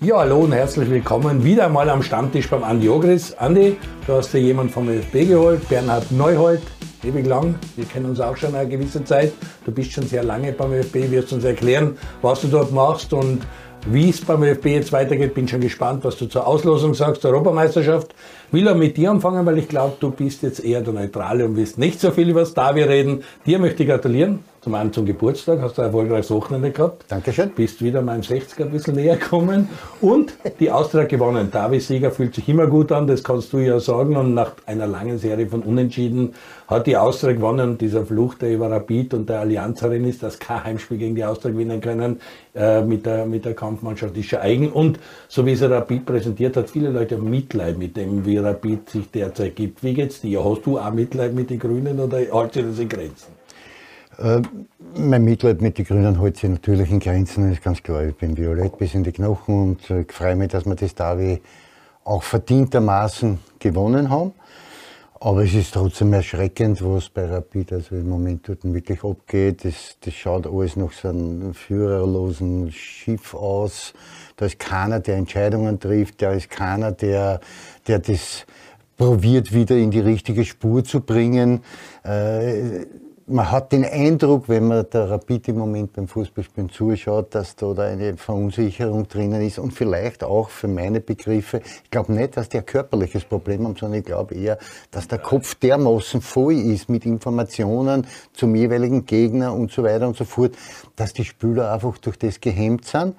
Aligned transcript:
Ja, 0.00 0.18
hallo 0.18 0.38
und 0.42 0.52
herzlich 0.52 0.88
willkommen 0.88 1.42
wieder 1.42 1.68
mal 1.68 1.90
am 1.90 2.04
Stammtisch 2.04 2.48
beim 2.48 2.62
Andi 2.62 2.88
Ogris. 2.88 3.34
Andi, 3.36 3.76
du 4.06 4.12
hast 4.12 4.32
dir 4.32 4.38
jemanden 4.38 4.72
vom 4.72 4.88
ÖFB 4.88 5.26
geholt, 5.26 5.68
Bernhard 5.68 6.12
Neuhold, 6.12 6.62
ewig 7.02 7.26
lang. 7.26 7.56
Wir 7.74 7.84
kennen 7.84 8.06
uns 8.06 8.20
auch 8.20 8.36
schon 8.36 8.54
eine 8.54 8.68
gewisse 8.68 9.02
Zeit. 9.02 9.32
Du 9.64 9.72
bist 9.72 9.90
schon 9.90 10.04
sehr 10.06 10.22
lange 10.22 10.52
beim 10.52 10.72
ÖFB, 10.72 11.10
wirst 11.10 11.32
uns 11.32 11.42
erklären, 11.42 11.98
was 12.22 12.42
du 12.42 12.46
dort 12.46 12.70
machst 12.70 13.12
und 13.12 13.40
wie 13.86 14.10
es 14.10 14.24
beim 14.24 14.44
ÖFB 14.44 14.66
jetzt 14.66 14.92
weitergeht. 14.92 15.34
Bin 15.34 15.48
schon 15.48 15.60
gespannt, 15.60 16.04
was 16.04 16.16
du 16.16 16.26
zur 16.26 16.46
Auslosung 16.46 16.94
sagst, 16.94 17.24
der 17.24 17.32
Europameisterschaft. 17.32 18.14
Will 18.52 18.68
auch 18.68 18.76
mit 18.76 18.96
dir 18.96 19.10
anfangen, 19.10 19.44
weil 19.46 19.58
ich 19.58 19.66
glaube, 19.66 19.96
du 19.98 20.12
bist 20.12 20.44
jetzt 20.44 20.64
eher 20.64 20.80
der 20.80 20.94
Neutrale 20.94 21.44
und 21.44 21.56
willst 21.56 21.76
nicht 21.76 21.98
so 21.98 22.12
viel 22.12 22.28
über 22.28 22.40
das 22.40 22.54
Davi 22.54 22.82
reden. 22.82 23.24
Dir 23.46 23.58
möchte 23.58 23.82
ich 23.82 23.88
gratulieren. 23.88 24.44
Zum 24.60 24.74
einen 24.74 24.92
zum 24.92 25.06
Geburtstag, 25.06 25.60
hast 25.60 25.78
du 25.78 25.82
ein 25.82 25.86
erfolgreiches 25.86 26.32
Wochenende 26.32 26.72
gehabt. 26.72 27.04
Dankeschön. 27.06 27.50
Bist 27.50 27.80
wieder 27.80 28.02
meinem 28.02 28.22
60er 28.22 28.62
ein 28.64 28.70
bisschen 28.70 28.96
näher 28.96 29.16
gekommen. 29.16 29.68
Und 30.00 30.34
die 30.58 30.72
Austria 30.72 31.04
gewonnen. 31.04 31.50
Davi-Sieger 31.52 32.10
fühlt 32.10 32.34
sich 32.34 32.48
immer 32.48 32.66
gut 32.66 32.90
an, 32.90 33.06
das 33.06 33.22
kannst 33.22 33.52
du 33.52 33.58
ja 33.58 33.78
sagen. 33.78 34.16
Und 34.16 34.34
nach 34.34 34.54
einer 34.66 34.88
langen 34.88 35.18
Serie 35.18 35.46
von 35.46 35.62
Unentschieden 35.62 36.34
hat 36.66 36.88
die 36.88 36.96
Austria 36.96 37.34
gewonnen. 37.34 37.70
Und 37.70 37.80
dieser 37.80 38.04
Fluch, 38.04 38.34
der 38.34 38.52
über 38.52 38.68
Rapid 38.68 39.14
und 39.14 39.28
der 39.28 39.40
Allianz 39.40 39.80
herin 39.80 40.04
ist, 40.04 40.24
dass 40.24 40.40
kein 40.40 40.64
Heimspiel 40.64 40.98
gegen 40.98 41.14
die 41.14 41.24
Austria 41.24 41.52
gewinnen 41.52 41.80
können, 41.80 42.20
äh, 42.56 42.82
mit, 42.82 43.06
der, 43.06 43.26
mit 43.26 43.44
der 43.44 43.54
Kampfmannschaft 43.54 44.16
ist 44.16 44.26
schon 44.26 44.40
eigen. 44.40 44.72
Und 44.72 44.98
so 45.28 45.46
wie 45.46 45.52
es 45.52 45.62
Rapid 45.62 46.04
präsentiert 46.04 46.56
hat, 46.56 46.68
viele 46.68 46.90
Leute 46.90 47.16
haben 47.16 47.30
Mitleid 47.30 47.78
mit 47.78 47.96
dem, 47.96 48.26
wie 48.26 48.38
Rapid 48.38 48.90
sich 48.90 49.08
derzeit 49.08 49.54
gibt. 49.54 49.84
Wie 49.84 49.94
geht's 49.94 50.20
dir? 50.20 50.44
Hast 50.44 50.66
du 50.66 50.80
auch 50.80 50.92
Mitleid 50.92 51.32
mit 51.32 51.48
den 51.48 51.60
Grünen 51.60 52.00
oder 52.00 52.18
hält 52.18 52.54
sich 52.54 52.64
das 52.64 52.78
in 52.80 52.88
Grenzen? 52.88 53.37
Äh, 54.18 54.42
mein 54.96 55.22
Mitleid 55.22 55.60
mit 55.60 55.78
den 55.78 55.84
Grünen 55.84 56.20
hält 56.20 56.38
sich 56.38 56.50
natürlich 56.50 56.90
in 56.90 56.98
Grenzen, 56.98 57.52
ist 57.52 57.62
ganz 57.62 57.82
klar. 57.82 58.04
Ich 58.04 58.16
bin 58.16 58.36
violett 58.36 58.76
bis 58.76 58.94
in 58.94 59.04
die 59.04 59.12
Knochen 59.12 59.62
und 59.62 59.90
äh, 59.90 60.04
freue 60.08 60.34
mich, 60.34 60.48
dass 60.48 60.66
wir 60.66 60.74
das 60.74 60.94
Davi 60.94 61.40
auch 62.04 62.22
verdientermaßen 62.22 63.38
gewonnen 63.58 64.10
haben. 64.10 64.32
Aber 65.20 65.42
es 65.42 65.54
ist 65.54 65.74
trotzdem 65.74 66.12
erschreckend, 66.12 66.82
was 66.82 67.08
bei 67.08 67.26
Rapid 67.26 67.72
also 67.72 67.96
im 67.96 68.08
Moment 68.08 68.48
dort 68.48 68.62
wirklich 68.62 69.02
abgeht. 69.02 69.64
Das, 69.64 69.96
das 70.00 70.14
schaut 70.14 70.46
alles 70.46 70.76
nach 70.76 70.92
so 70.92 71.08
einem 71.08 71.54
führerlosen 71.54 72.70
Schiff 72.72 73.34
aus. 73.34 73.94
Da 74.36 74.46
ist 74.46 74.60
keiner, 74.60 75.00
der 75.00 75.16
Entscheidungen 75.16 75.80
trifft. 75.80 76.22
Da 76.22 76.32
ist 76.32 76.50
keiner, 76.50 76.92
der, 76.92 77.40
der 77.88 77.98
das 77.98 78.46
probiert, 78.96 79.52
wieder 79.52 79.76
in 79.76 79.90
die 79.90 80.00
richtige 80.00 80.44
Spur 80.44 80.84
zu 80.84 81.00
bringen. 81.00 81.62
Äh, 82.04 82.86
man 83.28 83.50
hat 83.50 83.72
den 83.72 83.84
Eindruck, 83.84 84.48
wenn 84.48 84.68
man 84.68 84.86
der 84.90 85.10
Rapid 85.10 85.48
im 85.48 85.58
Moment 85.58 85.92
beim 85.92 86.08
Fußballspielen 86.08 86.70
zuschaut, 86.70 87.34
dass 87.34 87.56
da, 87.56 87.72
da 87.74 87.82
eine 87.82 88.16
Verunsicherung 88.16 89.06
drinnen 89.08 89.42
ist 89.42 89.58
und 89.58 89.72
vielleicht 89.72 90.24
auch 90.24 90.48
für 90.48 90.68
meine 90.68 91.00
Begriffe. 91.00 91.60
Ich 91.84 91.90
glaube 91.90 92.12
nicht, 92.12 92.36
dass 92.36 92.48
die 92.48 92.58
ein 92.58 92.66
körperliches 92.66 93.24
Problem 93.24 93.64
haben, 93.64 93.76
sondern 93.76 94.00
ich 94.00 94.06
glaube 94.06 94.34
eher, 94.34 94.58
dass 94.90 95.08
der 95.08 95.18
Kopf 95.18 95.54
dermaßen 95.56 96.20
voll 96.20 96.54
ist 96.54 96.88
mit 96.88 97.04
Informationen 97.04 98.06
zum 98.32 98.54
jeweiligen 98.54 99.04
Gegner 99.04 99.52
und 99.52 99.70
so 99.70 99.82
weiter 99.82 100.08
und 100.08 100.16
so 100.16 100.24
fort, 100.24 100.52
dass 100.96 101.12
die 101.12 101.24
Spieler 101.24 101.72
einfach 101.72 101.98
durch 101.98 102.18
das 102.18 102.40
gehemmt 102.40 102.86
sind. 102.86 103.14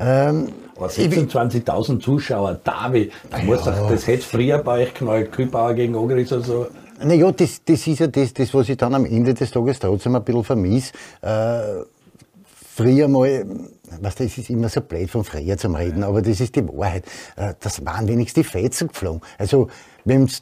Ähm, 0.00 0.52
26.000 0.78 1.98
Zuschauer, 1.98 2.60
Davi, 2.62 3.10
da 3.30 3.38
muss 3.38 3.66
ja. 3.66 3.72
doch, 3.72 3.90
das 3.90 4.06
hätte 4.06 4.22
früher 4.22 4.58
bei 4.58 4.84
euch 4.84 4.94
knallt, 4.94 5.32
Kühlbauer 5.32 5.74
gegen 5.74 5.96
Ogris 5.96 6.32
oder 6.32 6.42
so. 6.42 6.66
Naja, 7.00 7.30
das, 7.30 7.62
das 7.64 7.86
ist 7.86 8.00
ja 8.00 8.06
das, 8.08 8.34
das, 8.34 8.52
was 8.52 8.68
ich 8.68 8.76
dann 8.76 8.94
am 8.94 9.04
Ende 9.04 9.32
des 9.34 9.50
Tages 9.50 9.78
trotzdem 9.78 10.16
ein 10.16 10.24
bisschen 10.24 10.44
vermisse. 10.44 10.92
Äh, 11.22 11.84
früher 12.74 13.06
mal, 13.08 13.46
was 14.00 14.16
das 14.16 14.36
ist 14.36 14.50
immer 14.50 14.68
so 14.68 14.80
blöd 14.80 15.10
von 15.10 15.22
früher 15.22 15.56
zum 15.56 15.76
Reden, 15.76 16.02
aber 16.02 16.22
das 16.22 16.40
ist 16.40 16.56
die 16.56 16.66
Wahrheit. 16.66 17.04
Äh, 17.36 17.54
das 17.60 17.84
waren 17.86 18.08
wenigstens 18.08 18.44
die 18.44 18.50
Fetzen 18.50 18.88
geflogen. 18.88 19.20
Also, 19.38 19.68
wenn 20.04 20.26
du 20.26 20.32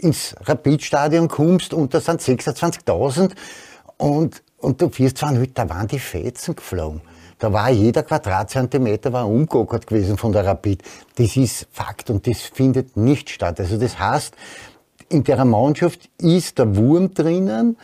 ins 0.00 0.34
Rapidstadion 0.40 1.28
kommst 1.28 1.74
und 1.74 1.92
da 1.92 2.00
sind 2.00 2.20
26.000 2.20 3.32
und, 3.98 4.42
und 4.58 4.80
du 4.80 4.90
wirst 4.98 5.18
zwar 5.18 5.32
nicht, 5.32 5.56
da 5.56 5.68
waren 5.68 5.86
die 5.86 5.98
Fetzen 5.98 6.56
geflogen. 6.56 7.02
Da 7.38 7.52
war 7.52 7.70
jeder 7.70 8.02
Quadratzentimeter 8.02 9.12
war 9.12 9.28
umgegockert 9.28 9.86
gewesen 9.86 10.16
von 10.16 10.32
der 10.32 10.46
Rapid. 10.46 10.82
Das 11.16 11.36
ist 11.36 11.68
Fakt 11.70 12.08
und 12.08 12.26
das 12.26 12.40
findet 12.40 12.96
nicht 12.96 13.28
statt. 13.28 13.60
Also 13.60 13.76
das 13.76 13.98
heißt, 13.98 14.34
in 15.08 15.24
der 15.24 15.44
Mannschaft 15.44 16.10
ist 16.18 16.58
der 16.58 16.76
Wurm 16.76 17.12
drinnen. 17.12 17.76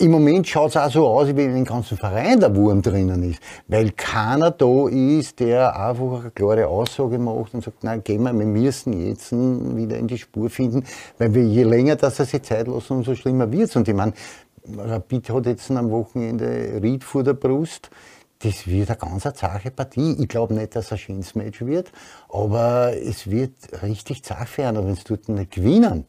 Im 0.00 0.12
Moment 0.12 0.46
schaut 0.46 0.70
es 0.70 0.76
auch 0.76 0.90
so 0.90 1.08
aus, 1.08 1.26
wie 1.28 1.42
in 1.42 1.54
dem 1.54 1.64
ganzen 1.64 1.98
Verein 1.98 2.38
der 2.38 2.54
Wurm 2.54 2.82
drinnen 2.82 3.20
ist, 3.24 3.40
weil 3.66 3.90
keiner 3.90 4.52
da 4.52 4.88
ist, 4.88 5.40
der 5.40 5.74
einfach 5.74 6.20
eine 6.20 6.30
klare 6.30 6.68
Aussage 6.68 7.18
macht 7.18 7.54
und 7.54 7.64
sagt, 7.64 7.82
nein, 7.82 8.04
gehen 8.04 8.22
wir, 8.22 8.32
wir 8.32 8.46
müssen 8.46 8.92
jetzt 9.04 9.32
wieder 9.32 9.96
in 9.96 10.06
die 10.06 10.18
Spur 10.18 10.50
finden, 10.50 10.84
weil 11.18 11.34
wir 11.34 11.42
je 11.42 11.64
länger 11.64 11.96
dass 11.96 12.20
er 12.20 12.26
sich 12.26 12.42
Zeit 12.42 12.68
lassen, 12.68 12.92
umso 12.92 13.16
schlimmer 13.16 13.50
wird 13.50 13.70
es. 13.70 13.76
Und 13.76 13.88
ich 13.88 13.94
meine, 13.94 14.12
Rapid 14.76 15.30
hat 15.30 15.46
jetzt 15.46 15.70
am 15.72 15.90
Wochenende 15.90 16.78
Ried 16.80 17.02
vor 17.02 17.24
der 17.24 17.34
Brust. 17.34 17.90
Das 18.40 18.68
wird 18.68 18.90
eine 18.90 18.98
ganz 18.98 19.26
zahre 19.34 19.70
Partie. 19.72 20.16
Ich 20.20 20.28
glaube 20.28 20.54
nicht, 20.54 20.76
dass 20.76 20.86
es 20.86 20.92
ein 20.92 20.98
schönes 20.98 21.34
Match 21.34 21.60
wird, 21.62 21.90
aber 22.28 22.92
es 22.96 23.28
wird 23.28 23.52
richtig 23.82 24.22
zart 24.22 24.56
werden. 24.58 24.86
Wenn 24.86 24.94
sie 24.94 25.02
dort 25.08 25.28
nicht 25.28 25.50
gewinnen, 25.50 26.04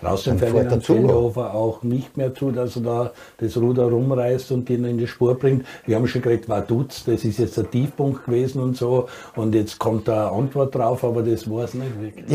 Draußen 0.00 0.38
Ferdinand 0.38 0.84
Zellhofer 0.84 1.54
auch 1.54 1.82
nicht 1.82 2.16
mehr 2.16 2.32
zu, 2.34 2.52
dass 2.52 2.76
er 2.76 2.82
da 2.82 3.12
das 3.38 3.56
Ruder 3.56 3.84
rumreißt 3.84 4.52
und 4.52 4.70
ihn 4.70 4.84
in 4.84 4.98
die 4.98 5.06
Spur 5.06 5.34
bringt. 5.34 5.66
Wir 5.86 5.96
haben 5.96 6.06
schon 6.06 6.22
geredet, 6.22 6.48
war 6.48 6.60
Dutz, 6.60 7.04
das 7.04 7.24
ist 7.24 7.38
jetzt 7.38 7.56
der 7.56 7.68
Tiefpunkt 7.70 8.24
gewesen 8.24 8.62
und 8.62 8.76
so. 8.76 9.08
Und 9.34 9.54
jetzt 9.54 9.78
kommt 9.78 10.06
da 10.06 10.28
eine 10.28 10.36
Antwort 10.36 10.74
drauf, 10.74 11.02
aber 11.02 11.22
das 11.22 11.50
war 11.50 11.64
es 11.64 11.74
nicht 11.74 12.00
wirklich. 12.00 12.26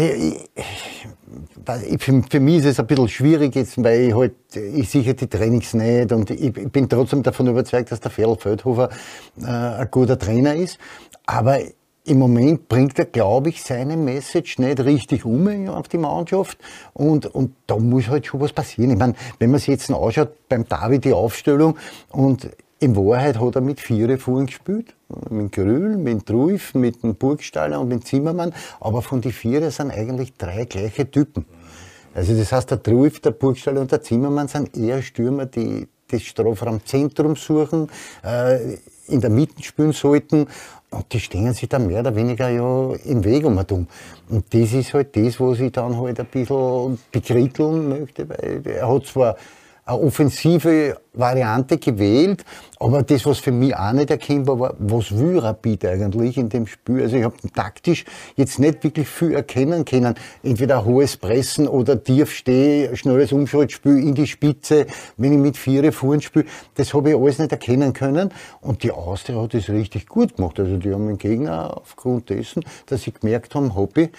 Für, 1.99 2.23
für, 2.29 2.39
mich 2.39 2.57
ist 2.57 2.65
es 2.65 2.79
ein 2.79 2.87
bisschen 2.87 3.07
schwierig 3.07 3.55
jetzt, 3.55 3.81
weil 3.81 4.01
ich 4.01 4.15
halt, 4.15 4.33
ich 4.55 4.89
sicher 4.89 5.13
die 5.13 5.27
Trainings 5.27 5.73
nicht 5.73 6.11
und 6.11 6.29
ich, 6.29 6.55
ich 6.57 6.71
bin 6.71 6.89
trotzdem 6.89 7.23
davon 7.23 7.47
überzeugt, 7.47 7.91
dass 7.91 7.99
der 7.99 8.11
Ferl 8.11 8.35
Feldhofer 8.35 8.89
äh, 9.41 9.45
ein 9.45 9.87
guter 9.89 10.19
Trainer 10.19 10.55
ist. 10.55 10.77
Aber 11.25 11.59
im 12.05 12.19
Moment 12.19 12.67
bringt 12.67 12.99
er, 12.99 13.05
glaube 13.05 13.49
ich, 13.49 13.63
seine 13.63 13.95
Message 13.95 14.59
nicht 14.59 14.79
richtig 14.81 15.23
um 15.23 15.69
auf 15.69 15.87
die 15.87 15.97
Mannschaft. 15.97 16.57
Und, 16.93 17.27
und 17.27 17.55
da 17.67 17.77
muss 17.77 18.09
halt 18.09 18.25
schon 18.25 18.41
was 18.41 18.51
passieren. 18.51 18.91
Ich 18.91 18.97
meine, 18.97 19.13
wenn 19.39 19.51
man 19.51 19.59
sich 19.59 19.69
jetzt 19.69 19.89
anschaut, 19.89 20.49
beim 20.49 20.67
David 20.67 21.05
die 21.05 21.13
Aufstellung 21.13 21.77
und 22.09 22.49
in 22.79 22.97
Wahrheit 22.97 23.39
hat 23.39 23.55
er 23.55 23.61
mit 23.61 23.79
vier 23.79 24.17
vorhin 24.17 24.47
gespielt. 24.47 24.93
Mit 25.29 25.53
Grül, 25.53 25.95
mit 25.95 26.25
Truif, 26.25 26.73
mit 26.73 27.01
dem 27.03 27.15
Burgstaller 27.15 27.79
und 27.79 27.87
mit 27.87 28.05
Zimmermann. 28.05 28.53
Aber 28.81 29.01
von 29.01 29.21
den 29.21 29.31
vier 29.31 29.71
sind 29.71 29.89
eigentlich 29.91 30.33
drei 30.37 30.65
gleiche 30.65 31.09
Typen. 31.09 31.45
Also 32.13 32.37
das 32.37 32.51
heißt, 32.51 32.69
der 32.69 32.83
Truif, 32.83 33.21
der 33.21 33.31
Burgstaller 33.31 33.79
und 33.79 33.91
der 33.91 34.01
Zimmermann 34.01 34.49
sind 34.49 34.75
eher 34.75 35.01
Stürmer, 35.01 35.45
die 35.45 35.87
das 36.09 36.23
Strafraumzentrum 36.23 37.37
suchen, 37.37 37.89
äh, 38.23 38.75
in 39.07 39.21
der 39.21 39.29
Mitte 39.29 39.63
spielen 39.63 39.93
sollten 39.93 40.47
die 41.11 41.19
stehen 41.19 41.53
sich 41.53 41.69
dann 41.69 41.87
mehr 41.87 42.01
oder 42.01 42.15
weniger 42.15 42.49
ja 42.49 42.93
im 43.05 43.23
Weg 43.23 43.45
um 43.45 43.57
und 43.57 43.71
Und 43.71 44.53
das 44.53 44.73
ist 44.73 44.93
halt 44.93 45.15
das, 45.15 45.39
was 45.39 45.59
ich 45.59 45.71
dann 45.71 45.97
halt 45.97 46.19
ein 46.19 46.25
bisschen 46.27 46.99
bekritteln 47.11 47.89
möchte, 47.89 48.27
weil 48.29 48.61
er 48.65 48.87
hat 48.87 49.05
zwar 49.05 49.35
eine 49.85 49.99
offensive 49.99 50.97
Variante 51.13 51.77
gewählt, 51.77 52.43
aber 52.79 53.03
das, 53.03 53.25
was 53.25 53.39
für 53.39 53.51
mich 53.51 53.75
auch 53.75 53.91
nicht 53.93 54.09
erkennbar 54.09 54.59
war, 54.59 54.75
was 54.79 55.17
will 55.17 55.39
Rapid 55.39 55.85
eigentlich 55.85 56.37
in 56.37 56.49
dem 56.49 56.67
Spiel? 56.67 57.01
Also 57.01 57.17
ich 57.17 57.23
habe 57.23 57.35
taktisch 57.53 58.05
jetzt 58.35 58.59
nicht 58.59 58.83
wirklich 58.83 59.07
viel 59.07 59.33
erkennen 59.33 59.85
können. 59.85 60.15
Entweder 60.41 60.83
hohes 60.83 61.17
Pressen 61.17 61.67
oder 61.67 62.01
tief 62.03 62.31
stehe, 62.33 62.95
schnelles 62.95 63.31
Umschaltspiel 63.31 63.99
in 63.99 64.15
die 64.15 64.27
Spitze, 64.27 64.87
wenn 65.17 65.33
ich 65.33 65.39
mit 65.39 65.57
Viere 65.57 65.91
vorn 65.91 66.21
spiele. 66.21 66.45
Das 66.75 66.93
habe 66.93 67.11
ich 67.11 67.15
alles 67.15 67.39
nicht 67.39 67.51
erkennen 67.51 67.93
können. 67.93 68.31
Und 68.61 68.83
die 68.83 68.91
Austria 68.91 69.41
hat 69.41 69.53
das 69.53 69.69
richtig 69.69 70.07
gut 70.07 70.35
gemacht. 70.37 70.59
Also 70.59 70.77
die 70.77 70.93
haben 70.93 71.07
den 71.07 71.17
Gegner 71.17 71.77
aufgrund 71.77 72.29
dessen, 72.29 72.63
dass 72.87 73.03
sie 73.03 73.13
gemerkt 73.13 73.53
haben, 73.55 73.75
habe 73.75 74.01
ich, 74.01 74.09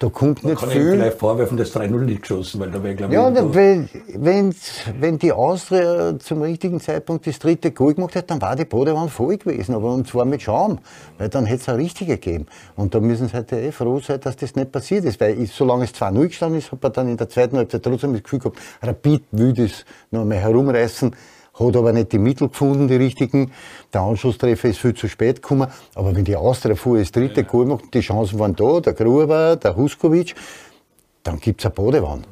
da 0.00 0.08
kommt 0.08 0.42
Man 0.42 0.52
nicht 0.52 0.60
kann 0.60 0.70
viel. 0.70 0.88
kann 0.88 0.98
vielleicht 0.98 1.18
vorwerfen, 1.18 1.56
dass 1.58 1.76
3-0 1.76 1.90
nicht 1.98 2.22
geschossen, 2.22 2.58
weil 2.58 2.70
da 2.70 2.82
wäre, 2.82 2.94
glaube 2.94 3.12
ich. 3.12 3.20
Ja, 3.20 3.54
wenn, 3.54 3.88
wenn, 4.14 4.54
wenn 4.98 5.18
die 5.18 5.30
Austria 5.30 6.18
zum 6.18 6.40
richtigen 6.40 6.80
Zeitpunkt 6.80 7.26
das 7.26 7.38
dritte 7.38 7.70
Goal 7.70 7.94
gemacht 7.94 8.14
hätte, 8.14 8.28
dann 8.28 8.40
war 8.40 8.56
die 8.56 8.64
Bodewand 8.64 9.10
voll 9.10 9.36
gewesen, 9.36 9.74
aber 9.74 9.92
und 9.92 10.08
zwar 10.08 10.24
mit 10.24 10.40
Schaum, 10.40 10.78
weil 11.18 11.28
dann 11.28 11.44
hätte 11.44 11.60
es 11.60 11.68
eine 11.68 11.78
richtige 11.78 12.16
gegeben. 12.16 12.46
Und 12.76 12.94
da 12.94 13.00
müssen 13.00 13.28
sie 13.28 13.36
heute 13.36 13.60
eh 13.60 13.72
froh 13.72 14.00
sein, 14.00 14.20
dass 14.20 14.36
das 14.36 14.56
nicht 14.56 14.72
passiert 14.72 15.04
ist, 15.04 15.20
weil 15.20 15.38
ich, 15.38 15.52
solange 15.52 15.84
es 15.84 15.94
2-0 15.94 16.28
gestanden 16.28 16.58
ist, 16.58 16.72
hat 16.72 16.82
man 16.82 16.92
dann 16.94 17.08
in 17.08 17.18
der 17.18 17.28
zweiten 17.28 17.58
Halbzeit 17.58 17.82
trotzdem 17.82 18.14
das 18.14 18.22
Gefühl 18.22 18.38
gehabt, 18.38 18.58
Rapid 18.82 19.22
will 19.32 19.52
das 19.52 19.84
noch 20.10 20.22
einmal 20.22 20.38
herumreißen 20.38 21.14
hat 21.60 21.76
aber 21.76 21.92
nicht 21.92 22.12
die 22.12 22.18
Mittel 22.18 22.48
gefunden, 22.48 22.88
die 22.88 22.96
richtigen. 22.96 23.52
Der 23.92 24.00
Anschlusstreffer 24.02 24.68
ist 24.68 24.78
viel 24.78 24.94
zu 24.94 25.08
spät 25.08 25.42
gekommen. 25.42 25.68
Aber 25.94 26.14
wenn 26.14 26.24
die 26.24 26.36
Austria 26.36 26.74
vor 26.74 26.98
das 26.98 27.12
dritte 27.12 27.44
Goal 27.44 27.66
macht, 27.66 27.92
die 27.94 28.00
Chancen 28.00 28.38
waren 28.38 28.56
da, 28.56 28.80
der 28.80 28.94
Gruber, 28.94 29.56
der 29.56 29.76
Huskovic, 29.76 30.34
dann 31.22 31.38
gibt's 31.38 31.64
eine 31.64 31.74
Badewand. 31.74 32.26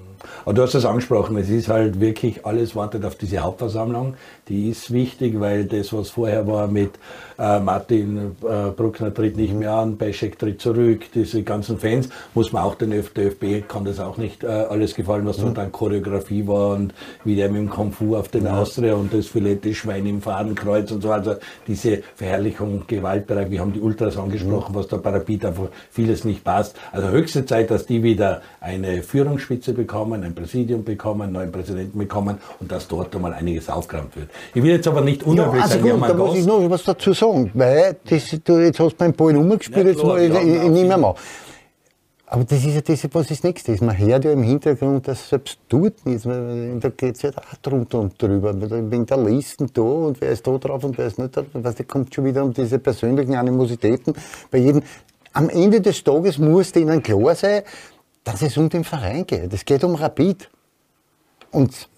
Aber 0.44 0.54
du 0.54 0.62
hast 0.62 0.74
es 0.74 0.84
angesprochen, 0.84 1.36
es 1.36 1.48
ist 1.48 1.68
halt 1.68 2.00
wirklich, 2.00 2.44
alles 2.44 2.74
wartet 2.74 3.04
auf 3.04 3.16
diese 3.16 3.38
Hauptversammlung. 3.38 4.14
Die 4.48 4.70
ist 4.70 4.92
wichtig, 4.92 5.40
weil 5.40 5.66
das, 5.66 5.92
was 5.92 6.10
vorher 6.10 6.46
war 6.46 6.68
mit 6.68 6.92
äh, 7.38 7.60
Martin 7.60 8.36
äh, 8.42 8.70
Bruckner 8.70 9.12
tritt 9.12 9.36
nicht 9.36 9.54
mehr 9.54 9.72
an, 9.72 9.96
Beschek 9.98 10.38
tritt 10.38 10.60
zurück, 10.60 11.02
diese 11.14 11.42
ganzen 11.42 11.78
Fans, 11.78 12.08
muss 12.34 12.52
man 12.52 12.62
auch 12.62 12.74
den 12.74 12.92
ÖFB, 12.92 13.68
kann 13.68 13.84
das 13.84 14.00
auch 14.00 14.16
nicht 14.16 14.44
äh, 14.44 14.46
alles 14.46 14.94
gefallen, 14.94 15.26
was 15.26 15.38
mhm. 15.38 15.54
dann 15.54 15.70
Choreografie 15.70 16.46
war 16.46 16.74
und 16.74 16.94
wie 17.24 17.36
der 17.36 17.48
mit 17.48 17.60
dem 17.60 17.70
Kung 17.70 17.92
Fu 17.92 18.16
auf 18.16 18.28
den 18.28 18.44
ja. 18.44 18.58
Austria 18.58 18.94
und 18.94 19.12
das 19.12 19.26
Filette 19.26 19.74
Schwein 19.74 20.06
im 20.06 20.22
Fadenkreuz 20.22 20.90
und 20.90 21.02
so, 21.02 21.12
also 21.12 21.36
diese 21.66 22.02
Verherrlichung, 22.16 22.84
Gewaltbereich, 22.86 23.50
wir 23.50 23.60
haben 23.60 23.72
die 23.72 23.80
Ultras 23.80 24.16
angesprochen, 24.16 24.72
mhm. 24.72 24.78
was 24.78 24.88
der 24.88 24.98
Parapet 24.98 25.44
einfach 25.44 25.68
vieles 25.90 26.24
nicht 26.24 26.42
passt. 26.42 26.76
Also 26.92 27.08
höchste 27.08 27.44
Zeit, 27.44 27.70
dass 27.70 27.86
die 27.86 28.02
wieder 28.02 28.40
eine 28.60 29.02
Führungsspitze 29.02 29.74
bekommen, 29.74 30.24
ein 30.24 30.34
Präsidium 30.34 30.84
bekommen, 30.84 31.22
einen 31.22 31.32
neuen 31.32 31.52
Präsidenten 31.52 31.98
bekommen 31.98 32.38
und 32.60 32.72
dass 32.72 32.88
dort 32.88 33.14
einmal 33.14 33.34
einiges 33.34 33.68
aufgeräumt 33.68 34.16
wird. 34.16 34.30
Ich 34.54 34.62
will 34.62 34.72
jetzt 34.72 34.88
aber 34.88 35.00
nicht 35.00 35.22
unhöflich 35.22 35.56
ja, 35.56 35.62
also 35.62 35.80
sein. 35.80 36.00
Gut, 36.00 36.08
da 36.08 36.14
muss 36.14 36.38
ich 36.38 36.46
noch 36.46 36.70
was 36.70 36.84
dazu 36.84 37.12
sagen, 37.12 37.50
weil 37.54 37.96
das, 38.08 38.36
du, 38.44 38.58
jetzt 38.58 38.80
hast 38.80 38.98
meinen 38.98 39.14
Ball 39.14 39.36
umgespielt, 39.36 39.86
ja, 39.86 39.92
jetzt 39.92 40.04
mal, 40.04 40.20
ich, 40.20 40.32
ich, 40.32 40.62
ich 40.62 40.70
nehme 40.70 40.96
mal. 40.96 41.14
Aber 42.30 42.44
das 42.44 42.58
ist 42.58 42.74
ja 42.74 42.80
das, 42.82 43.08
was 43.10 43.28
das 43.28 43.42
Nächste 43.42 43.72
ist. 43.72 43.80
Man 43.80 43.96
hört 43.96 44.24
ja 44.24 44.32
im 44.32 44.42
Hintergrund, 44.42 45.08
dass 45.08 45.30
selbst 45.30 45.58
dort 45.68 46.04
nicht, 46.04 46.26
da 46.26 46.88
geht 46.90 47.16
es 47.16 47.22
ja 47.22 47.30
auch 47.30 47.56
drunter 47.62 48.00
und 48.00 48.20
drüber. 48.20 48.52
Wegen 48.90 49.06
der 49.06 49.16
Listen 49.16 49.70
da 49.72 49.80
und 49.80 50.20
wer 50.20 50.30
ist 50.30 50.46
da 50.46 50.58
drauf 50.58 50.84
und 50.84 50.98
wer 50.98 51.06
ist 51.06 51.18
nicht 51.18 51.34
da 51.34 51.40
drauf. 51.40 51.64
Weißt, 51.64 51.80
da 51.80 51.84
kommt 51.84 52.14
schon 52.14 52.26
wieder 52.26 52.44
um 52.44 52.52
diese 52.52 52.78
persönlichen 52.78 53.34
Animositäten 53.34 54.12
bei 54.50 54.58
jedem. 54.58 54.82
Am 55.32 55.48
Ende 55.48 55.80
des 55.80 56.04
Tages 56.04 56.36
muss 56.36 56.70
denen 56.72 57.02
klar 57.02 57.34
sein, 57.34 57.62
dass 58.24 58.42
es 58.42 58.58
um 58.58 58.68
den 58.68 58.84
Verein 58.84 59.26
geht. 59.26 59.50
Es 59.54 59.64
geht 59.64 59.82
um 59.82 59.94
Rapid. 59.94 60.50
Und, 61.50 61.88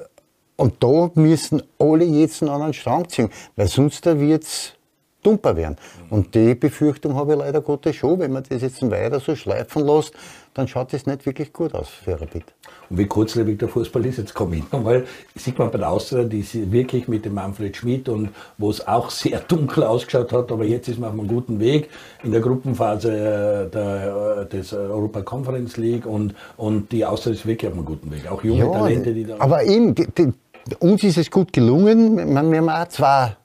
und 0.60 0.74
da 0.80 1.10
müssen 1.14 1.62
alle 1.78 2.04
jetzt 2.04 2.42
einen 2.42 2.50
anderen 2.50 2.74
Strang 2.74 3.08
ziehen, 3.08 3.30
weil 3.56 3.66
sonst 3.66 4.04
wird 4.04 4.42
es 4.42 4.74
dumper 5.22 5.56
werden. 5.56 5.76
Und 6.08 6.34
die 6.34 6.54
Befürchtung 6.54 7.14
habe 7.14 7.32
ich 7.32 7.38
leider 7.38 7.60
Gottes 7.60 7.96
schon, 7.96 8.20
wenn 8.20 8.32
man 8.32 8.42
das 8.48 8.62
jetzt 8.62 8.82
weiter 8.90 9.20
so 9.20 9.34
schleifen 9.36 9.86
lässt, 9.86 10.12
dann 10.54 10.66
schaut 10.66 10.92
das 10.92 11.06
nicht 11.06 11.26
wirklich 11.26 11.52
gut 11.52 11.74
aus 11.74 11.88
für 11.88 12.20
Rapid. 12.20 12.42
Und 12.88 12.98
wie 12.98 13.06
kurzlebig 13.06 13.58
der 13.58 13.68
Fußball 13.68 14.04
ist, 14.06 14.18
jetzt 14.18 14.34
komme 14.34 14.56
ich 14.56 14.72
nochmal, 14.72 15.06
sieht 15.36 15.58
man 15.58 15.70
bei 15.70 15.78
der 15.78 15.88
Austria, 15.88 16.24
die 16.24 16.44
wirklich 16.72 17.06
mit 17.06 17.24
dem 17.24 17.34
Manfred 17.34 17.76
Schmidt 17.76 18.08
und 18.08 18.30
wo 18.58 18.70
es 18.70 18.86
auch 18.86 19.10
sehr 19.10 19.38
dunkel 19.48 19.84
ausgeschaut 19.84 20.32
hat, 20.32 20.50
aber 20.50 20.64
jetzt 20.64 20.88
ist 20.88 20.98
man 20.98 21.10
auf 21.10 21.18
einem 21.18 21.28
guten 21.28 21.60
Weg 21.60 21.88
in 22.24 22.32
der 22.32 22.40
Gruppenphase 22.40 23.12
äh, 23.12 23.70
der, 23.70 24.42
äh, 24.42 24.46
des 24.48 24.72
Europa 24.72 25.22
Conference 25.22 25.76
League 25.76 26.04
und, 26.04 26.34
und 26.56 26.90
die 26.90 27.04
Austria 27.04 27.32
ist 27.34 27.46
wirklich 27.46 27.70
auf 27.70 27.76
einem 27.76 27.86
guten 27.86 28.10
Weg. 28.10 28.28
Auch 28.28 28.42
junge 28.42 28.64
ja, 28.64 28.72
Talente, 28.72 29.14
die 29.14 29.24
da. 29.24 29.36
Aber 29.38 29.62
eben, 29.62 29.94
die, 29.94 30.06
die, 30.06 30.32
uns 30.78 31.02
ist 31.02 31.18
es 31.18 31.30
gut 31.30 31.52
gelungen. 31.52 32.16
Wir 32.16 32.58
haben 32.58 32.68
auch 32.68 32.88
zwei 32.88 33.36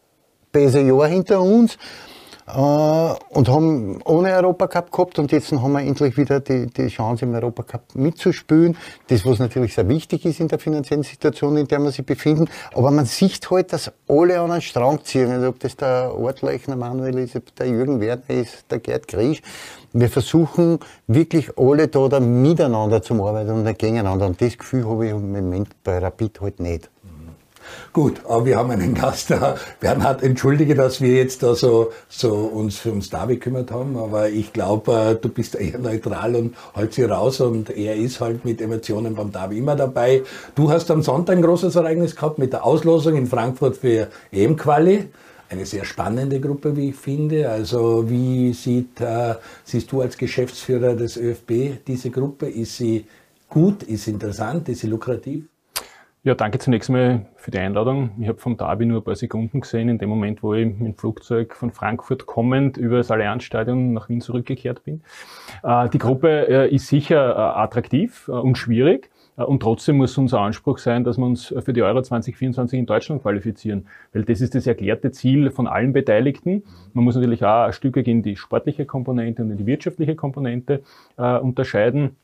böse 0.52 0.82
Jahr 0.82 1.08
hinter 1.08 1.42
uns 1.42 1.78
äh, 2.48 2.52
und 2.52 3.50
haben 3.50 4.02
ohne 4.04 4.34
Europacup 4.34 4.92
gehabt 4.92 5.20
und 5.20 5.32
jetzt 5.32 5.52
haben 5.52 5.72
wir 5.72 5.82
endlich 5.82 6.16
wieder 6.16 6.40
die, 6.40 6.68
die 6.68 6.88
Chance 6.88 7.26
im 7.26 7.34
Europacup 7.34 7.96
mitzuspielen. 7.96 8.78
Das, 9.08 9.26
was 9.26 9.40
natürlich 9.40 9.74
sehr 9.74 9.88
wichtig 9.88 10.26
ist 10.26 10.40
in 10.40 10.48
der 10.48 10.60
finanziellen 10.60 11.04
Situation, 11.04 11.58
in 11.58 11.68
der 11.68 11.80
wir 11.80 11.92
sich 11.92 12.06
befinden. 12.06 12.48
Aber 12.74 12.92
man 12.92 13.06
sieht 13.06 13.50
halt, 13.50 13.74
dass 13.74 13.92
alle 14.08 14.40
an 14.40 14.52
einen 14.52 14.62
Strang 14.62 15.04
ziehen. 15.04 15.32
Also 15.32 15.50
ob 15.50 15.60
das 15.60 15.76
der 15.76 16.14
Ortlechner 16.16 16.76
Manuel 16.76 17.18
ist, 17.18 17.36
ob 17.36 17.56
der 17.56 17.68
Jürgen 17.68 18.00
Werner 18.00 18.30
ist, 18.30 18.66
der 18.70 18.80
Gerd 18.80 19.08
Griesch. 19.08 19.42
Wir 19.94 20.10
versuchen 20.10 20.80
wirklich 21.08 21.58
alle 21.58 21.88
da, 21.88 22.08
da 22.08 22.20
miteinander 22.20 23.02
zu 23.02 23.26
arbeiten 23.26 23.52
und 23.52 23.64
nicht 23.64 23.80
gegeneinander. 23.80 24.28
Und 24.28 24.40
das 24.40 24.58
Gefühl 24.58 24.88
habe 24.88 25.06
ich 25.06 25.12
im 25.12 25.32
Moment 25.32 25.70
bei 25.84 25.98
Rapid 25.98 26.42
halt 26.42 26.60
nicht. 26.60 26.90
Gut, 27.94 28.22
aber 28.28 28.46
wir 28.46 28.58
haben 28.58 28.72
einen 28.72 28.94
Gast 29.02 29.32
da. 29.32 29.56
Bernhard, 29.80 30.24
entschuldige, 30.24 30.76
dass 30.76 31.02
wir 31.02 31.14
jetzt 31.16 31.44
da 31.44 31.56
so, 31.56 31.92
so 32.10 32.34
uns 32.34 32.86
ums 32.86 33.10
Davi 33.10 33.36
gekümmert 33.36 33.72
haben, 33.72 33.98
aber 33.98 34.30
ich 34.30 34.54
glaube, 34.54 34.94
äh, 34.94 35.16
du 35.16 35.30
bist 35.30 35.56
eher 35.60 35.80
neutral 35.80 36.36
und 36.36 36.56
halt 36.76 36.94
sie 36.94 37.04
raus 37.04 37.42
und 37.42 37.70
er 37.70 37.96
ist 37.96 38.20
halt 38.20 38.46
mit 38.46 38.62
Emotionen 38.62 39.16
beim 39.16 39.32
Davi 39.32 39.58
immer 39.60 39.76
dabei. 39.76 40.24
Du 40.56 40.70
hast 40.72 40.92
am 40.92 41.02
Sonntag 41.02 41.38
ein 41.38 41.42
großes 41.42 41.76
Ereignis 41.76 42.16
gehabt 42.16 42.40
mit 42.40 42.54
der 42.54 42.66
Auslosung 42.66 43.16
in 43.16 43.28
Frankfurt 43.28 43.78
für 43.78 44.08
EM-Quali. 44.32 45.10
Eine 45.48 45.66
sehr 45.66 45.86
spannende 45.86 46.40
Gruppe, 46.40 46.76
wie 46.76 46.90
ich 46.90 46.96
finde. 46.96 47.50
Also 47.50 48.10
wie 48.10 48.52
sieht, 48.54 49.00
äh, 49.00 49.36
siehst 49.64 49.92
du 49.92 50.02
als 50.02 50.18
Geschäftsführer 50.18 50.96
des 50.96 51.18
ÖFB 51.18 51.86
diese 51.86 52.10
Gruppe? 52.10 52.48
Ist 52.48 52.78
sie 52.78 53.06
gut? 53.48 53.84
Ist 53.84 54.06
sie 54.06 54.12
interessant? 54.12 54.68
Ist 54.70 54.82
sie 54.82 54.88
lukrativ? 54.88 55.46
Ja, 56.26 56.34
danke 56.34 56.58
zunächst 56.58 56.90
mal 56.90 57.28
für 57.36 57.52
die 57.52 57.60
Einladung. 57.60 58.10
Ich 58.20 58.28
habe 58.28 58.40
vom 58.40 58.58
Derby 58.58 58.88
nur 58.88 59.02
ein 59.02 59.04
paar 59.04 59.16
Sekunden 59.16 59.62
gesehen, 59.62 59.90
in 59.90 60.00
dem 60.00 60.10
Moment, 60.10 60.42
wo 60.42 60.56
ich 60.56 60.66
mit 60.66 60.80
dem 60.80 60.96
Flugzeug 60.96 61.54
von 61.54 61.70
Frankfurt 61.70 62.26
kommend 62.26 62.78
über 62.78 62.98
das 62.98 63.12
Allianzstadion 63.12 63.94
nach 63.94 64.10
Wien 64.10 64.22
zurückgekehrt 64.22 64.84
bin. 64.84 65.04
Äh, 65.62 65.88
die 65.90 66.00
Gruppe 66.00 66.48
äh, 66.50 66.74
ist 66.74 66.88
sicher 66.88 67.30
äh, 67.30 67.60
attraktiv 67.62 68.28
und 68.28 68.58
schwierig. 68.58 69.12
Und 69.36 69.60
trotzdem 69.60 69.98
muss 69.98 70.18
unser 70.18 70.40
Anspruch 70.40 70.80
sein, 70.80 71.04
dass 71.04 71.18
wir 71.20 71.26
uns 71.26 71.54
für 71.60 71.74
die 71.74 71.84
Euro 71.84 72.02
2024 72.02 72.80
in 72.80 72.86
Deutschland 72.88 73.22
qualifizieren. 73.22 73.86
Weil 74.12 74.24
das 74.24 74.42
ist 74.42 74.56
das 74.56 74.66
erklärte 74.66 75.12
Ziel 75.12 75.52
von 75.52 75.68
allen 75.68 75.94
Beteiligten. 75.94 76.64
Man 76.94 77.04
muss 77.04 77.16
natürlich 77.16 77.44
auch 77.44 77.66
ein 77.66 77.74
Stück 77.74 77.98
in 77.98 78.24
die 78.24 78.36
sportliche 78.36 78.86
Komponente 78.86 79.44
und 79.44 79.52
in 79.52 79.58
die 79.58 79.66
wirtschaftliche 79.66 80.16
Komponente 80.16 80.84
unterscheiden. 81.18 82.16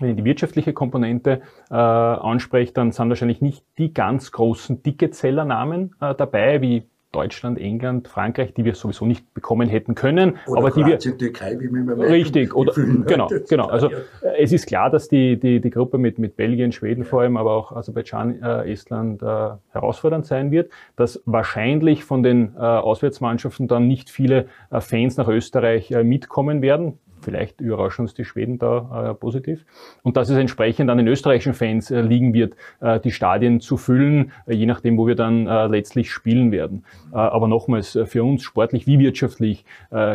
Wenn 0.00 0.10
ich 0.10 0.16
die 0.16 0.24
wirtschaftliche 0.24 0.72
Komponente 0.72 1.42
äh, 1.70 1.74
anspreche, 1.74 2.72
dann 2.72 2.92
sind 2.92 3.08
wahrscheinlich 3.08 3.40
nicht 3.40 3.64
die 3.78 3.92
ganz 3.92 4.32
großen 4.32 4.82
Ticketsellernamen 4.82 5.94
äh, 6.00 6.14
dabei, 6.14 6.60
wie 6.60 6.84
Deutschland, 7.10 7.58
England, 7.58 8.06
Frankreich, 8.06 8.52
die 8.52 8.66
wir 8.66 8.74
sowieso 8.74 9.06
nicht 9.06 9.32
bekommen 9.32 9.66
hätten 9.68 9.94
können, 9.94 10.36
oder 10.46 10.58
aber 10.58 10.70
die 10.70 10.84
wir 10.84 10.98
Türkei, 10.98 11.58
wie 11.58 11.70
wir 11.70 11.98
richtig 11.98 12.54
oder 12.54 12.74
genau 12.74 13.28
genau 13.48 13.66
also 13.66 13.88
äh, 13.88 14.42
es 14.42 14.52
ist 14.52 14.66
klar, 14.66 14.90
dass 14.90 15.08
die 15.08 15.40
die 15.40 15.60
die 15.60 15.70
Gruppe 15.70 15.96
mit 15.96 16.18
mit 16.18 16.36
Belgien, 16.36 16.70
Schweden 16.70 17.04
ja. 17.04 17.08
vor 17.08 17.22
allem, 17.22 17.38
aber 17.38 17.52
auch 17.52 17.72
Aserbaidschan, 17.72 18.42
äh, 18.42 18.70
Estland 18.70 19.22
äh, 19.22 19.26
herausfordernd 19.70 20.26
sein 20.26 20.50
wird, 20.50 20.70
dass 20.96 21.22
wahrscheinlich 21.24 22.04
von 22.04 22.22
den 22.22 22.54
äh, 22.56 22.60
Auswärtsmannschaften 22.60 23.68
dann 23.68 23.88
nicht 23.88 24.10
viele 24.10 24.46
äh, 24.70 24.82
Fans 24.82 25.16
nach 25.16 25.28
Österreich 25.28 25.90
äh, 25.90 26.04
mitkommen 26.04 26.60
werden. 26.60 26.98
Vielleicht 27.20 27.60
überraschen 27.60 28.02
uns 28.02 28.14
die 28.14 28.24
Schweden 28.24 28.58
da 28.58 29.10
äh, 29.10 29.14
positiv. 29.14 29.64
Und 30.02 30.16
dass 30.16 30.28
es 30.28 30.36
entsprechend 30.36 30.90
an 30.90 30.98
den 30.98 31.08
österreichischen 31.08 31.54
Fans 31.54 31.90
äh, 31.90 32.00
liegen 32.00 32.32
wird, 32.32 32.54
äh, 32.80 33.00
die 33.00 33.10
Stadien 33.10 33.60
zu 33.60 33.76
füllen, 33.76 34.32
äh, 34.46 34.54
je 34.54 34.66
nachdem, 34.66 34.96
wo 34.96 35.06
wir 35.06 35.14
dann 35.14 35.46
äh, 35.46 35.66
letztlich 35.66 36.10
spielen 36.10 36.52
werden. 36.52 36.84
Äh, 37.12 37.16
aber 37.16 37.48
nochmals, 37.48 37.98
für 38.06 38.24
uns 38.24 38.42
sportlich 38.42 38.86
wie 38.86 38.98
wirtschaftlich 38.98 39.64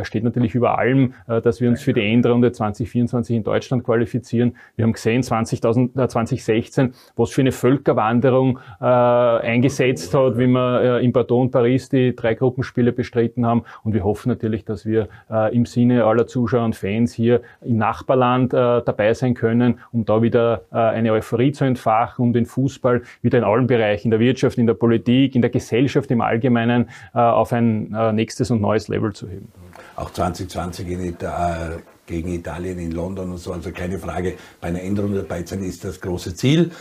steht 0.04 0.24
natürlich 0.24 0.56
über 0.56 0.78
allem, 0.78 1.14
dass 1.28 1.60
wir 1.60 1.70
uns 1.70 1.82
für 1.82 1.94
die 1.94 2.02
Endrunde 2.02 2.52
2024 2.52 3.38
in 3.38 3.44
Deutschland 3.44 3.84
qualifizieren. 3.84 4.56
Wir 4.76 4.84
haben 4.84 4.94
gesehen, 4.94 5.22
20.000, 5.22 6.08
2016, 6.08 6.94
was 7.16 7.32
für 7.32 7.42
eine 7.42 7.52
Völkerwanderung 7.52 8.60
eingesetzt 8.80 10.14
hat, 10.14 10.38
wie 10.38 10.48
wir 10.48 11.00
in 11.00 11.12
Bordeaux 11.12 11.42
und 11.42 11.52
Paris 11.52 11.90
die 11.90 12.16
drei 12.16 12.36
Gruppenspiele 12.36 12.92
bestritten 12.92 13.46
haben. 13.46 13.64
Und 13.84 13.94
wir 13.94 14.04
hoffen 14.04 14.30
natürlich, 14.30 14.66
dass 14.66 14.86
wir 14.86 15.08
im 15.52 15.66
Sinne 15.66 16.06
aller 16.06 16.28
Zuschauer 16.28 16.66
und 16.66 16.76
Fans 16.76 16.93
Fans 16.94 17.14
hier 17.14 17.42
im 17.62 17.78
Nachbarland 17.78 18.54
äh, 18.54 18.82
dabei 18.86 19.14
sein 19.14 19.34
können, 19.34 19.80
um 19.92 20.06
da 20.06 20.22
wieder 20.22 20.64
äh, 20.72 20.78
eine 20.78 21.12
Euphorie 21.12 21.52
zu 21.52 21.66
entfachen, 21.66 22.24
um 22.24 22.34
den 22.34 22.46
Fußball 22.46 23.02
wieder 23.22 23.38
in 23.38 23.44
allen 23.44 23.68
Bereichen, 23.68 24.08
in 24.08 24.12
der 24.12 24.20
Wirtschaft, 24.20 24.58
in 24.58 24.68
der 24.68 24.76
Politik, 24.76 25.36
in 25.36 25.42
der 25.42 25.52
Gesellschaft 25.52 26.12
im 26.12 26.22
Allgemeinen 26.22 26.90
äh, 27.14 27.20
auf 27.20 27.54
ein 27.54 27.94
äh, 27.94 28.14
nächstes 28.14 28.52
und 28.52 28.62
neues 28.62 28.88
Level 28.88 29.14
zu 29.14 29.28
heben. 29.28 29.52
Auch 29.96 30.12
2020 30.12 30.88
in 30.88 31.04
Ita 31.06 31.78
gegen 32.06 32.34
Italien 32.34 32.80
in 32.80 32.92
London 32.92 33.32
und 33.32 33.38
so, 33.38 33.54
also 33.54 33.72
keine 33.72 33.98
Frage, 33.98 34.34
bei 34.60 34.68
einer 34.68 34.82
Endrunde 34.82 35.22
dabei 35.22 35.44
sein 35.46 35.64
ist 35.64 35.86
das 35.86 36.02
große 36.02 36.36
Ziel 36.36 36.72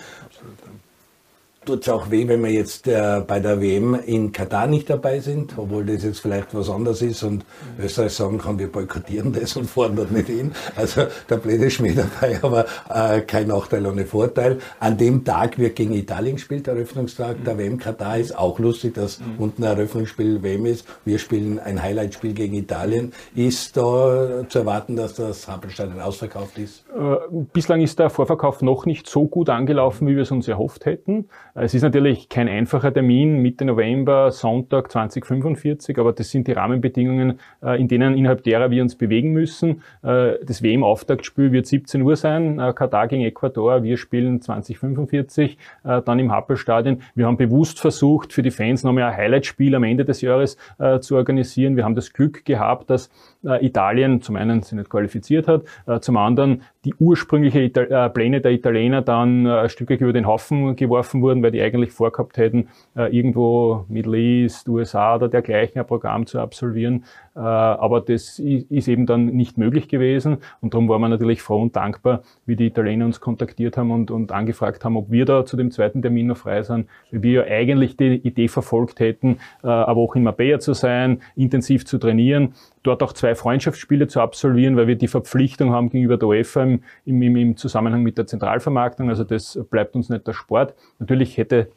tut 1.65 1.83
es 1.83 1.89
auch 1.89 2.11
weh, 2.11 2.27
wenn 2.29 2.43
wir 2.43 2.51
jetzt 2.51 2.89
äh, 2.89 3.23
bei 3.27 3.41
der 3.41 3.61
WM 3.61 3.95
in 4.07 4.33
Katar 4.33 4.67
nicht 4.67 4.91
dabei 4.91 5.21
sind, 5.21 5.55
obwohl 5.57 5.85
das 5.85 6.03
jetzt 6.03 6.21
vielleicht 6.21 6.55
was 6.55 6.69
anderes 6.69 7.03
ist 7.03 7.23
und. 7.23 7.45
Österreich 7.79 8.13
sagen 8.13 8.39
kann, 8.39 8.59
wir 8.59 8.71
boykottieren 8.71 9.33
das 9.33 9.57
und 9.57 9.69
fahren 9.69 9.97
dort 9.97 10.13
nicht 10.13 10.29
hin. 10.29 10.53
Also 10.77 11.03
der 11.29 11.37
blöde 11.37 11.71
Schmäh 11.71 11.95
dabei, 11.95 12.39
aber 12.43 12.67
äh, 12.89 13.21
kein 13.23 13.49
Nachteil 13.49 13.87
ohne 13.87 14.05
Vorteil. 14.05 14.59
An 14.81 14.97
dem 14.97 15.25
Tag 15.25 15.59
wird 15.59 15.77
gegen 15.77 15.95
Italien 15.95 16.37
gespielt, 16.37 16.67
der 16.67 16.75
Eröffnungstag 16.75 17.41
mhm. 17.41 17.45
der 17.45 17.59
WM 17.59 17.79
Katar 17.79 18.19
ist 18.19 18.37
auch 18.37 18.59
lustig, 18.59 18.95
dass 18.95 19.21
mhm. 19.21 19.25
unten 19.39 19.65
ein 19.65 19.77
Eröffnungsspiel 19.77 20.43
WM 20.43 20.67
ist. 20.67 20.87
Wir 21.05 21.19
spielen 21.19 21.59
ein 21.59 21.83
Highlightspiel 21.83 22.33
gegen 22.33 22.55
Italien. 22.55 23.13
Ist 23.35 23.77
da 23.77 24.45
zu 24.49 24.59
erwarten, 24.59 24.97
dass 24.97 25.15
das 25.15 25.49
Happelstadion 25.49 26.01
ausverkauft 26.01 26.59
ist? 26.59 26.85
Äh, 26.97 27.17
bislang 27.53 27.81
ist 27.81 27.99
der 27.99 28.11
Vorverkauf 28.11 28.63
noch 28.63 28.87
nicht 28.87 29.09
so 29.09 29.27
gut 29.27 29.49
angelaufen, 29.49 30.07
wie 30.07 30.17
wir 30.17 30.23
es 30.23 30.31
uns 30.31 30.49
erhofft 30.49 30.87
hätten. 30.87 31.29
Es 31.55 31.75
ist 31.75 31.83
natürlich 31.83 32.31
kein 32.31 32.49
einfacher 32.49 32.95
Termin, 32.95 33.43
Mitte 33.43 33.67
November, 33.67 34.31
Sonntag 34.31 34.91
2045, 34.91 35.99
aber 35.99 36.15
das 36.15 36.31
sind 36.31 36.49
die 36.49 36.53
Rahmenbedingungen, 36.53 37.41
äh, 37.63 37.79
in 37.79 37.89
denen 37.89 38.17
innerhalb 38.17 38.43
derer 38.43 38.71
wir 38.71 38.83
uns 38.83 38.97
bewegen 38.97 39.33
müssen. 39.33 39.83
Äh, 40.03 40.37
das 40.43 40.63
WM-Auftaktspiel 40.63 41.53
wird 41.53 41.67
17 41.67 42.01
Uhr 42.01 42.17
sein, 42.17 42.59
äh, 42.59 42.73
Katar 42.73 43.07
gegen 43.07 43.23
Ecuador, 43.23 43.83
wir 43.83 43.99
spielen 43.99 44.41
2045, 44.41 45.59
dann 45.83 46.19
im 46.19 46.33
Happelstadion. 46.33 47.03
Wir 47.15 47.27
haben 47.27 47.37
bewusst 47.37 47.81
versucht, 47.81 48.33
für 48.33 48.43
die 48.43 48.51
Fans 48.51 48.83
nochmal 48.83 49.05
ein 49.05 49.17
Highlight-Spiel 49.17 49.75
am 49.75 49.85
Ende 49.85 50.05
des 50.05 50.21
Jahres 50.21 50.57
zu 51.01 51.17
organisieren. 51.17 51.77
Wir 51.77 51.85
haben 51.85 51.95
das 51.95 52.13
Glück 52.13 52.45
gehabt, 52.45 52.89
dass 52.91 53.11
Italien 53.43 54.23
zum 54.23 54.37
einen 54.37 54.63
sich 54.63 54.73
nicht 54.73 54.89
qualifiziert 54.89 55.49
hat, 55.49 55.65
zum 56.03 56.17
anderen 56.17 56.63
die 56.85 56.95
ursprüngliche 56.95 57.61
Ital 57.61 58.11
Pläne 58.11 58.41
der 58.41 58.53
Italiener 58.53 59.03
dann 59.03 59.47
ein 59.47 59.69
Stück 59.69 59.91
über 59.91 60.13
den 60.13 60.27
Haufen 60.27 60.75
geworfen 60.75 61.23
wurden, 61.23 61.43
weil 61.43 61.53
die 61.53 61.63
eigentlich 61.63 61.93
vorgehabt 61.93 62.37
hätten, 62.39 62.69
irgendwo 62.95 63.85
Middle 63.89 64.19
East, 64.19 64.69
USA 64.69 65.15
oder 65.15 65.29
dergleichen 65.29 65.81
ein 65.81 65.87
Programm 65.87 66.27
zu 66.27 66.41
absolvieren. 66.41 67.05
Äh, 67.35 67.41
aber 67.41 68.01
das 68.01 68.39
ist 68.39 68.89
eben 68.89 69.07
dann 69.07 69.27
nicht 69.27 69.57
möglich 69.57 69.89
gewesen 69.89 70.39
und 70.61 70.75
darum 70.75 70.89
waren 70.89 71.01
wir 71.01 71.09
natürlich 71.09 71.41
froh 71.41 71.63
und 71.63 71.75
dankbar, 71.77 72.23
wie 72.45 72.57
die 72.57 72.67
Italiener 72.67 73.07
uns 73.07 73.21
kontaktiert 73.21 73.79
haben 73.79 73.91
und, 73.91 74.11
und 74.11 74.33
angefragt 74.33 74.85
haben, 74.85 74.97
ob 74.97 75.11
wir 75.11 75.25
da 75.25 75.47
zu 75.47 75.57
dem 75.57 75.71
zweiten 75.71 76.03
Termin 76.03 76.27
noch 76.27 76.37
frei 76.37 76.63
sind, 76.63 76.89
weil 77.11 77.23
wir 77.23 77.33
ja 77.33 77.43
eigentlich 77.45 77.97
die 77.97 78.17
Idee 78.17 78.49
verfolgt 78.49 79.01
hätten, 79.01 79.39
äh, 79.63 79.69
eine 79.69 79.97
Woche 79.97 80.19
in 80.19 80.25
Marbella 80.25 80.59
zu 80.59 80.75
sein, 80.75 81.23
intensiv 81.35 81.87
zu 81.87 81.99
trainieren, 81.99 82.53
dort 82.83 83.03
auch 83.03 83.15
zwei 83.15 83.35
Freundschaftsspiele 83.35 84.09
zu 84.09 84.21
absolvieren, 84.21 84.77
weil 84.77 84.87
wir 84.87 84.97
die 84.97 85.09
Verpflichtung 85.09 85.73
haben 85.73 85.89
gegenüber 85.89 86.19
der 86.19 86.29
UEFA 86.29 86.63
im, 86.63 86.83
im, 87.07 87.37
im 87.37 87.57
Zusammenhang 87.57 88.03
mit 88.03 88.19
der 88.19 88.27
Zentralvermarktung. 88.27 89.09
Also 89.09 89.25
das 89.25 89.59
bleibt 89.71 89.95
uns 89.95 90.11
nicht 90.11 90.27
der 90.27 90.35
Sport. 90.35 90.75
Natürlich 90.99 91.39
hätte 91.39 91.69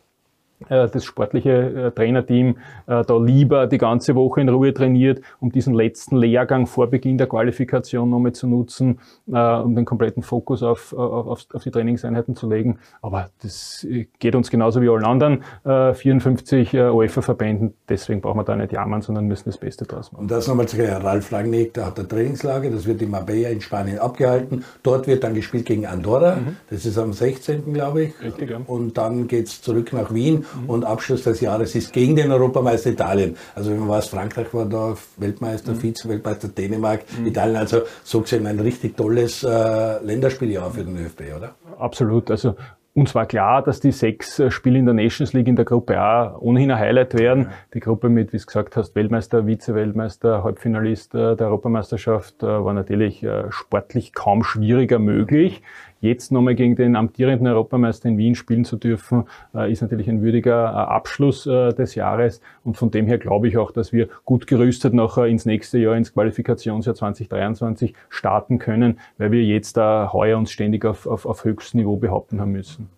das 0.70 1.04
sportliche 1.04 1.52
äh, 1.88 1.92
Trainerteam 1.92 2.58
äh, 2.88 3.04
da 3.04 3.18
lieber 3.18 3.68
die 3.68 3.78
ganze 3.78 4.16
Woche 4.16 4.42
in 4.42 4.50
Ruhe 4.50 4.74
trainiert, 4.74 5.22
um 5.40 5.52
diesen 5.52 5.74
letzten 5.74 6.18
Lehrgang 6.18 6.66
vor 6.66 6.88
Beginn 6.88 7.18
der 7.18 7.28
Qualifikation 7.28 8.10
nochmal 8.10 8.34
zu 8.34 8.48
nutzen, 8.48 9.00
um 9.26 9.76
den 9.76 9.86
kompletten 9.86 10.24
Fokus 10.24 10.64
auf, 10.64 10.94
auf, 10.94 11.46
auf 11.54 11.64
die 11.64 11.72
Trainingseinheiten 11.72 12.36
zu 12.36 12.50
legen. 12.50 12.80
Aber 13.02 13.30
das 13.42 13.86
geht 14.20 14.36
uns 14.36 14.50
genauso 14.50 14.82
wie 14.82 14.90
allen 14.90 15.04
anderen 15.04 15.44
54 15.64 16.74
UEFA-Verbänden. 16.74 17.74
Deswegen 17.90 18.22
brauchen 18.22 18.40
wir 18.40 18.44
da 18.44 18.56
nicht 18.56 18.72
jammern, 18.72 19.02
sondern 19.02 19.26
müssen 19.26 19.50
das 19.50 19.58
Beste 19.58 19.86
draus 19.86 20.12
machen. 20.12 20.24
Und 20.24 20.32
das 20.32 20.48
nochmal 20.48 20.68
zu 20.68 20.78
Ralf 20.78 21.32
Rangnick, 21.32 21.74
der 21.74 21.88
hat 21.88 21.98
der 21.98 22.08
Trainingslager, 22.08 22.70
das 22.70 22.86
wird 22.86 23.02
in 23.02 23.10
Marbella 23.10 23.50
in 23.50 23.62
Spanien 23.62 24.00
abgehalten. 24.00 24.64
Dort 24.84 25.08
wird 25.08 25.24
dann 25.24 25.34
gespielt 25.34 25.66
gegen 25.66 25.86
Andorra. 25.86 26.36
Mhm. 26.36 26.58
Das 26.70 26.86
ist 26.86 26.98
am 26.98 27.14
16. 27.14 27.74
glaube 27.74 28.04
ich. 28.04 28.22
Richtig, 28.22 28.50
ja. 28.50 28.60
Und 28.66 28.98
dann 28.98 29.28
geht 29.28 29.48
es 29.48 29.62
zurück 29.62 29.94
nach 29.94 30.14
Wien 30.14 30.45
Mhm. 30.62 30.70
Und 30.70 30.86
Abschluss 30.86 31.24
des 31.24 31.42
Jahres 31.42 31.76
ist 31.76 31.94
gegen 31.94 32.16
den 32.16 32.32
Europameister 32.32 32.92
Italien. 32.92 33.36
Also 33.54 33.72
wenn 33.72 33.80
man 33.80 33.90
weiß, 33.90 34.08
Frankreich 34.08 34.54
war 34.54 34.66
da 34.66 34.96
Weltmeister, 35.18 35.74
mhm. 35.74 35.80
Vize-Weltmeister 35.80 36.48
Dänemark, 36.50 37.02
mhm. 37.20 37.28
Italien. 37.28 37.58
Also 37.58 37.82
so 38.04 38.22
gesehen 38.22 38.48
ein 38.48 38.60
richtig 38.60 38.98
tolles 38.98 39.44
äh, 39.44 40.04
Länderspieljahr 40.04 40.72
für 40.72 40.84
den 40.84 40.98
ÖFB, 40.98 41.22
oder? 41.36 41.56
Absolut. 41.78 42.32
Also 42.32 42.56
uns 42.98 43.14
war 43.14 43.26
klar, 43.26 43.62
dass 43.62 43.82
die 43.82 43.92
sechs 43.92 44.40
äh, 44.40 44.50
Spiele 44.50 44.80
in 44.80 44.86
der 44.86 44.94
Nations 44.94 45.34
League 45.34 45.50
in 45.50 45.58
der 45.58 45.66
Gruppe 45.66 46.00
A 46.00 46.38
ohnehin 46.40 46.72
ein 46.72 46.80
Highlight 46.80 47.14
werden. 47.14 47.44
Ja. 47.44 47.50
Die 47.74 47.82
Gruppe 47.82 48.08
mit, 48.08 48.32
wie 48.32 48.38
du 48.38 48.46
gesagt 48.46 48.78
hast, 48.78 48.96
Weltmeister, 48.96 49.46
Vize-Weltmeister, 49.46 50.46
Halbfinalist 50.46 51.14
äh, 51.14 51.36
der 51.36 51.48
Europameisterschaft 51.48 52.42
äh, 52.42 52.48
war 52.48 52.74
natürlich 52.74 53.26
sportlich 53.50 54.14
kaum 54.14 54.44
schwieriger 54.44 55.00
möglich. 55.00 55.62
Jetzt 56.02 56.32
nochmal 56.32 56.56
gegen 56.56 56.76
den 56.76 56.96
amtierenden 56.96 57.48
Europameister 57.48 58.10
in 58.10 58.18
Wien 58.18 58.36
spielen 58.36 58.66
zu 58.66 58.78
dürfen, 58.78 59.26
äh, 59.54 59.72
ist 59.72 59.82
natürlich 59.82 60.10
ein 60.10 60.22
würdiger 60.22 60.66
äh, 60.66 60.94
Abschluss 60.94 61.48
äh, 61.48 61.74
des 61.74 61.96
Jahres. 61.96 62.42
Und 62.64 62.78
von 62.78 62.92
dem 62.92 63.08
her 63.08 63.18
glaube 63.18 63.48
ich 63.48 63.58
auch, 63.58 63.72
dass 63.72 63.92
wir 63.94 64.10
gut 64.24 64.48
gerüstet 64.48 64.94
nachher 64.94 65.26
ins 65.26 65.46
nächste 65.46 65.78
Jahr, 65.78 65.96
ins 65.96 66.14
Qualifikationsjahr 66.14 66.96
2023 66.96 67.94
starten 68.10 68.60
können, 68.60 69.00
weil 69.18 69.32
wir 69.32 69.44
jetzt 69.44 69.78
da 69.78 70.12
heuer 70.14 70.38
uns 70.38 70.52
ständig 70.52 70.86
auf, 70.86 71.08
auf, 71.08 71.26
auf 71.26 71.44
höchstem 71.44 71.80
Niveau 71.80 71.96
behaupten 71.96 72.40
haben 72.40 72.52
müssen. 72.52 72.90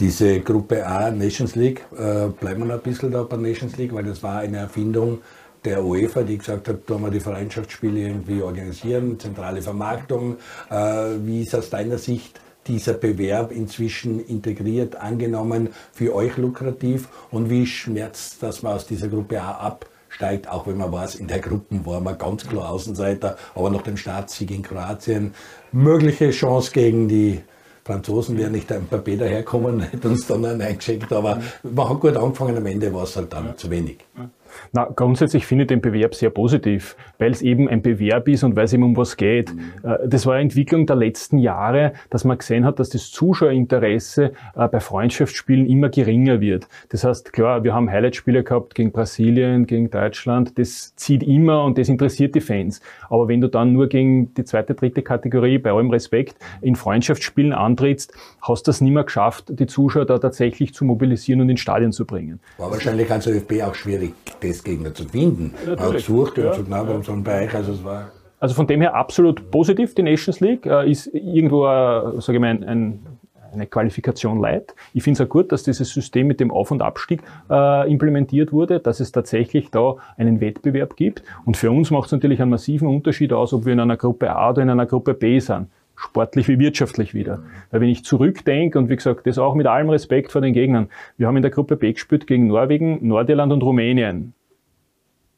Diese 0.00 0.40
Gruppe 0.40 0.86
A 0.86 1.10
Nations 1.10 1.54
League, 1.56 1.84
äh, 1.92 2.28
bleiben 2.28 2.60
wir 2.60 2.64
noch 2.64 2.74
ein 2.76 2.80
bisschen 2.80 3.10
da 3.10 3.22
bei 3.22 3.36
Nations 3.36 3.76
League, 3.76 3.94
weil 3.94 4.04
das 4.04 4.22
war 4.22 4.38
eine 4.38 4.56
Erfindung 4.56 5.18
der 5.64 5.84
UEFA, 5.84 6.22
die 6.22 6.38
gesagt 6.38 6.68
hat, 6.68 6.78
da 6.86 6.98
wir 6.98 7.10
die 7.10 7.20
Freundschaftsspiele 7.20 8.00
irgendwie 8.00 8.42
organisieren, 8.42 9.18
zentrale 9.18 9.62
Vermarktung. 9.62 10.36
Äh, 10.70 10.74
wie 11.24 11.42
ist 11.42 11.54
aus 11.54 11.70
deiner 11.70 11.98
Sicht 11.98 12.40
dieser 12.66 12.94
Bewerb 12.94 13.52
inzwischen 13.52 14.24
integriert, 14.24 14.96
angenommen, 14.96 15.70
für 15.92 16.14
euch 16.14 16.36
lukrativ 16.36 17.08
und 17.30 17.50
wie 17.50 17.66
schmerzt, 17.66 18.42
dass 18.42 18.62
man 18.62 18.74
aus 18.74 18.86
dieser 18.86 19.08
Gruppe 19.08 19.40
A 19.42 19.52
absteigt, 19.52 20.48
auch 20.48 20.66
wenn 20.66 20.76
man 20.76 20.92
weiß, 20.92 21.16
in 21.16 21.26
der 21.26 21.40
Gruppe 21.40 21.80
war 21.84 22.00
man 22.00 22.18
ganz 22.18 22.46
klar 22.46 22.70
Außenseiter, 22.70 23.36
aber 23.54 23.70
nach 23.70 23.82
dem 23.82 23.96
Staatssieg 23.96 24.50
in 24.50 24.62
Kroatien 24.62 25.34
mögliche 25.72 26.30
Chance 26.30 26.72
gegen 26.72 27.08
die 27.08 27.40
Franzosen 27.84 28.36
wären 28.36 28.52
nicht 28.52 28.70
ein 28.70 28.86
paar 28.86 28.98
Bäder 29.00 29.26
herkommen, 29.26 29.80
hätten 29.90 30.08
uns 30.08 30.26
dann 30.26 30.44
einen 30.44 30.62
eingeschickt, 30.62 31.12
aber 31.12 31.40
man 31.62 31.88
hat 31.88 32.00
gut 32.00 32.16
angefangen, 32.16 32.56
am 32.56 32.66
Ende 32.66 32.92
war 32.92 33.04
es 33.04 33.16
halt 33.16 33.32
dann 33.32 33.56
zu 33.56 33.70
wenig. 33.70 33.98
Na, 34.72 34.84
grundsätzlich 34.84 35.46
finde 35.46 35.64
ich 35.64 35.68
den 35.68 35.80
Bewerb 35.80 36.14
sehr 36.14 36.30
positiv, 36.30 36.96
weil 37.18 37.30
es 37.30 37.42
eben 37.42 37.68
ein 37.68 37.82
Bewerb 37.82 38.28
ist 38.28 38.44
und 38.44 38.56
weil 38.56 38.64
es 38.64 38.72
eben 38.72 38.82
um 38.82 38.96
was 38.96 39.16
geht. 39.16 39.50
Äh, 39.82 40.08
das 40.08 40.26
war 40.26 40.34
eine 40.34 40.42
Entwicklung 40.42 40.86
der 40.86 40.96
letzten 40.96 41.38
Jahre, 41.38 41.92
dass 42.10 42.24
man 42.24 42.38
gesehen 42.38 42.64
hat, 42.64 42.78
dass 42.78 42.90
das 42.90 43.10
Zuschauerinteresse 43.10 44.32
äh, 44.56 44.68
bei 44.68 44.80
Freundschaftsspielen 44.80 45.66
immer 45.66 45.88
geringer 45.88 46.40
wird. 46.40 46.68
Das 46.90 47.04
heißt, 47.04 47.32
klar, 47.32 47.64
wir 47.64 47.74
haben 47.74 47.90
Highlightspiele 47.90 48.44
gehabt 48.44 48.74
gegen 48.74 48.92
Brasilien, 48.92 49.66
gegen 49.66 49.90
Deutschland. 49.90 50.58
Das 50.58 50.94
zieht 50.96 51.22
immer 51.22 51.64
und 51.64 51.78
das 51.78 51.88
interessiert 51.88 52.34
die 52.34 52.40
Fans. 52.40 52.80
Aber 53.08 53.28
wenn 53.28 53.40
du 53.40 53.48
dann 53.48 53.72
nur 53.72 53.88
gegen 53.88 54.34
die 54.34 54.44
zweite, 54.44 54.74
dritte 54.74 55.02
Kategorie, 55.02 55.58
bei 55.58 55.70
allem 55.70 55.90
Respekt, 55.90 56.36
in 56.60 56.76
Freundschaftsspielen 56.76 57.52
antrittst, 57.52 58.12
hast 58.42 58.66
du 58.66 58.70
es 58.70 58.80
nicht 58.80 58.92
mehr 58.92 59.04
geschafft, 59.04 59.46
die 59.48 59.66
Zuschauer 59.66 60.06
da 60.06 60.18
tatsächlich 60.18 60.74
zu 60.74 60.84
mobilisieren 60.84 61.40
und 61.40 61.48
ins 61.48 61.60
Stadion 61.60 61.92
zu 61.92 62.06
bringen. 62.06 62.40
War 62.58 62.70
wahrscheinlich 62.70 63.10
als 63.10 63.26
ÖFB 63.26 63.62
auch 63.62 63.74
schwierig 63.74 64.14
Testgegner 64.40 64.94
zu 64.94 65.04
finden. 65.04 65.54
Ja, 65.66 65.76
Man 65.76 65.84
hat 65.84 65.92
gesucht 65.92 66.38
ja, 66.38 66.48
und 66.48 66.54
so 66.56 66.64
genau 66.64 66.84
ja. 66.84 67.02
so 67.02 67.12
einem 67.12 67.24
Bereich, 67.24 67.54
also 67.54 67.72
es 67.72 67.84
war... 67.84 68.10
Also 68.38 68.54
von 68.54 68.66
dem 68.66 68.80
her 68.80 68.94
absolut 68.94 69.50
positiv, 69.50 69.94
die 69.94 70.02
Nations 70.02 70.40
League 70.40 70.64
äh, 70.64 70.90
ist 70.90 71.08
irgendwo, 71.12 71.66
äh, 71.66 72.20
sage 72.20 72.38
ich 72.38 72.40
mal, 72.40 72.48
ein, 72.48 72.64
ein 72.64 73.00
eine 73.52 73.66
Qualifikation 73.66 74.40
leid. 74.40 74.74
Ich 74.94 75.02
finde 75.02 75.22
es 75.22 75.26
auch 75.26 75.30
gut, 75.30 75.52
dass 75.52 75.62
dieses 75.62 75.90
System 75.90 76.26
mit 76.26 76.40
dem 76.40 76.50
Auf- 76.50 76.70
und 76.70 76.82
Abstieg 76.82 77.22
äh, 77.50 77.90
implementiert 77.90 78.52
wurde, 78.52 78.80
dass 78.80 79.00
es 79.00 79.12
tatsächlich 79.12 79.70
da 79.70 79.96
einen 80.16 80.40
Wettbewerb 80.40 80.96
gibt. 80.96 81.22
Und 81.44 81.56
für 81.56 81.70
uns 81.70 81.90
macht 81.90 82.06
es 82.06 82.12
natürlich 82.12 82.40
einen 82.40 82.50
massiven 82.50 82.88
Unterschied 82.88 83.32
aus, 83.32 83.52
ob 83.52 83.64
wir 83.64 83.72
in 83.72 83.80
einer 83.80 83.96
Gruppe 83.96 84.30
A 84.30 84.50
oder 84.50 84.62
in 84.62 84.70
einer 84.70 84.86
Gruppe 84.86 85.14
B 85.14 85.38
sind 85.40 85.68
sportlich 86.00 86.48
wie 86.48 86.58
wirtschaftlich 86.58 87.14
wieder. 87.14 87.42
Weil 87.70 87.82
wenn 87.82 87.88
ich 87.88 88.04
zurückdenke, 88.04 88.78
und 88.78 88.88
wie 88.88 88.96
gesagt, 88.96 89.26
das 89.26 89.38
auch 89.38 89.54
mit 89.54 89.66
allem 89.66 89.90
Respekt 89.90 90.32
vor 90.32 90.40
den 90.40 90.54
Gegnern, 90.54 90.88
wir 91.18 91.26
haben 91.26 91.36
in 91.36 91.42
der 91.42 91.50
Gruppe 91.50 91.76
B 91.76 91.92
gespielt 91.92 92.26
gegen 92.26 92.46
Norwegen, 92.46 93.06
Nordirland 93.06 93.52
und 93.52 93.62
Rumänien. 93.62 94.32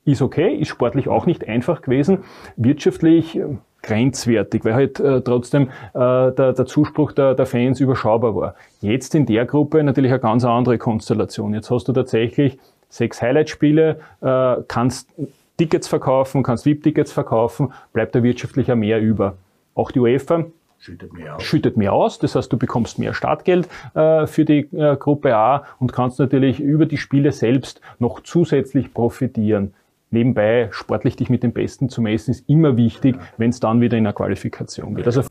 Ist 0.04 0.23
okay, 0.23 0.54
ist 0.54 0.69
sportlich 0.69 1.09
auch 1.09 1.26
nicht 1.26 1.49
einfach 1.49 1.83
gewesen, 1.83 2.19
wirtschaftlich 2.57 3.38
äh, 3.38 3.45
grenzwertig, 3.83 4.64
weil 4.64 4.75
halt 4.75 5.00
äh, 5.00 5.21
trotzdem 5.21 5.69
äh, 5.95 6.31
der, 6.33 6.52
der 6.52 6.66
Zuspruch 6.66 7.12
der, 7.12 7.35
der 7.35 7.47
Fans 7.47 7.81
überschaubar 7.81 8.35
war. 8.35 8.54
Jetzt 8.81 9.14
in 9.14 9.26
der 9.26 9.47
Gruppe 9.47 9.83
natürlich 9.83 10.12
eine 10.12 10.21
ganz 10.21 10.45
andere 10.45 10.78
Konstellation. 10.78 11.54
Jetzt 11.54 11.71
hast 11.71 11.88
du 11.88 11.92
tatsächlich 11.92 12.59
sechs 12.88 13.21
Highlight-Spiele, 13.21 13.99
äh, 14.21 14.57
kannst 14.69 15.09
Tickets 15.57 15.88
verkaufen, 15.88 16.42
kannst 16.42 16.66
VIP-Tickets 16.66 17.12
verkaufen, 17.12 17.73
bleibt 17.92 18.14
da 18.14 18.23
wirtschaftlich 18.23 18.69
ja 18.69 18.76
mehr 18.76 19.00
über. 19.00 19.37
Auch 19.74 19.90
die 19.90 20.00
UEFA 20.00 20.46
schüttet 20.78 21.12
mehr 21.12 21.36
aus. 21.36 21.42
Schüttet 21.42 21.76
mehr 21.76 21.92
aus. 21.92 22.18
Das 22.18 22.34
heißt, 22.34 22.52
du 22.52 22.58
bekommst 22.58 22.98
mehr 22.98 23.14
Startgeld 23.14 23.68
äh, 23.94 24.26
für 24.26 24.44
die 24.44 24.68
äh, 24.72 24.96
Gruppe 24.96 25.36
A 25.36 25.64
und 25.78 25.92
kannst 25.92 26.18
natürlich 26.18 26.60
über 26.60 26.86
die 26.86 26.98
Spiele 26.98 27.32
selbst 27.32 27.80
noch 27.98 28.20
zusätzlich 28.20 28.92
profitieren. 28.92 29.74
Nebenbei 30.12 30.68
sportlich 30.72 31.16
dich 31.16 31.30
mit 31.30 31.42
den 31.42 31.54
Besten 31.54 31.88
zu 31.88 32.02
messen, 32.02 32.32
ist 32.32 32.46
immer 32.46 32.76
wichtig, 32.76 33.16
wenn 33.38 33.48
es 33.48 33.60
dann 33.60 33.80
wieder 33.80 33.96
in 33.96 34.06
eine 34.06 34.12
Qualifikation 34.12 34.94
geht. 34.94 35.06
Also, 35.06 35.22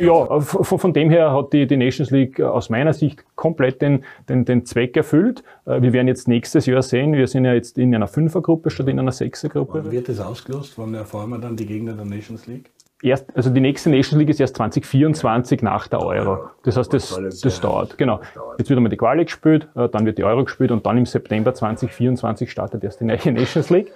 ja, 0.00 0.40
von, 0.40 0.78
von, 0.78 0.92
dem 0.94 1.10
her 1.10 1.34
hat 1.34 1.52
die, 1.52 1.66
die 1.66 1.76
Nations 1.76 2.10
League 2.10 2.40
aus 2.40 2.70
meiner 2.70 2.94
Sicht 2.94 3.26
komplett 3.36 3.82
den, 3.82 4.02
den, 4.30 4.46
den 4.46 4.64
Zweck 4.64 4.96
erfüllt. 4.96 5.44
Äh, 5.66 5.82
wir 5.82 5.92
werden 5.92 6.08
jetzt 6.08 6.28
nächstes 6.28 6.64
Jahr 6.64 6.80
sehen, 6.80 7.12
wir 7.12 7.26
sind 7.26 7.44
ja 7.44 7.52
jetzt 7.52 7.76
in 7.76 7.94
einer 7.94 8.08
Fünfergruppe 8.08 8.70
statt 8.70 8.88
in 8.88 8.98
einer 8.98 9.12
Sechsergruppe. 9.12 9.84
Wann 9.84 9.92
wird 9.92 10.08
das 10.08 10.18
ausgelost? 10.18 10.78
Wann 10.78 10.94
erfahren 10.94 11.28
wir 11.28 11.38
dann 11.38 11.54
die 11.54 11.66
Gegner 11.66 11.92
der 11.92 12.06
Nations 12.06 12.46
League? 12.46 12.70
Erst, 13.04 13.26
also 13.36 13.50
die 13.50 13.60
nächste 13.60 13.90
Nations 13.90 14.18
League 14.18 14.30
ist 14.30 14.40
erst 14.40 14.56
2024 14.56 15.62
nach 15.62 15.86
der 15.88 16.00
Euro. 16.00 16.50
Das 16.64 16.76
heißt, 16.76 16.92
das, 16.92 17.20
das 17.42 17.60
dauert. 17.60 17.98
Genau. 17.98 18.20
Jetzt 18.58 18.70
wird 18.70 18.78
einmal 18.78 18.90
die 18.90 18.96
Quali 18.96 19.24
gespielt, 19.24 19.68
äh, 19.76 19.88
dann 19.88 20.06
wird 20.06 20.18
die 20.18 20.24
Euro 20.24 20.44
gespielt 20.44 20.70
und 20.70 20.84
dann 20.86 20.96
im 20.98 21.06
September 21.06 21.54
2024 21.54 22.50
startet 22.50 22.82
erst 22.82 23.00
die 23.00 23.04
neue 23.04 23.32
Nations 23.32 23.70
League. 23.70 23.92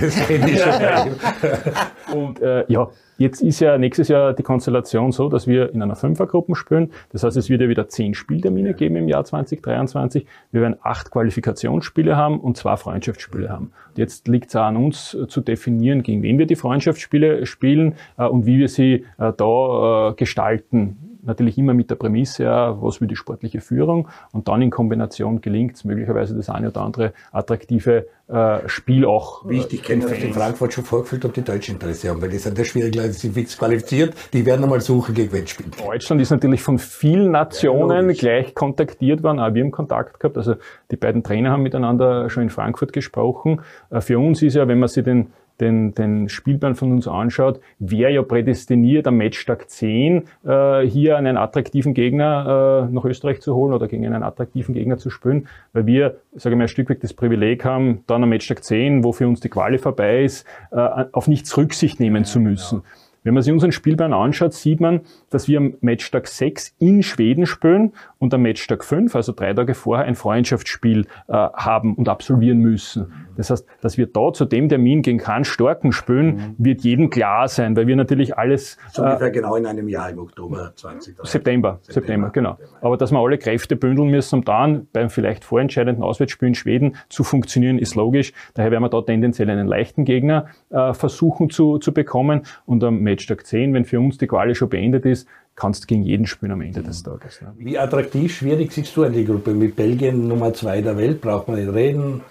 Das 0.00 0.26
kenne 0.26 0.50
ich 0.50 0.60
schon. 0.60 2.18
Und 2.18 2.40
äh, 2.40 2.64
ja, 2.68 2.88
Jetzt 3.20 3.42
ist 3.42 3.60
ja 3.60 3.76
nächstes 3.76 4.08
Jahr 4.08 4.32
die 4.32 4.42
Konstellation 4.42 5.12
so, 5.12 5.28
dass 5.28 5.46
wir 5.46 5.74
in 5.74 5.82
einer 5.82 5.94
Fünfergruppe 5.94 6.54
spielen. 6.54 6.90
Das 7.12 7.22
heißt, 7.22 7.36
es 7.36 7.50
wird 7.50 7.60
ja 7.60 7.68
wieder 7.68 7.86
zehn 7.86 8.14
Spieltermine 8.14 8.72
geben 8.72 8.96
im 8.96 9.08
Jahr 9.08 9.26
2023. 9.26 10.24
Wir 10.52 10.62
werden 10.62 10.76
acht 10.82 11.10
Qualifikationsspiele 11.10 12.16
haben 12.16 12.40
und 12.40 12.56
zwei 12.56 12.78
Freundschaftsspiele 12.78 13.50
haben. 13.50 13.72
Jetzt 13.94 14.26
liegt 14.26 14.48
es 14.48 14.56
auch 14.56 14.62
an 14.62 14.78
uns 14.78 15.12
äh, 15.12 15.28
zu 15.28 15.42
definieren, 15.42 16.02
gegen 16.02 16.22
wen 16.22 16.38
wir 16.38 16.46
die 16.46 16.56
Freundschaftsspiele 16.56 17.44
spielen 17.44 17.96
äh, 18.16 18.24
und 18.24 18.46
wie 18.46 18.58
wir 18.58 18.70
sie 18.70 19.04
äh, 19.18 19.34
da 19.36 20.14
gestalten 20.16 21.09
natürlich 21.22 21.58
immer 21.58 21.74
mit 21.74 21.90
der 21.90 21.96
Prämisse, 21.96 22.44
ja, 22.44 22.80
was 22.80 23.00
will 23.00 23.08
die 23.08 23.16
sportliche 23.16 23.60
Führung 23.60 24.08
und 24.32 24.48
dann 24.48 24.62
in 24.62 24.70
Kombination 24.70 25.40
gelingt 25.40 25.76
es 25.76 25.84
möglicherweise 25.84 26.34
das 26.34 26.48
eine 26.48 26.68
oder 26.68 26.82
andere 26.82 27.12
attraktive 27.32 28.06
äh, 28.28 28.68
Spiel 28.68 29.04
auch. 29.04 29.48
Wie 29.48 29.58
ich 29.58 29.68
dich 29.68 29.82
kenne, 29.82 30.02
dass 30.06 30.18
in 30.18 30.32
Frankfurt 30.32 30.72
schon 30.72 30.84
vorgefühlt, 30.84 31.24
ob 31.24 31.34
die 31.34 31.42
Deutschen 31.42 31.74
Interesse 31.74 32.08
haben, 32.08 32.22
weil 32.22 32.28
die 32.28 32.38
sind 32.38 32.56
ja 32.56 32.64
schwierig, 32.64 32.94
Leute 32.94 33.12
sind 33.12 33.34
fix 33.34 33.58
qualifiziert, 33.58 34.14
die 34.32 34.46
werden 34.46 34.62
einmal 34.62 34.80
suchen, 34.80 35.14
gegen 35.14 35.32
wen 35.32 35.46
spielen. 35.46 35.72
Deutschland 35.84 36.22
ist 36.22 36.30
natürlich 36.30 36.62
von 36.62 36.78
vielen 36.78 37.32
Nationen 37.32 38.08
ja, 38.10 38.16
gleich 38.16 38.54
kontaktiert 38.54 39.22
worden, 39.22 39.40
auch 39.40 39.52
wir 39.52 39.62
haben 39.62 39.72
Kontakt 39.72 40.20
gehabt, 40.20 40.36
also 40.36 40.54
die 40.90 40.96
beiden 40.96 41.22
Trainer 41.22 41.50
haben 41.50 41.62
miteinander 41.62 42.30
schon 42.30 42.44
in 42.44 42.50
Frankfurt 42.50 42.92
gesprochen. 42.92 43.62
Äh, 43.90 44.00
für 44.00 44.18
uns 44.18 44.42
ist 44.42 44.54
ja, 44.54 44.68
wenn 44.68 44.78
man 44.78 44.88
sich 44.88 45.04
den 45.04 45.32
den, 45.60 45.94
den 45.94 46.28
Spielplan 46.28 46.74
von 46.74 46.92
uns 46.92 47.06
anschaut, 47.06 47.60
wäre 47.78 48.12
ja 48.12 48.22
prädestiniert 48.22 49.06
am 49.06 49.16
Matchtag 49.16 49.68
10 49.70 50.24
äh, 50.44 50.80
hier 50.86 51.16
einen 51.16 51.36
attraktiven 51.36 51.94
Gegner 51.94 52.88
äh, 52.88 52.92
nach 52.92 53.04
Österreich 53.04 53.40
zu 53.40 53.54
holen 53.54 53.72
oder 53.72 53.88
gegen 53.88 54.06
einen 54.06 54.22
attraktiven 54.22 54.74
Gegner 54.74 54.98
zu 54.98 55.10
spielen, 55.10 55.48
weil 55.72 55.86
wir, 55.86 56.16
sage 56.34 56.54
ich 56.54 56.58
mal, 56.58 56.64
ein 56.64 56.68
Stück 56.68 56.90
weit 56.90 57.02
das 57.02 57.14
Privileg 57.14 57.64
haben, 57.64 58.04
dann 58.06 58.22
am 58.22 58.28
Matchtag 58.30 58.64
10, 58.64 59.04
wo 59.04 59.12
für 59.12 59.28
uns 59.28 59.40
die 59.40 59.48
Quali 59.48 59.78
vorbei 59.78 60.24
ist, 60.24 60.46
äh, 60.72 61.04
auf 61.12 61.28
nichts 61.28 61.56
Rücksicht 61.56 62.00
nehmen 62.00 62.24
zu 62.24 62.40
müssen. 62.40 62.76
Ja, 62.76 62.80
genau. 62.80 62.92
Wenn 63.22 63.34
man 63.34 63.42
sich 63.42 63.52
unseren 63.52 63.72
Spielplan 63.72 64.12
anschaut, 64.12 64.54
sieht 64.54 64.80
man, 64.80 65.02
dass 65.28 65.46
wir 65.46 65.58
am 65.58 65.74
Matchtag 65.80 66.26
6 66.26 66.74
in 66.78 67.02
Schweden 67.02 67.46
spielen 67.46 67.92
und 68.18 68.32
am 68.32 68.42
Matchtag 68.42 68.82
5, 68.82 69.14
also 69.14 69.32
drei 69.32 69.52
Tage 69.52 69.74
vorher, 69.74 70.06
ein 70.06 70.14
Freundschaftsspiel 70.14 71.06
äh, 71.28 71.32
haben 71.32 71.94
und 71.94 72.08
absolvieren 72.08 72.58
müssen. 72.58 73.12
Das 73.36 73.50
heißt, 73.50 73.66
dass 73.80 73.98
wir 73.98 74.06
da 74.06 74.32
zu 74.32 74.44
dem 74.44 74.68
Termin 74.68 75.02
gegen 75.02 75.18
keinen 75.18 75.44
Starken 75.44 75.92
spielen, 75.92 76.26
mhm. 76.26 76.54
wird 76.58 76.82
jedem 76.82 77.10
klar 77.10 77.48
sein, 77.48 77.76
weil 77.76 77.86
wir 77.86 77.96
natürlich 77.96 78.36
alles... 78.36 78.78
So 78.92 79.02
ungefähr 79.02 79.28
äh, 79.28 79.32
genau 79.32 79.56
in 79.56 79.66
einem 79.66 79.88
Jahr 79.88 80.10
im 80.10 80.18
Oktober 80.18 80.72
20. 80.74 81.16
September, 81.22 81.26
September, 81.26 81.80
September, 81.82 82.30
genau. 82.30 82.58
Aber 82.80 82.96
dass 82.96 83.12
wir 83.12 83.18
alle 83.18 83.38
Kräfte 83.38 83.76
bündeln 83.76 84.08
müssen, 84.08 84.36
um 84.36 84.44
dann 84.44 84.88
beim 84.92 85.10
vielleicht 85.10 85.44
vorentscheidenden 85.44 86.02
Auswärtsspiel 86.02 86.48
in 86.48 86.54
Schweden 86.54 86.96
zu 87.08 87.24
funktionieren, 87.24 87.78
ist 87.78 87.94
logisch. 87.94 88.32
Daher 88.54 88.70
werden 88.70 88.82
wir 88.82 88.88
da 88.88 89.02
tendenziell 89.02 89.50
einen 89.50 89.68
leichten 89.68 90.04
Gegner 90.04 90.46
äh, 90.70 90.94
versuchen 90.94 91.50
zu, 91.50 91.78
zu 91.78 91.92
bekommen 91.92 92.42
und 92.66 92.82
am 92.84 93.02
Matchtag 93.10 93.44
10, 93.44 93.74
wenn 93.74 93.84
für 93.84 93.98
uns 93.98 94.18
die 94.18 94.28
Quali 94.28 94.54
schon 94.54 94.68
beendet 94.68 95.04
ist, 95.04 95.26
kannst 95.56 95.88
gegen 95.88 96.02
jeden 96.02 96.26
spielen 96.26 96.52
am 96.52 96.60
Ende 96.60 96.82
des 96.82 97.02
Tages. 97.02 97.40
Ne? 97.40 97.52
Wie 97.58 97.76
attraktiv, 97.76 98.34
schwierig 98.36 98.72
siehst 98.72 98.96
du 98.96 99.02
an 99.02 99.12
die 99.12 99.24
Gruppe? 99.24 99.52
Mit 99.52 99.74
Belgien 99.74 100.28
Nummer 100.28 100.54
zwei 100.54 100.80
der 100.80 100.96
Welt, 100.96 101.20
braucht 101.20 101.48
man 101.48 101.58
nicht 101.58 101.74
reden. 101.74 102.22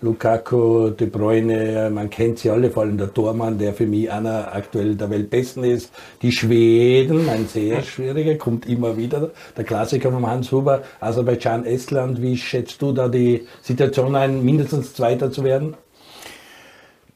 Lukaku, 0.00 0.90
De 0.90 1.06
Bruyne, 1.06 1.88
man 1.90 2.10
kennt 2.10 2.40
sie 2.40 2.50
alle, 2.50 2.70
vor 2.70 2.82
allem 2.82 2.98
der 2.98 3.14
Tormann, 3.14 3.58
der 3.58 3.72
für 3.72 3.86
mich 3.86 4.10
einer 4.10 4.52
aktuell 4.52 4.96
der 4.96 5.10
Weltbesten 5.10 5.62
ist. 5.62 5.92
Die 6.22 6.32
Schweden, 6.32 7.28
ein 7.28 7.46
sehr 7.46 7.82
schwieriger, 7.82 8.34
kommt 8.34 8.66
immer 8.66 8.96
wieder. 8.96 9.30
Der 9.56 9.62
Klassiker 9.62 10.10
von 10.10 10.26
Hans 10.26 10.50
Huber, 10.50 10.82
Aserbaidschan, 10.98 11.64
Estland. 11.66 12.20
Wie 12.20 12.36
schätzt 12.36 12.82
du 12.82 12.90
da 12.90 13.08
die 13.08 13.46
Situation 13.60 14.16
ein, 14.16 14.44
mindestens 14.44 14.92
Zweiter 14.94 15.30
zu 15.30 15.44
werden? 15.44 15.74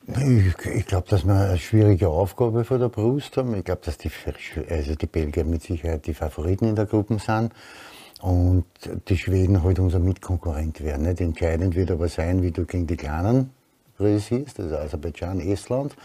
Ich, 0.08 0.66
ich 0.66 0.86
glaube, 0.86 1.08
dass 1.08 1.26
wir 1.26 1.34
eine 1.34 1.58
schwierige 1.58 2.08
Aufgabe 2.08 2.64
vor 2.64 2.78
der 2.78 2.88
Brust 2.88 3.36
haben. 3.36 3.54
Ich 3.56 3.64
glaube, 3.64 3.80
dass 3.84 3.98
die, 3.98 4.10
also 4.70 4.94
die 4.94 5.06
Belgier 5.06 5.44
mit 5.44 5.62
Sicherheit 5.62 6.06
die 6.06 6.14
Favoriten 6.14 6.66
in 6.66 6.76
der 6.76 6.86
Gruppe 6.86 7.18
sind 7.18 7.52
und 8.22 8.64
die 9.08 9.18
Schweden 9.18 9.64
halt 9.64 9.80
unser 9.80 9.98
Mitkonkurrent 9.98 10.80
werden. 10.82 11.06
Nicht? 11.06 11.20
Entscheidend 11.20 11.74
wird 11.74 11.90
aber 11.90 12.08
sein, 12.08 12.42
wie 12.42 12.52
du 12.52 12.64
gegen 12.64 12.86
die 12.86 12.96
Kleinen 12.96 13.50
realisierst, 13.98 14.60
also 14.60 14.76
Aserbaidschan, 14.76 15.40
Estland. 15.40 15.96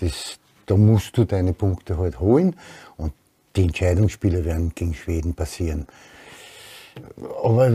Das, 0.00 0.38
da 0.64 0.76
musst 0.76 1.16
du 1.18 1.24
deine 1.24 1.52
Punkte 1.52 1.98
halt 1.98 2.20
holen 2.20 2.56
und 2.96 3.12
die 3.56 3.64
Entscheidungsspiele 3.64 4.44
werden 4.46 4.72
gegen 4.74 4.94
Schweden 4.94 5.34
passieren. 5.34 5.86
Aber 7.42 7.70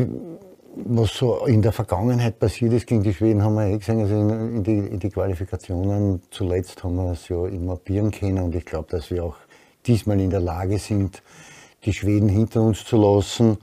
was 0.76 1.18
so 1.18 1.46
in 1.46 1.62
der 1.62 1.72
Vergangenheit 1.72 2.40
passiert 2.40 2.74
ist 2.74 2.88
gegen 2.88 3.04
die 3.04 3.14
Schweden, 3.14 3.44
haben 3.44 3.56
wir 3.56 3.68
eh 3.68 3.78
gesehen. 3.78 4.02
Also 4.02 4.16
in, 4.16 4.58
in, 4.58 4.64
die, 4.64 4.78
in 4.78 5.00
die 5.00 5.10
Qualifikationen 5.10 6.22
zuletzt 6.32 6.84
haben 6.84 6.96
wir 6.96 7.12
es 7.12 7.28
ja 7.30 7.46
immer 7.48 7.76
bieren 7.76 8.12
können 8.12 8.40
und 8.40 8.56
ich 8.56 8.66
glaube, 8.66 8.88
dass 8.90 9.12
wir 9.12 9.24
auch 9.24 9.36
diesmal 9.86 10.20
in 10.20 10.30
der 10.30 10.40
Lage 10.40 10.78
sind, 10.80 11.24
die 11.86 11.94
Schweden 11.94 12.30
hinter 12.30 12.62
uns 12.62 12.86
zu 12.86 12.98
lassen, 12.98 13.58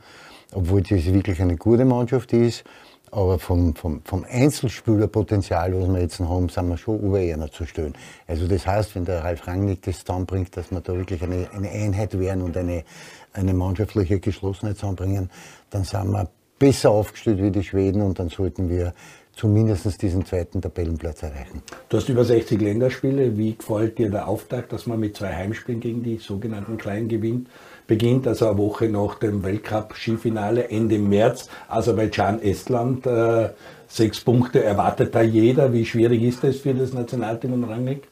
obwohl 0.52 0.82
das 0.82 1.04
wirklich 1.04 1.40
eine 1.40 1.56
gute 1.56 1.84
Mannschaft 1.84 2.32
ist. 2.32 2.64
Aber 3.12 3.38
vom, 3.38 3.74
vom, 3.76 4.02
vom 4.04 4.26
Einzelspielerpotenzial, 4.28 5.80
was 5.80 5.88
wir 5.88 6.00
jetzt 6.00 6.18
haben, 6.20 6.48
sind 6.48 6.68
wir 6.68 6.76
schon 6.76 6.98
über 7.00 7.18
einer 7.18 7.50
zu 7.50 7.64
stellen. 7.64 7.94
Also 8.26 8.48
das 8.48 8.66
heißt, 8.66 8.94
wenn 8.96 9.04
der 9.04 9.22
Ralf 9.22 9.46
Rangnick 9.46 9.82
das 9.82 10.00
zusammenbringt, 10.00 10.56
dass 10.56 10.70
wir 10.72 10.80
da 10.80 10.92
wirklich 10.92 11.22
eine, 11.22 11.48
eine 11.52 11.70
Einheit 11.70 12.18
werden 12.18 12.42
und 12.42 12.56
eine, 12.56 12.84
eine 13.32 13.54
mannschaftliche 13.54 14.18
Geschlossenheit 14.18 14.76
zusammenbringen, 14.76 15.30
dann 15.70 15.84
sind 15.84 16.10
wir 16.10 16.28
besser 16.58 16.90
aufgestellt 16.90 17.42
wie 17.42 17.50
die 17.50 17.62
Schweden 17.62 18.02
und 18.02 18.18
dann 18.18 18.28
sollten 18.28 18.68
wir 18.68 18.94
zumindest 19.36 20.00
diesen 20.00 20.24
zweiten 20.24 20.62
Tabellenplatz 20.62 21.22
erreichen. 21.22 21.62
Du 21.90 21.98
hast 21.98 22.08
über 22.08 22.24
60 22.24 22.60
Länderspiele. 22.60 23.36
Wie 23.36 23.54
gefällt 23.54 23.98
dir 23.98 24.10
der 24.10 24.26
Auftakt, 24.28 24.72
dass 24.72 24.86
man 24.86 24.98
mit 24.98 25.16
zwei 25.16 25.34
Heimspielen 25.34 25.80
gegen 25.80 26.02
die 26.02 26.16
sogenannten 26.16 26.78
Kleinen 26.78 27.08
gewinnt? 27.08 27.48
Beginnt 27.86 28.26
also 28.26 28.48
eine 28.48 28.58
Woche 28.58 28.88
nach 28.88 29.16
dem 29.16 29.44
Weltcup-Skifinale 29.44 30.70
Ende 30.70 30.98
März, 30.98 31.48
Aserbaidschan-Estland. 31.68 33.06
Äh, 33.06 33.50
sechs 33.88 34.20
Punkte 34.20 34.64
erwartet 34.64 35.14
da 35.14 35.20
jeder. 35.20 35.72
Wie 35.72 35.84
schwierig 35.84 36.22
ist 36.22 36.42
das 36.42 36.56
für 36.56 36.74
das 36.74 36.94
Nationalteam 36.94 37.52
und 37.52 37.64
Rangnick? 37.64 38.08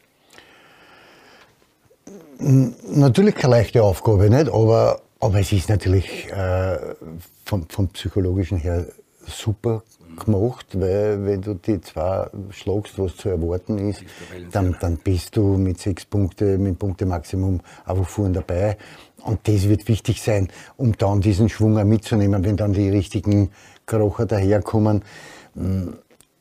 Natürlich 2.39 3.35
keine 3.35 3.57
leichte 3.57 3.83
Aufgabe, 3.83 4.29
nicht? 4.29 4.49
Aber, 4.53 5.01
aber 5.25 5.41
es 5.41 5.53
ist 5.53 5.71
natürlich 5.71 6.31
äh, 6.31 6.77
vom, 7.47 7.67
vom 7.71 7.89
psychologischen 7.89 8.59
her 8.59 8.85
super 9.27 9.83
gemacht, 10.23 10.67
weil 10.75 11.25
wenn 11.25 11.41
du 11.41 11.55
die 11.55 11.81
zwei 11.81 12.29
schlagst, 12.51 12.99
was 12.99 13.17
zu 13.17 13.31
erwarten 13.31 13.79
ist, 13.89 14.03
dann, 14.53 14.77
dann 14.81 14.99
bist 14.99 15.35
du 15.35 15.57
mit 15.57 15.81
sechs 15.81 16.05
Punkten, 16.05 16.63
mit 16.63 16.79
Punktemaximum 16.79 17.61
einfach 17.87 18.07
vorne 18.07 18.35
dabei. 18.35 18.77
Und 19.25 19.49
das 19.49 19.67
wird 19.67 19.89
wichtig 19.89 20.21
sein, 20.21 20.49
um 20.77 20.95
dann 20.99 21.23
diesen 21.23 21.49
Schwung 21.49 21.79
auch 21.79 21.85
mitzunehmen, 21.85 22.45
wenn 22.45 22.59
dann 22.59 22.75
die 22.75 22.91
richtigen 22.91 23.51
Krocher 23.87 24.27
daherkommen. 24.27 25.03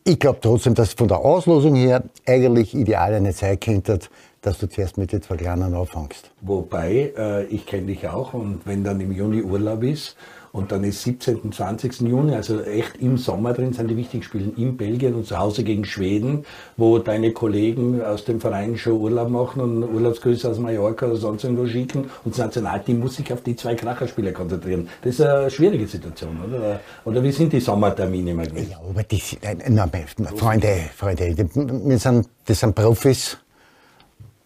Ich 0.03 0.19
glaube 0.19 0.39
trotzdem, 0.41 0.73
dass 0.73 0.91
von 0.91 1.07
der 1.07 1.19
Auslosung 1.19 1.75
her 1.75 2.03
eigentlich 2.25 2.75
ideal 2.75 3.13
eine 3.13 3.33
Zeit 3.33 3.61
könnte, 3.61 3.99
dass 4.43 4.59
du 4.59 4.69
zuerst 4.69 4.97
mit 4.97 5.11
den 5.11 5.21
zwei 5.21 5.37
Kleinen 5.37 5.73
anfängst. 5.73 6.29
Wobei, 6.41 7.13
äh, 7.17 7.45
ich 7.45 7.65
kenne 7.65 7.87
dich 7.87 8.07
auch 8.07 8.33
und 8.33 8.61
wenn 8.65 8.83
dann 8.83 8.99
im 8.99 9.11
Juni 9.11 9.41
Urlaub 9.41 9.83
ist 9.83 10.15
und 10.51 10.71
dann 10.71 10.83
ist 10.83 11.01
17. 11.01 11.51
20. 11.51 12.01
Juni, 12.01 12.35
also 12.35 12.61
echt 12.61 12.97
im 12.97 13.17
Sommer 13.17 13.53
drin, 13.53 13.73
sind 13.73 13.89
die 13.89 13.97
wichtigen 13.97 14.21
Spiele 14.21 14.51
in 14.55 14.77
Belgien 14.77 15.15
und 15.15 15.25
zu 15.25 15.39
Hause 15.39 15.63
gegen 15.63 15.85
Schweden, 15.85 16.45
wo 16.77 16.99
deine 16.99 17.31
Kollegen 17.31 18.01
aus 18.03 18.25
dem 18.25 18.39
Verein 18.39 18.77
schon 18.77 18.93
Urlaub 18.93 19.29
machen 19.29 19.61
und 19.61 19.83
Urlaubsgrüße 19.83 20.47
aus 20.47 20.59
Mallorca 20.59 21.07
oder 21.07 21.15
sonst 21.15 21.43
irgendwo 21.43 21.65
schicken. 21.65 22.09
Und 22.23 22.33
das 22.33 22.37
Nationalteam 22.37 22.99
muss 22.99 23.15
sich 23.15 23.33
auf 23.33 23.41
die 23.41 23.55
zwei 23.55 23.73
Kracherspiele 23.73 24.31
konzentrieren. 24.31 24.89
Das 25.01 25.15
ist 25.15 25.21
eine 25.21 25.49
schwierige 25.49 25.87
Situation, 25.87 26.37
oder? 26.45 26.81
Oder 27.05 27.23
wie 27.23 27.31
sind 27.31 27.51
die 27.51 27.59
Sommertermine 27.59 28.35
mal 28.35 28.45
gewesen? 28.45 28.71
Ja, 28.71 28.77
aber 28.87 29.03
die, 29.03 29.23
na, 29.69 29.89
Freunde, 30.35 30.81
Freunde, 30.95 31.35
wir 31.55 31.97
sind, 31.97 32.29
das 32.45 32.59
sind 32.59 32.75
Profis. 32.75 33.37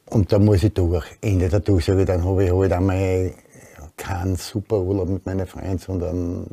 Und 0.10 0.32
da 0.32 0.40
muss 0.40 0.64
ich 0.64 0.74
durch. 0.74 1.06
Ende 1.22 1.50
der 1.50 1.60
Durchsage, 1.60 2.06
dann 2.06 2.24
habe 2.24 2.46
ich 2.46 2.52
halt 2.52 2.72
einmal 2.72 3.32
keinen 3.98 4.36
super 4.36 4.80
Urlaub 4.80 5.10
mit 5.10 5.26
meinen 5.26 5.46
Freunden, 5.46 5.80
sondern 5.80 6.48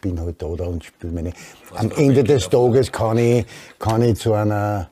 bin 0.00 0.20
halt 0.20 0.40
da, 0.42 0.46
und 0.46 0.84
spiele 0.84 1.12
meine. 1.12 1.32
Am 1.74 1.90
Ende 1.92 2.24
des 2.24 2.48
Tages 2.48 2.90
kann 2.90 3.18
ich, 3.18 3.46
kann 3.78 4.02
ich 4.02 4.18
zu 4.18 4.32
einer 4.32 4.90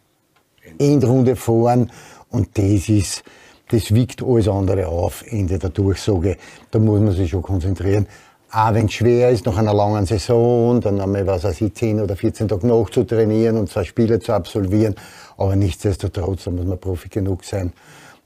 Endrunde 0.79 1.37
fahren 1.37 1.91
und 2.31 2.57
das 2.57 2.89
ist, 2.89 3.25
das 3.71 3.95
wiegt 3.95 4.23
alles 4.23 4.49
andere 4.49 4.87
auf, 4.87 5.25
Ende 5.27 5.59
der 5.59 5.71
Durchsage. 5.71 6.37
Da 6.71 6.79
muss 6.79 7.01
man 7.01 7.13
sich 7.13 7.31
schon 7.31 7.43
konzentrieren. 7.43 8.07
Auch 8.53 8.73
wenn 8.75 8.87
es 8.87 8.93
schwer 8.93 9.31
ist, 9.31 9.45
nach 9.45 9.57
einer 9.57 9.75
langen 9.75 10.07
Saison, 10.07 10.81
dann 10.81 11.01
einmal, 11.01 11.27
was 11.27 11.45
weiß 11.45 11.61
ich, 11.63 11.75
10 11.75 12.01
oder 12.01 12.15
14 12.15 12.49
Tage 12.49 12.67
noch 12.67 12.89
zu 12.91 13.05
trainieren 13.05 13.57
und 13.59 13.69
zwei 13.69 13.85
Spiele 13.85 14.21
zu 14.21 14.33
absolvieren. 14.33 14.95
Aber 15.37 15.57
nichtsdestotrotz, 15.57 16.45
da 16.45 16.53
muss 16.53 16.65
man 16.65 16.79
Profi 16.79 17.09
genug 17.09 17.45
sein. 17.45 17.73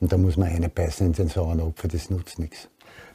Und 0.01 0.13
da 0.13 0.17
muss 0.17 0.37
man 0.37 0.49
eine 0.49 0.69
beißen 0.69 1.07
in 1.07 1.13
den 1.13 1.29
sauren 1.29 1.61
Apfel, 1.61 1.91
das 1.91 2.11
nutzt 2.11 2.39
nichts 2.39 2.69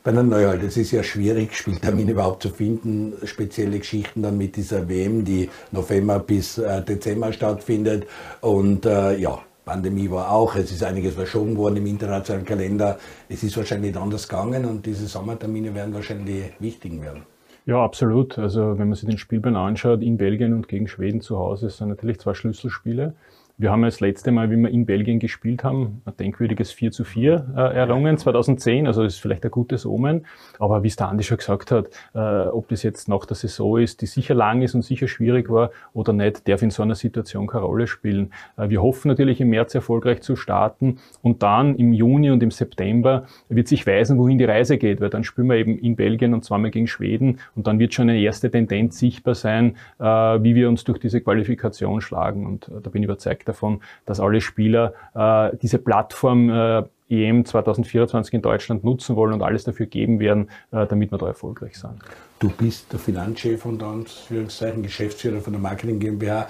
bei 0.06 0.12
einer 0.12 0.22
Neuheit. 0.22 0.62
Es 0.62 0.78
ist 0.78 0.92
ja 0.92 1.02
schwierig, 1.02 1.56
Spieltermine 1.56 2.12
überhaupt 2.12 2.44
zu 2.44 2.50
finden. 2.50 3.14
Spezielle 3.24 3.80
Geschichten 3.80 4.22
dann 4.22 4.38
mit 4.38 4.56
dieser 4.56 4.88
WM, 4.88 5.26
die 5.26 5.50
November 5.72 6.20
bis 6.20 6.60
äh, 6.60 6.84
Dezember 6.84 7.34
stattfindet. 7.34 8.06
Und 8.42 8.86
äh, 8.86 9.18
ja, 9.18 9.40
Pandemie 9.66 10.12
war 10.12 10.32
auch, 10.32 10.56
es 10.56 10.72
ist 10.72 10.84
einiges 10.84 11.16
verschoben 11.16 11.58
worden 11.58 11.78
im 11.78 11.88
internationalen 11.88 12.46
Kalender. 12.46 13.00
Es 13.30 13.42
ist 13.42 13.58
wahrscheinlich 13.58 13.94
nicht 13.94 14.02
anders 14.02 14.28
gegangen 14.28 14.66
und 14.66 14.86
diese 14.86 15.08
Sommertermine 15.08 15.74
werden 15.74 15.96
wahrscheinlich 15.96 16.54
die 16.60 16.64
wichtigen 16.64 17.02
werden. 17.02 17.24
Ja, 17.66 17.84
absolut. 17.84 18.38
Also 18.38 18.78
wenn 18.78 18.90
man 18.90 18.94
sich 18.94 19.10
den 19.10 19.18
Spielplan 19.18 19.56
anschaut, 19.56 20.04
in 20.04 20.18
Belgien 20.18 20.54
und 20.54 20.68
gegen 20.68 20.88
Schweden 20.88 21.22
zu 21.22 21.40
Hause, 21.40 21.72
sind 21.72 21.90
natürlich 21.90 22.20
zwei 22.20 22.36
Schlüsselspiele. 22.36 23.16
Wir 23.58 23.72
haben 23.72 23.84
das 23.84 24.02
letzte 24.02 24.34
Mal, 24.34 24.52
wie 24.52 24.58
wir 24.58 24.70
in 24.70 24.86
Belgien 24.86 25.18
gespielt 25.18 25.64
haben, 25.64 26.02
ein 26.04 26.18
denkwürdiges 26.18 26.74
4 26.74 26.92
zu 26.92 27.06
4 27.06 27.54
äh, 27.56 27.60
errungen, 27.78 28.18
2010, 28.18 28.86
also 28.86 29.02
ist 29.04 29.18
vielleicht 29.18 29.46
ein 29.46 29.52
gutes 29.52 29.86
Omen. 29.86 30.26
Aber 30.60 30.84
wie 30.84 30.88
es 30.88 30.98
der 30.98 31.08
Andi 31.08 31.24
schon 31.24 31.38
gesagt 31.38 31.72
hat, 31.72 31.88
äh, 32.14 32.50
ob 32.50 32.68
das 32.68 32.84
jetzt 32.84 33.08
nach 33.08 33.26
der 33.26 33.38
Saison 33.38 33.80
ist, 33.80 34.02
die 34.02 34.08
sicher 34.08 34.34
lang 34.34 34.62
ist 34.62 34.76
und 34.76 34.82
sicher 34.82 35.08
schwierig 35.08 35.50
war 35.50 35.72
oder 35.94 36.12
nicht, 36.12 36.46
darf 36.50 36.64
in 36.64 36.70
so 36.70 36.84
einer 36.84 36.96
Situation 36.96 37.48
keine 37.48 37.64
Rolle 37.64 37.88
spielen. 37.88 38.34
Äh, 38.58 38.68
wir 38.68 38.82
hoffen 38.82 39.08
natürlich 39.08 39.40
im 39.40 39.52
März 39.52 39.74
erfolgreich 39.74 40.20
zu 40.20 40.36
starten 40.36 40.98
und 41.22 41.42
dann 41.42 41.78
im 41.78 41.94
Juni 41.94 42.32
und 42.32 42.44
im 42.44 42.52
September 42.52 43.26
wird 43.48 43.70
sich 43.70 43.88
weisen, 43.88 44.18
wohin 44.18 44.38
die 44.38 44.44
Reise 44.44 44.78
geht, 44.78 45.00
weil 45.00 45.10
dann 45.10 45.24
spielen 45.24 45.48
wir 45.48 45.56
eben 45.56 45.80
in 45.80 45.96
Belgien 45.96 46.34
und 46.34 46.44
zweimal 46.44 46.72
gegen 46.72 46.88
Schweden 46.88 47.40
und 47.56 47.68
dann 47.68 47.80
wird 47.80 47.94
schon 47.94 48.10
eine 48.10 48.20
erste 48.20 48.52
Tendenz 48.52 49.00
sichtbar 49.00 49.34
sein, 49.34 49.78
äh, 49.98 50.04
wie 50.04 50.56
wir 50.56 50.68
uns 50.68 50.84
durch 50.84 51.00
diese 51.00 51.22
Qualifikation 51.22 52.02
schlagen 52.02 52.46
und 52.46 52.68
äh, 52.68 52.82
da 52.84 52.90
bin 52.90 53.02
ich 53.02 53.06
überzeugt, 53.06 53.45
davon, 53.46 53.82
dass 54.06 54.20
alle 54.20 54.42
Spieler 54.42 54.94
äh, 55.14 55.56
diese 55.62 55.78
Plattform 55.78 56.50
äh, 56.50 56.84
EM 57.08 57.46
2024 57.46 58.34
in 58.34 58.42
Deutschland 58.42 58.84
nutzen 58.84 59.16
wollen 59.16 59.34
und 59.34 59.44
alles 59.44 59.64
dafür 59.64 59.86
geben 59.86 60.20
werden, 60.20 60.50
äh, 60.72 60.88
damit 60.88 61.12
wir 61.12 61.18
da 61.18 61.28
erfolgreich 61.28 61.78
sind. 61.78 62.00
Du 62.40 62.50
bist 62.50 62.92
der 62.92 63.00
Finanzchef 63.00 63.66
und 63.66 63.82
Anführungszeichen 63.82 64.84
Geschäftsführer 64.84 65.40
von 65.40 65.54
der 65.54 65.62
Marketing 65.62 66.00
GmbH. 66.00 66.48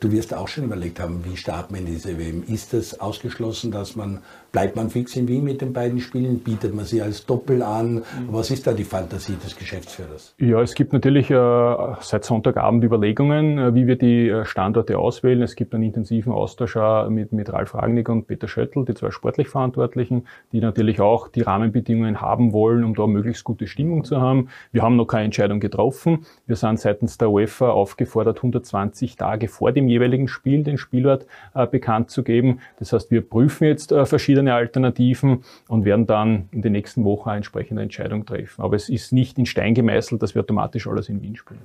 Du 0.00 0.10
wirst 0.12 0.34
auch 0.34 0.48
schon 0.48 0.64
überlegt 0.64 1.00
haben, 1.00 1.24
wie 1.24 1.36
startet 1.36 1.70
man 1.70 1.84
diese 1.84 2.18
WM? 2.18 2.44
Ist 2.46 2.74
es 2.74 3.00
ausgeschlossen, 3.00 3.70
dass 3.70 3.96
man, 3.96 4.22
bleibt 4.52 4.76
man 4.76 4.90
fix 4.90 5.16
in 5.16 5.28
Wien 5.28 5.44
mit 5.44 5.60
den 5.60 5.72
beiden 5.72 6.00
Spielen? 6.00 6.40
Bietet 6.40 6.74
man 6.74 6.84
sie 6.84 7.02
als 7.02 7.26
Doppel 7.26 7.62
an? 7.62 8.02
Was 8.30 8.50
ist 8.50 8.66
da 8.66 8.72
die 8.72 8.84
Fantasie 8.84 9.36
des 9.42 9.56
Geschäftsführers? 9.56 10.34
Ja, 10.38 10.60
es 10.60 10.74
gibt 10.74 10.92
natürlich 10.92 11.30
äh, 11.30 11.34
seit 12.00 12.24
Sonntagabend 12.24 12.84
Überlegungen, 12.84 13.58
äh, 13.58 13.74
wie 13.74 13.86
wir 13.86 13.96
die 13.96 14.28
äh, 14.28 14.44
Standorte 14.44 14.98
auswählen. 14.98 15.42
Es 15.42 15.56
gibt 15.56 15.74
einen 15.74 15.84
intensiven 15.84 16.32
Austausch 16.32 16.76
mit, 17.08 17.32
mit 17.32 17.52
Ralf 17.52 17.74
Ragnick 17.74 18.08
und 18.08 18.26
Peter 18.26 18.48
Schöttl, 18.48 18.84
die 18.84 18.94
zwei 18.94 19.10
sportlich 19.10 19.48
Verantwortlichen, 19.48 20.26
die 20.52 20.60
natürlich 20.60 21.00
auch 21.00 21.28
die 21.28 21.42
Rahmenbedingungen 21.42 22.20
haben 22.20 22.52
wollen, 22.52 22.84
um 22.84 22.94
da 22.94 23.06
möglichst 23.06 23.44
gute 23.44 23.66
Stimmung 23.66 24.04
zu 24.04 24.20
haben. 24.20 24.48
Wir 24.72 24.82
haben 24.82 24.96
noch 24.96 25.06
keine 25.06 25.24
Entscheidung 25.24 25.60
getroffen. 25.60 26.26
Wir 26.46 26.56
sind 26.56 26.78
seitens 26.78 27.18
der 27.18 27.30
UEFA 27.30 27.70
aufgefordert, 27.70 28.38
120 28.38 29.16
Tage 29.16 29.48
vor 29.48 29.72
dem 29.72 29.88
jeweiligen 29.88 30.28
Spiel 30.28 30.62
den 30.62 30.78
Spielort 30.78 31.26
äh, 31.54 31.66
bekannt 31.66 32.10
zu 32.10 32.22
geben. 32.22 32.60
Das 32.78 32.92
heißt, 32.92 33.10
wir 33.10 33.22
prüfen 33.22 33.64
jetzt 33.64 33.92
äh, 33.92 34.04
verschiedene 34.38 34.54
Alternativen 34.54 35.44
und 35.68 35.84
werden 35.84 36.06
dann 36.06 36.48
in 36.52 36.62
den 36.62 36.72
nächsten 36.72 37.04
Wochen 37.04 37.30
eine 37.30 37.38
entsprechende 37.38 37.82
Entscheidung 37.82 38.24
treffen. 38.24 38.62
Aber 38.62 38.76
es 38.76 38.88
ist 38.88 39.12
nicht 39.12 39.38
in 39.38 39.46
Stein 39.46 39.74
gemeißelt, 39.74 40.22
dass 40.22 40.34
wir 40.34 40.42
automatisch 40.42 40.86
alles 40.86 41.08
in 41.08 41.22
Wien 41.22 41.36
spielen. 41.36 41.60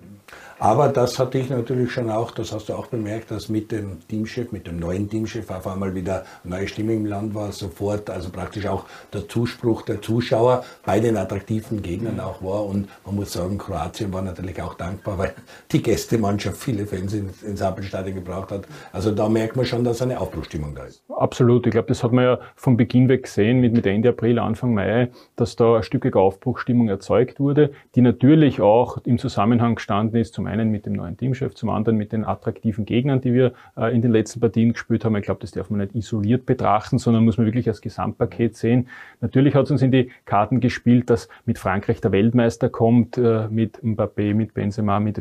Aber 0.59 0.87
das 0.87 1.19
hatte 1.19 1.37
ich 1.37 1.49
natürlich 1.49 1.91
schon 1.91 2.09
auch, 2.09 2.31
das 2.31 2.51
hast 2.51 2.69
du 2.69 2.73
auch 2.73 2.87
bemerkt, 2.87 3.31
dass 3.31 3.49
mit 3.49 3.71
dem 3.71 3.99
Teamchef, 4.07 4.51
mit 4.51 4.67
dem 4.67 4.79
neuen 4.79 5.09
Teamchef 5.09 5.49
auf 5.49 5.67
einmal 5.67 5.93
wieder 5.93 6.23
neue 6.43 6.67
Stimme 6.67 6.93
im 6.93 7.05
Land 7.05 7.35
war, 7.35 7.51
sofort, 7.51 8.09
also 8.09 8.29
praktisch 8.29 8.65
auch 8.65 8.85
der 9.11 9.27
Zuspruch 9.27 9.81
der 9.83 10.01
Zuschauer 10.01 10.63
bei 10.85 10.99
den 10.99 11.17
attraktiven 11.17 11.81
Gegnern 11.81 12.19
auch 12.19 12.41
war. 12.41 12.65
Und 12.65 12.87
man 13.05 13.15
muss 13.15 13.33
sagen, 13.33 13.57
Kroatien 13.57 14.13
war 14.13 14.21
natürlich 14.21 14.61
auch 14.61 14.75
dankbar, 14.75 15.17
weil 15.17 15.33
die 15.71 15.81
Gästemannschaft 15.81 16.57
viele 16.57 16.85
Fans 16.85 17.13
ins, 17.13 17.43
ins 17.43 17.61
Ampelstadion 17.61 18.15
gebraucht 18.15 18.51
hat. 18.51 18.67
Also 18.91 19.11
da 19.11 19.27
merkt 19.27 19.55
man 19.55 19.65
schon, 19.65 19.83
dass 19.83 20.01
eine 20.01 20.19
Aufbruchstimmung 20.19 20.73
da 20.75 20.85
ist. 20.85 21.03
Absolut. 21.09 21.65
Ich 21.65 21.71
glaube, 21.71 21.87
das 21.87 22.03
hat 22.03 22.11
man 22.11 22.23
ja 22.23 22.39
von 22.63 22.77
Beginn 22.77 23.09
weg 23.09 23.23
gesehen, 23.23 23.59
mit, 23.59 23.73
mit 23.73 23.85
Ende 23.85 24.07
April, 24.07 24.39
Anfang 24.39 24.73
Mai, 24.73 25.09
dass 25.35 25.57
da 25.57 25.75
ein 25.75 25.83
Stückige 25.83 26.17
Aufbruchstimmung 26.17 26.87
erzeugt 26.87 27.41
wurde, 27.41 27.71
die 27.95 27.99
natürlich 27.99 28.61
auch 28.61 28.99
im 29.03 29.17
Zusammenhang 29.17 29.75
gestanden 29.75 30.17
ist, 30.21 30.33
zum 30.33 30.47
einen 30.47 30.71
mit 30.71 30.85
dem 30.85 30.93
neuen 30.93 31.17
Teamchef, 31.17 31.55
zum 31.55 31.69
anderen 31.69 31.97
mit 31.97 32.13
den 32.13 32.23
attraktiven 32.23 32.85
Gegnern, 32.85 33.19
die 33.19 33.33
wir 33.33 33.51
äh, 33.75 33.93
in 33.93 34.01
den 34.01 34.13
letzten 34.13 34.39
Partien 34.39 34.71
gespielt 34.71 35.03
haben. 35.03 35.13
Ich 35.17 35.23
glaube, 35.23 35.41
das 35.41 35.51
darf 35.51 35.69
man 35.69 35.81
nicht 35.81 35.93
isoliert 35.93 36.45
betrachten, 36.45 36.99
sondern 36.99 37.25
muss 37.25 37.37
man 37.37 37.45
wirklich 37.45 37.67
als 37.67 37.81
Gesamtpaket 37.81 38.55
sehen. 38.55 38.87
Natürlich 39.19 39.55
hat 39.55 39.65
es 39.65 39.71
uns 39.71 39.81
in 39.81 39.91
die 39.91 40.09
Karten 40.23 40.61
gespielt, 40.61 41.09
dass 41.09 41.27
mit 41.45 41.59
Frankreich 41.59 41.99
der 41.99 42.13
Weltmeister 42.13 42.69
kommt, 42.69 43.17
äh, 43.17 43.49
mit 43.49 43.83
Mbappé, 43.83 44.33
mit 44.33 44.53
Benzema, 44.53 45.01
mit 45.01 45.19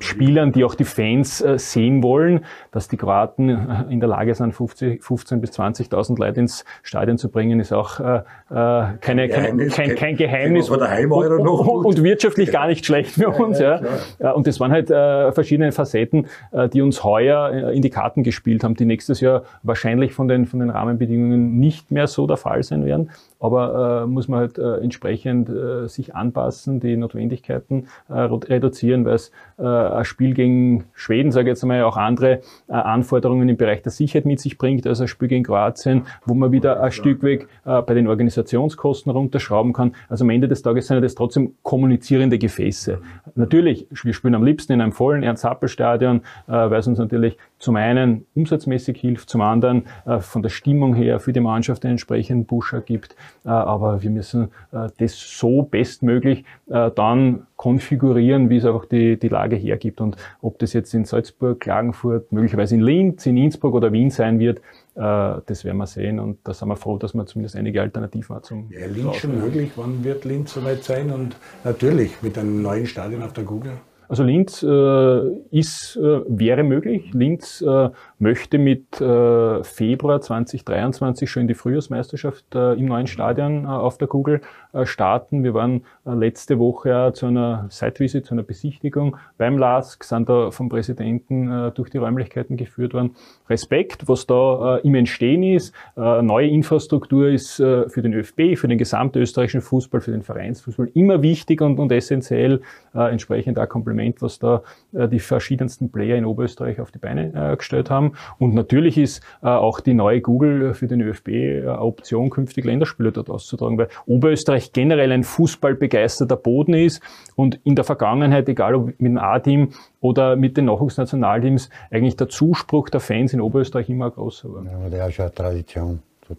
Spielern, 0.00 0.52
die 0.52 0.64
auch 0.64 0.74
die 0.74 0.84
Fans 0.84 1.40
äh, 1.40 1.58
sehen 1.58 2.02
wollen, 2.02 2.44
dass 2.72 2.88
die 2.88 2.96
Kroaten 2.96 3.48
äh, 3.48 3.92
in 3.92 4.00
der 4.00 4.08
Lage 4.08 4.34
sind, 4.34 4.52
50, 4.52 5.02
15 5.02 5.40
bis 5.40 5.52
20.000 5.52 6.18
Leute 6.18 6.40
ins 6.40 6.64
Stadion 6.82 7.16
zu 7.16 7.30
bringen, 7.30 7.60
ist 7.60 7.72
auch 7.72 8.00
äh, 8.00 8.16
äh 8.50 8.84
keine, 9.00 9.28
kein, 9.28 9.68
kein, 9.68 9.94
kein 9.94 10.16
Geheimnis 10.16 10.68
und, 10.68 10.80
und, 10.82 12.02
wirtschaftlich 12.02 12.50
gar 12.50 12.66
nicht 12.66 12.84
schlecht 12.84 13.12
für 13.12 13.30
uns. 13.30 13.60
Ja, 13.60 13.80
ja. 14.18 14.32
Und 14.32 14.46
das 14.46 14.58
waren 14.58 14.72
halt 14.72 14.90
äh, 14.90 15.30
verschiedene 15.32 15.70
Facetten, 15.70 16.26
äh, 16.50 16.68
die 16.68 16.82
uns 16.82 17.04
heuer 17.04 17.70
in 17.70 17.82
die 17.82 17.90
Karten 17.90 18.24
gespielt 18.24 18.64
haben, 18.64 18.74
die 18.74 18.86
nächstes 18.86 19.20
Jahr 19.20 19.44
wahrscheinlich 19.62 20.12
von 20.12 20.26
den, 20.26 20.46
von 20.46 20.58
den 20.58 20.70
Rahmenbedingungen 20.70 21.58
nicht 21.58 21.92
mehr 21.92 22.08
so 22.08 22.26
der 22.26 22.36
Fall 22.36 22.62
sein 22.62 22.84
werden. 22.84 23.10
Aber 23.38 24.02
äh, 24.04 24.06
muss 24.06 24.26
man 24.26 24.40
halt 24.40 24.58
äh, 24.58 24.78
entsprechend 24.78 25.50
äh, 25.50 25.86
sich 25.86 26.14
anpassen, 26.14 26.80
die 26.80 26.96
Notwendigkeiten 26.96 27.88
äh, 28.08 28.14
reduzieren, 28.14 29.04
weil 29.04 29.14
es 29.14 29.30
äh, 29.58 29.83
ein 29.92 30.04
Spiel 30.04 30.34
gegen 30.34 30.84
Schweden, 30.94 31.32
sage 31.32 31.48
ich 31.48 31.52
jetzt 31.52 31.62
einmal, 31.62 31.82
auch 31.82 31.96
andere 31.96 32.40
äh, 32.68 32.72
Anforderungen 32.72 33.48
im 33.48 33.56
Bereich 33.56 33.82
der 33.82 33.92
Sicherheit 33.92 34.24
mit 34.24 34.40
sich 34.40 34.58
bringt, 34.58 34.86
als 34.86 35.00
ein 35.00 35.08
Spiel 35.08 35.28
gegen 35.28 35.44
Kroatien, 35.44 36.02
wo 36.24 36.34
man 36.34 36.52
wieder 36.52 36.82
ein 36.82 36.92
Stück 36.92 37.22
weg 37.22 37.48
äh, 37.64 37.82
bei 37.82 37.94
den 37.94 38.06
Organisationskosten 38.08 39.10
runterschrauben 39.12 39.72
kann. 39.72 39.94
Also 40.08 40.24
am 40.24 40.30
Ende 40.30 40.48
des 40.48 40.62
Tages 40.62 40.86
sind 40.86 41.02
das 41.02 41.14
trotzdem 41.14 41.54
kommunizierende 41.62 42.38
Gefäße. 42.38 42.98
Natürlich, 43.34 43.86
wir 44.02 44.14
spielen 44.14 44.34
am 44.34 44.44
liebsten 44.44 44.72
in 44.72 44.80
einem 44.80 44.92
vollen 44.92 45.22
Ernst-Happel-Stadion, 45.22 46.22
äh, 46.46 46.52
weil 46.52 46.78
es 46.78 46.86
uns 46.86 46.98
natürlich 46.98 47.36
zum 47.64 47.76
einen 47.76 48.26
umsatzmäßig 48.34 49.00
hilft, 49.00 49.30
zum 49.30 49.40
anderen 49.40 49.86
äh, 50.04 50.20
von 50.20 50.42
der 50.42 50.50
Stimmung 50.50 50.94
her 50.94 51.18
für 51.18 51.32
die 51.32 51.40
Mannschaft 51.40 51.84
einen 51.84 51.92
entsprechenden 51.92 52.46
Pusher 52.46 52.82
gibt. 52.82 53.16
Äh, 53.44 53.48
aber 53.48 54.02
wir 54.02 54.10
müssen 54.10 54.50
äh, 54.70 54.88
das 54.98 55.18
so 55.18 55.62
bestmöglich 55.62 56.44
äh, 56.68 56.90
dann 56.94 57.46
konfigurieren, 57.56 58.50
wie 58.50 58.58
es 58.58 58.66
einfach 58.66 58.84
die, 58.84 59.18
die 59.18 59.28
Lage 59.28 59.56
hergibt. 59.56 60.02
Und 60.02 60.18
ob 60.42 60.58
das 60.58 60.74
jetzt 60.74 60.92
in 60.92 61.06
Salzburg, 61.06 61.58
Klagenfurt, 61.58 62.32
möglicherweise 62.32 62.74
in 62.74 62.82
Linz, 62.82 63.24
in 63.24 63.38
Innsbruck 63.38 63.74
oder 63.74 63.92
Wien 63.92 64.10
sein 64.10 64.38
wird, 64.38 64.60
das 64.96 65.64
werden 65.64 65.78
wir 65.78 65.86
sehen. 65.86 66.20
Und 66.20 66.38
da 66.44 66.54
sind 66.54 66.68
wir 66.68 66.76
froh, 66.76 66.98
dass 66.98 67.14
wir 67.14 67.26
zumindest 67.26 67.56
einige 67.56 67.80
Alternativen 67.80 68.36
haben 68.36 68.44
zum 68.44 68.70
Ja, 68.70 68.86
Linz 68.86 69.16
schon 69.16 69.40
möglich. 69.40 69.72
Wann 69.74 70.04
wird 70.04 70.24
Linz 70.24 70.54
soweit 70.54 70.84
sein? 70.84 71.10
Und 71.10 71.36
natürlich 71.64 72.22
mit 72.22 72.38
einem 72.38 72.62
neuen 72.62 72.86
Stadion 72.86 73.22
auf 73.22 73.32
der 73.32 73.44
Google. 73.44 73.72
Also 74.08 74.22
Linz 74.22 74.62
äh, 74.62 75.20
ist, 75.50 75.96
äh, 75.96 76.20
wäre 76.28 76.62
möglich. 76.62 77.10
Linz 77.12 77.62
äh, 77.62 77.90
möchte 78.18 78.58
mit 78.58 79.00
äh, 79.00 79.64
Februar 79.64 80.20
2023 80.20 81.30
schon 81.30 81.42
in 81.42 81.48
die 81.48 81.54
Frühjahrsmeisterschaft 81.54 82.54
äh, 82.54 82.74
im 82.74 82.86
neuen 82.86 83.06
Stadion 83.06 83.64
äh, 83.64 83.68
auf 83.68 83.98
der 83.98 84.08
Kugel 84.08 84.40
starten. 84.82 85.44
Wir 85.44 85.54
waren 85.54 85.84
letzte 86.04 86.58
Woche 86.58 87.12
zu 87.14 87.26
einer 87.26 87.66
Site-Visit, 87.70 88.26
zu 88.26 88.34
einer 88.34 88.42
Besichtigung 88.42 89.16
beim 89.38 89.56
LASK, 89.56 90.02
sind 90.02 90.28
da 90.28 90.50
vom 90.50 90.68
Präsidenten 90.68 91.70
durch 91.76 91.90
die 91.90 91.98
Räumlichkeiten 91.98 92.56
geführt 92.56 92.92
worden. 92.92 93.14
Respekt, 93.48 94.08
was 94.08 94.26
da 94.26 94.78
im 94.78 94.96
Entstehen 94.96 95.44
ist. 95.44 95.72
Neue 95.94 96.48
Infrastruktur 96.48 97.28
ist 97.28 97.54
für 97.54 98.02
den 98.02 98.14
ÖFB, 98.14 98.56
für 98.56 98.66
den 98.66 98.78
gesamtösterreichischen 98.78 99.60
Fußball, 99.60 100.00
für 100.00 100.10
den 100.10 100.22
Vereinsfußball 100.22 100.90
immer 100.94 101.22
wichtig 101.22 101.60
und, 101.60 101.78
und 101.78 101.92
essentiell. 101.92 102.60
Entsprechend 102.92 103.60
auch 103.60 103.68
Kompliment, 103.68 104.22
was 104.22 104.40
da 104.40 104.64
die 104.90 105.20
verschiedensten 105.20 105.92
Player 105.92 106.16
in 106.16 106.24
Oberösterreich 106.24 106.80
auf 106.80 106.90
die 106.90 106.98
Beine 106.98 107.54
gestellt 107.56 107.90
haben. 107.90 108.03
Und 108.38 108.54
natürlich 108.54 108.98
ist 108.98 109.22
äh, 109.42 109.46
auch 109.46 109.80
die 109.80 109.94
neue 109.94 110.20
Google 110.20 110.74
für 110.74 110.86
den 110.86 111.00
ÖFB 111.00 111.28
äh, 111.28 111.66
Option, 111.66 112.30
künftig 112.30 112.64
Länderspiele 112.64 113.12
dort 113.12 113.30
auszutragen, 113.30 113.78
weil 113.78 113.88
Oberösterreich 114.06 114.72
generell 114.72 115.12
ein 115.12 115.24
fußballbegeisterter 115.24 116.36
Boden 116.36 116.74
ist 116.74 117.02
und 117.36 117.60
in 117.64 117.74
der 117.76 117.84
Vergangenheit, 117.84 118.48
egal 118.48 118.74
ob 118.74 118.86
mit 118.86 119.00
dem 119.00 119.18
A-Team 119.18 119.70
oder 120.00 120.36
mit 120.36 120.56
den 120.56 120.66
Nachwuchsnationalteams, 120.66 121.70
eigentlich 121.90 122.16
der 122.16 122.28
Zuspruch 122.28 122.90
der 122.90 123.00
Fans 123.00 123.32
in 123.32 123.40
Oberösterreich 123.40 123.88
immer 123.88 124.10
größer 124.10 124.52
war. 124.52 124.64
Ja, 124.64 124.88
der 124.88 125.08
ist 125.08 125.16
ja 125.16 125.28
Tradition. 125.28 126.00
Das 126.26 126.38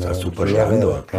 ist 0.00 0.06
ein 0.06 0.14
super 0.14 0.46
Standort. 0.46 1.12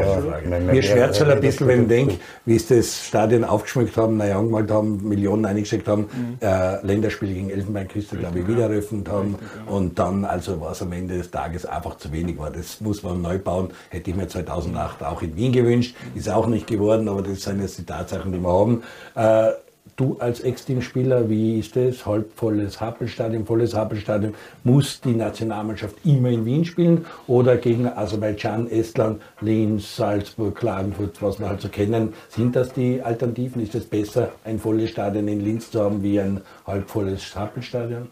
Mir 0.72 0.82
schwert 0.82 1.20
halt 1.20 1.30
ein 1.30 1.42
bisschen, 1.42 1.68
wenn 1.68 1.82
ich 1.84 1.88
denke, 1.90 2.16
wie 2.46 2.58
sie 2.58 2.78
das 2.78 3.06
Stadion 3.06 3.44
aufgeschmückt 3.44 3.98
haben, 3.98 4.16
neu 4.16 4.34
angemalt 4.34 4.72
haben, 4.72 5.08
Millionen 5.08 5.46
eingesteckt 5.46 5.88
haben, 5.90 6.04
mhm. 6.04 6.38
äh, 6.40 6.86
Länderspiele 6.86 7.34
gegen 7.34 7.50
Elfenbeinküste, 7.50 8.16
glaube 8.16 8.40
ich, 8.40 8.48
wieder 8.48 8.64
eröffnet 8.64 9.10
haben 9.10 9.36
und 9.66 10.00
dann, 10.00 10.24
also 10.24 10.62
was 10.62 10.82
am 10.82 10.94
Ende 10.94 11.18
des 11.18 11.32
Tages 11.32 11.66
einfach 11.66 11.98
zu 11.98 12.12
wenig 12.14 12.38
war. 12.38 12.50
Das 12.50 12.80
muss 12.80 13.04
man 13.04 13.22
neu 13.22 13.40
bauen, 13.40 13.72
hätte 13.90 14.10
ich 14.10 14.16
mir 14.16 14.28
2008 14.28 15.04
auch 15.04 15.22
in 15.22 15.36
Wien 15.36 15.52
gewünscht, 15.52 15.96
ist 16.16 16.30
auch 16.30 16.48
nicht 16.48 16.68
geworden, 16.68 17.10
aber 17.10 17.22
das 17.22 17.42
sind 17.42 17.62
jetzt 17.62 17.78
die 17.78 17.86
Tatsachen, 17.86 18.32
die 18.32 18.40
wir 18.40 18.50
haben. 18.50 18.84
Äh, 19.16 19.52
Du 19.98 20.16
als 20.20 20.42
Ex-Teamspieler, 20.42 21.28
wie 21.28 21.58
ist 21.58 21.76
es? 21.76 22.06
Halbvolles 22.06 22.80
Happelstadion, 22.80 23.48
volles 23.48 23.74
Happelstadion. 23.74 24.36
Muss 24.64 25.02
die 25.02 25.16
Nationalmannschaft 25.16 25.96
immer 26.06 26.30
in 26.30 26.46
Wien 26.46 26.66
spielen 26.66 27.08
oder 27.26 27.58
gegen 27.58 27.88
Aserbaidschan, 27.88 28.70
Estland, 28.70 29.20
Linz, 29.42 29.96
Salzburg, 29.96 30.56
Klagenfurt, 30.56 31.20
was 31.24 31.40
wir 31.40 31.50
halt 31.50 31.62
so 31.62 31.70
kennen? 31.70 32.14
Sind 32.30 32.56
das 32.56 32.74
die 32.74 33.02
Alternativen? 33.02 33.60
Ist 33.64 33.74
es 33.74 33.86
besser, 33.86 34.34
ein 34.46 34.60
volles 34.60 34.92
Stadion 34.92 35.28
in 35.28 35.40
Linz 35.40 35.72
zu 35.72 35.82
haben 35.82 36.04
wie 36.04 36.20
ein 36.20 36.42
halbvolles 36.68 37.36
Happelstadion? 37.36 38.10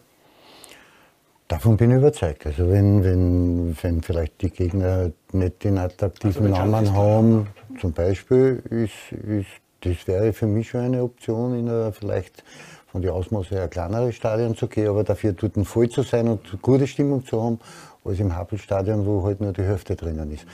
Davon 1.46 1.76
bin 1.76 1.92
ich 1.92 1.98
überzeugt. 1.98 2.46
Also 2.46 2.68
wenn, 2.68 3.04
wenn, 3.04 3.76
wenn 3.80 4.02
vielleicht 4.02 4.42
die 4.42 4.50
Gegner 4.50 5.12
nicht 5.30 5.62
den 5.62 5.78
attraktiven 5.78 6.52
also 6.52 6.64
Namen 6.64 6.92
haben, 6.92 7.46
zum 7.80 7.92
Beispiel, 7.92 8.60
ist, 8.70 9.12
ist 9.12 9.46
das 9.86 10.06
wäre 10.06 10.32
für 10.32 10.46
mich 10.46 10.70
schon 10.70 10.80
eine 10.80 11.02
Option, 11.02 11.58
in 11.58 11.68
einer 11.68 11.92
vielleicht 11.92 12.44
von 12.86 13.02
den 13.02 13.10
Ausmaße 13.10 13.54
her 13.54 13.68
kleinere 13.68 14.12
Stadion 14.12 14.56
zu 14.56 14.68
gehen, 14.68 14.88
aber 14.88 15.04
dafür 15.04 15.32
dort 15.32 15.54
voll 15.66 15.88
zu 15.88 16.02
sein 16.02 16.28
und 16.28 16.62
gute 16.62 16.86
Stimmung 16.86 17.24
zu 17.24 17.42
haben, 17.42 17.58
als 18.04 18.20
im 18.20 18.34
Happelstadion, 18.34 19.04
wo 19.04 19.22
halt 19.24 19.40
nur 19.40 19.52
die 19.52 19.62
Hälfte 19.62 19.96
drinnen 19.96 20.30
ist. 20.30 20.46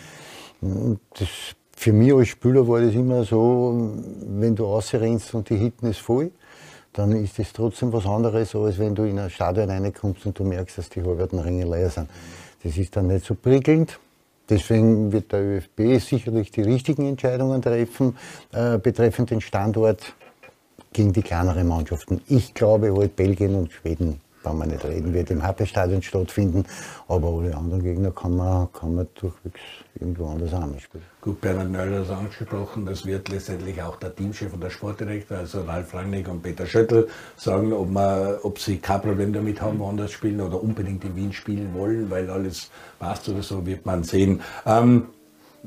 Das, 0.61 1.29
für 1.77 1.93
mich 1.93 2.15
als 2.15 2.29
Spieler 2.29 2.67
war 2.67 2.81
das 2.81 2.95
immer 2.95 3.25
so, 3.25 3.93
wenn 4.27 4.55
du 4.55 4.65
rausrennst 4.65 5.35
und 5.35 5.51
die 5.51 5.57
Hitten 5.57 5.87
ist 5.87 6.01
voll, 6.01 6.31
dann 6.93 7.13
ist 7.13 7.39
das 7.39 7.53
trotzdem 7.53 7.93
was 7.93 8.07
anderes, 8.07 8.55
als 8.55 8.79
wenn 8.79 8.95
du 8.95 9.05
in 9.05 9.19
ein 9.19 9.31
Stadion 9.31 9.71
reinkommst 9.71 10.27
und 10.27 10.39
du 10.39 10.45
merkst, 10.45 10.79
dass 10.79 10.89
die 10.91 11.03
halben 11.03 11.39
Ringe 11.39 11.65
leer 11.65 11.91
sind. 11.91 12.09
Das 12.63 12.77
ist 12.77 12.95
dann 12.97 13.07
nicht 13.07 13.25
so 13.25 13.35
prickelnd. 13.35 13.99
Deswegen 14.53 15.13
wird 15.13 15.33
der 15.33 15.41
ÖFB 15.41 15.99
sicherlich 15.99 16.51
die 16.51 16.61
richtigen 16.61 17.09
Entscheidungen 17.09 17.63
treffen 17.63 18.19
äh, 18.53 18.77
betreffend 18.77 19.31
den 19.31 19.41
Standort 19.41 20.15
gegen 20.93 21.15
die 21.15 21.23
kleineren 21.23 21.67
Mannschaften. 21.67 22.21
Ich 22.29 22.53
glaube 22.53 22.95
halt 22.95 23.17
Belgien 23.17 23.55
und 23.55 23.73
Schweden 23.73 24.21
brauchen 24.43 24.59
wir 24.59 24.67
nicht 24.67 24.85
reden, 24.85 25.13
wird 25.13 25.31
im 25.31 25.43
Happelstadion 25.43 26.03
stattfinden, 26.03 26.65
aber 27.09 27.29
alle 27.29 27.57
anderen 27.57 27.83
Gegner 27.83 28.11
kann 28.11 28.37
man, 28.37 28.73
kann 28.73 28.95
man 28.95 29.07
durchwegs 29.15 29.61
irgendwo 29.99 30.27
anders 30.27 30.53
auch 30.53 30.79
spielen. 30.79 31.05
Gut, 31.21 31.41
Bernhard 31.41 31.71
Nöller 31.71 31.99
hat 31.99 32.05
es 32.07 32.11
angesprochen, 32.11 32.87
das 32.87 33.07
wird 33.07 33.29
letztendlich 33.29 33.81
auch 33.83 33.97
der 33.97 34.15
Teamchef 34.15 34.53
und 34.53 34.63
der 34.63 34.71
Sportdirektor, 34.71 35.39
also 35.39 35.63
Ralf 35.63 35.95
Rangnick 35.95 36.29
und 36.29 36.43
Peter 36.43 36.67
Schöttl, 36.67 37.09
sagen, 37.37 37.73
ob, 37.73 37.91
man, 37.91 38.37
ob 38.43 38.59
sie 38.59 38.79
kein 38.79 39.01
Problem 39.01 39.33
damit 39.33 39.61
haben, 39.61 39.79
woanders 39.79 40.13
spielen 40.13 40.41
oder 40.41 40.63
unbedingt 40.63 41.05
in 41.05 41.15
Wien 41.15 41.33
spielen 41.33 41.73
wollen, 41.75 42.11
weil 42.11 42.29
alles 42.29 42.71
passt 42.99 43.29
oder 43.29 43.43
so, 43.43 43.65
wird 43.65 43.87
man 43.87 44.03
sehen. 44.03 44.41
Ähm, 44.67 45.09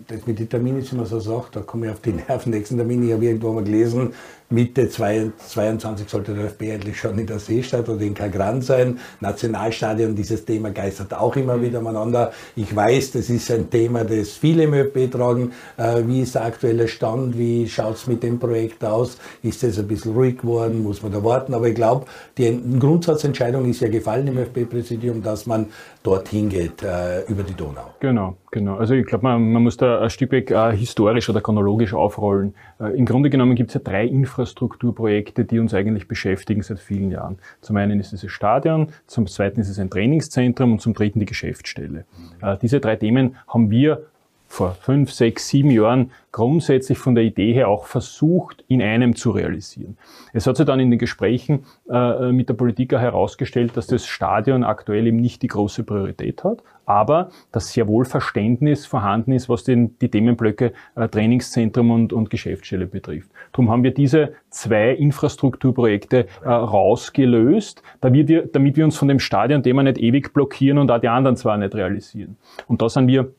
das 0.08 0.26
mit 0.28 0.40
den 0.40 0.50
Terminen 0.50 0.80
ist 0.80 0.92
immer 0.92 1.06
so 1.06 1.20
sagt, 1.20 1.56
da 1.56 1.62
komme 1.62 1.86
ich 1.86 1.92
auf 1.94 2.02
die 2.02 2.12
Nerven. 2.12 2.52
Nächsten 2.52 2.78
Termin, 2.78 3.08
ich 3.08 3.14
habe 3.14 3.26
irgendwo 3.26 3.54
mal 3.54 3.64
gelesen, 3.64 4.14
Mitte 4.50 4.88
22 4.90 6.08
sollte 6.08 6.36
der 6.36 6.46
ÖFB 6.46 6.62
eigentlich 6.74 7.00
schon 7.00 7.18
in 7.18 7.26
der 7.26 7.40
Seestadt 7.40 7.90
oder 7.90 8.02
in 8.02 8.14
Kagran 8.14 8.62
sein. 8.62 9.00
Nationalstadion, 9.20 10.16
dieses 10.16 10.46
Thema 10.46 10.70
geistert 10.70 11.16
auch 11.16 11.36
immer 11.36 11.60
wieder 11.60 11.80
umeinander. 11.80 12.32
Ich 12.56 12.76
weiß, 12.76 13.14
das 13.14 13.32
ist 13.32 13.50
ein 13.50 13.72
Thema, 13.72 14.04
das 14.04 14.34
viele 14.34 14.66
im 14.66 14.76
ÖFB 14.76 15.12
tragen. 15.12 15.52
Äh, 15.78 16.04
wie 16.06 16.22
ist 16.22 16.36
der 16.36 16.46
aktuelle 16.46 16.88
Stand? 16.88 17.36
Wie 17.40 17.68
schaut 17.68 17.96
es 17.96 18.06
mit 18.06 18.22
dem 18.22 18.38
Projekt 18.38 18.84
aus? 18.86 19.18
Ist 19.42 19.64
es 19.64 19.80
ein 19.80 19.88
bisschen 19.88 20.14
ruhig 20.14 20.38
geworden? 20.38 20.84
Muss 20.84 21.02
man 21.02 21.12
da 21.12 21.24
warten? 21.24 21.56
Aber 21.56 21.68
ich 21.68 21.76
glaube, 21.76 22.06
die 22.38 22.62
Grundsatzentscheidung 22.80 23.68
ist 23.68 23.80
ja 23.80 23.88
gefallen 23.88 24.28
im 24.28 24.38
ÖFB-Präsidium, 24.38 25.24
dass 25.24 25.48
man 25.48 25.68
dorthin 26.04 26.50
geht, 26.50 26.84
äh, 26.84 27.24
über 27.24 27.42
die 27.42 27.56
Donau. 27.56 27.96
Genau, 28.00 28.38
genau. 28.52 28.76
Also 28.76 28.94
ich 28.94 29.08
glaube, 29.08 29.24
man, 29.24 29.52
man, 29.52 29.64
muss 29.64 29.78
da 29.78 30.02
ein 30.02 30.12
Stück 30.12 30.32
weg 30.32 30.52
äh, 30.52 30.78
historisch 30.78 31.28
oder 31.32 31.42
chronologisch 31.42 31.96
aufrollen. 31.96 32.54
Im 32.96 33.06
Grunde 33.06 33.32
genommen 33.32 33.56
gibt 33.56 33.70
es 33.70 33.74
ja 33.74 33.80
drei 33.84 34.06
Infrastrukturen 34.06 34.35
Infrastrukturprojekte, 34.36 35.46
die 35.46 35.60
uns 35.60 35.74
eigentlich 35.74 36.08
beschäftigen 36.08 36.62
seit 36.62 36.80
vielen 36.80 37.10
Jahren. 37.12 37.38
Zum 37.62 37.78
einen 37.78 38.00
ist 38.00 38.12
es 38.14 38.22
das 38.22 38.32
Stadion, 38.32 38.92
zum 39.08 39.28
zweiten 39.28 39.62
ist 39.62 39.70
es 39.70 39.80
ein 39.80 39.90
Trainingszentrum 39.90 40.74
und 40.74 40.82
zum 40.82 40.94
dritten 40.94 41.20
die 41.20 41.26
Geschäftsstelle. 41.26 42.06
Äh, 42.42 42.58
diese 42.62 42.80
drei 42.82 42.98
Themen 42.98 43.38
haben 43.48 43.70
wir 43.70 44.08
vor 44.56 44.74
fünf, 44.74 45.12
sechs, 45.12 45.50
sieben 45.50 45.70
Jahren 45.70 46.12
grundsätzlich 46.32 46.98
von 46.98 47.14
der 47.14 47.26
Idee 47.26 47.54
her 47.54 47.68
auch 47.68 47.86
versucht, 47.86 48.64
in 48.70 48.82
einem 48.82 49.16
zu 49.16 49.32
realisieren. 49.32 49.98
Es 50.32 50.48
hat 50.48 50.56
sich 50.56 50.66
dann 50.66 50.80
in 50.80 50.90
den 50.90 51.00
Gesprächen 51.00 51.66
äh, 51.90 52.32
mit 52.32 52.48
der 52.48 52.54
Politik 52.54 52.94
herausgestellt, 52.94 53.76
dass 53.76 53.88
das 53.88 54.06
Stadion 54.06 54.64
aktuell 54.64 55.08
eben 55.08 55.18
nicht 55.18 55.42
die 55.42 55.48
große 55.48 55.84
Priorität 55.84 56.46
hat, 56.46 56.64
aber 56.86 57.32
dass 57.52 57.74
sehr 57.74 57.88
wohl 57.90 58.06
Verständnis 58.06 58.86
vorhanden 58.86 59.34
ist, 59.34 59.50
was 59.50 59.66
den, 59.66 60.00
die 60.00 60.10
Themenblöcke 60.10 60.72
äh, 60.96 61.08
Trainingszentrum 61.10 61.92
und, 61.92 62.14
und 62.14 62.30
Geschäftsstelle 62.30 62.88
betrifft. 62.88 63.30
Darum 63.52 63.70
haben 63.70 63.84
wir 63.84 63.94
diese 63.94 64.36
zwei 64.50 64.92
Infrastrukturprojekte 64.92 66.28
äh, 66.44 66.50
rausgelöst, 66.50 67.84
damit 68.00 68.30
wir, 68.30 68.46
damit 68.48 68.78
wir 68.78 68.86
uns 68.86 68.96
von 68.96 69.10
dem 69.10 69.20
Stadion-Thema 69.20 69.84
nicht 69.84 69.98
ewig 69.98 70.34
blockieren 70.34 70.78
und 70.78 70.90
auch 70.92 71.00
die 71.00 71.10
anderen 71.10 71.36
zwar 71.36 71.58
nicht 71.58 71.76
realisieren. 71.76 72.38
Und 72.68 72.82
da 72.82 72.88
sind 72.88 73.08
wir 73.08 73.34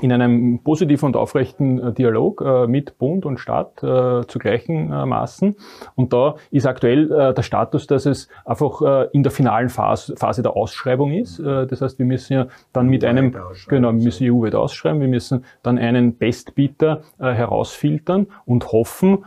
in 0.00 0.10
einem 0.12 0.58
positiven 0.58 1.06
und 1.06 1.16
aufrechten 1.16 1.78
äh, 1.78 1.92
Dialog 1.92 2.40
äh, 2.40 2.66
mit 2.66 2.98
Bund 2.98 3.24
und 3.24 3.38
Staat 3.38 3.82
äh, 3.82 4.26
zu 4.26 4.38
gleichen 4.40 4.88
Maßen. 4.88 5.54
Und 5.94 6.12
da 6.12 6.34
ist 6.50 6.66
aktuell 6.66 7.08
der 7.08 7.42
Status, 7.42 7.86
dass 7.86 8.06
es 8.06 8.28
einfach 8.44 9.06
in 9.12 9.22
der 9.22 9.32
finalen 9.32 9.68
Phase, 9.68 10.16
Phase 10.16 10.42
der 10.42 10.56
Ausschreibung 10.56 11.12
ist. 11.12 11.38
Das 11.38 11.80
heißt, 11.80 11.98
wir 11.98 12.06
müssen 12.06 12.32
ja 12.32 12.46
dann 12.72 12.88
mit 12.88 13.04
einem, 13.04 13.36
genau, 13.68 13.92
wir 13.92 14.02
müssen 14.02 14.30
EU-weit 14.30 14.54
ausschreiben, 14.54 15.00
wir 15.00 15.08
müssen 15.08 15.44
dann 15.62 15.78
einen 15.78 16.16
Bestbieter 16.16 17.02
herausfiltern 17.18 18.26
und 18.46 18.72
hoffen, 18.72 19.24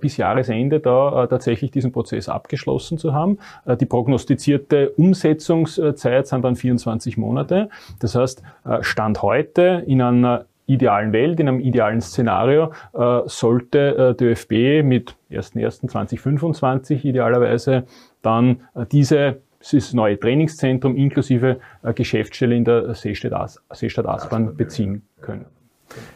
bis 0.00 0.16
Jahresende 0.16 0.80
da 0.80 1.26
tatsächlich 1.26 1.70
diesen 1.70 1.92
Prozess 1.92 2.28
abgeschlossen 2.28 2.98
zu 2.98 3.12
haben. 3.12 3.38
Die 3.80 3.86
prognostizierte 3.86 4.90
Umsetzungszeit 4.90 6.26
sind 6.26 6.44
dann 6.44 6.56
24 6.56 7.16
Monate. 7.16 7.68
Das 8.00 8.14
heißt, 8.14 8.42
Stand 8.80 9.22
heute 9.22 9.84
in 9.86 10.02
einer 10.08 10.46
idealen 10.66 11.12
Welt, 11.12 11.40
in 11.40 11.48
einem 11.48 11.60
idealen 11.60 12.00
Szenario, 12.00 12.72
äh, 12.92 13.20
sollte 13.26 13.96
äh, 13.96 14.14
der 14.14 14.28
ÖFB 14.28 14.84
mit 14.84 15.16
1.1.2025 15.30 17.04
idealerweise 17.04 17.84
dann 18.22 18.60
äh, 18.74 18.84
diese 18.86 19.40
dieses 19.60 19.92
neue 19.92 20.18
Trainingszentrum 20.18 20.96
inklusive 20.96 21.58
äh, 21.82 21.92
Geschäftsstelle 21.92 22.54
in 22.54 22.64
der 22.64 22.94
Seestadt, 22.94 23.32
As 23.32 23.60
Seestadt 23.72 24.06
Aspern 24.06 24.56
beziehen 24.56 25.02
können. 25.20 25.46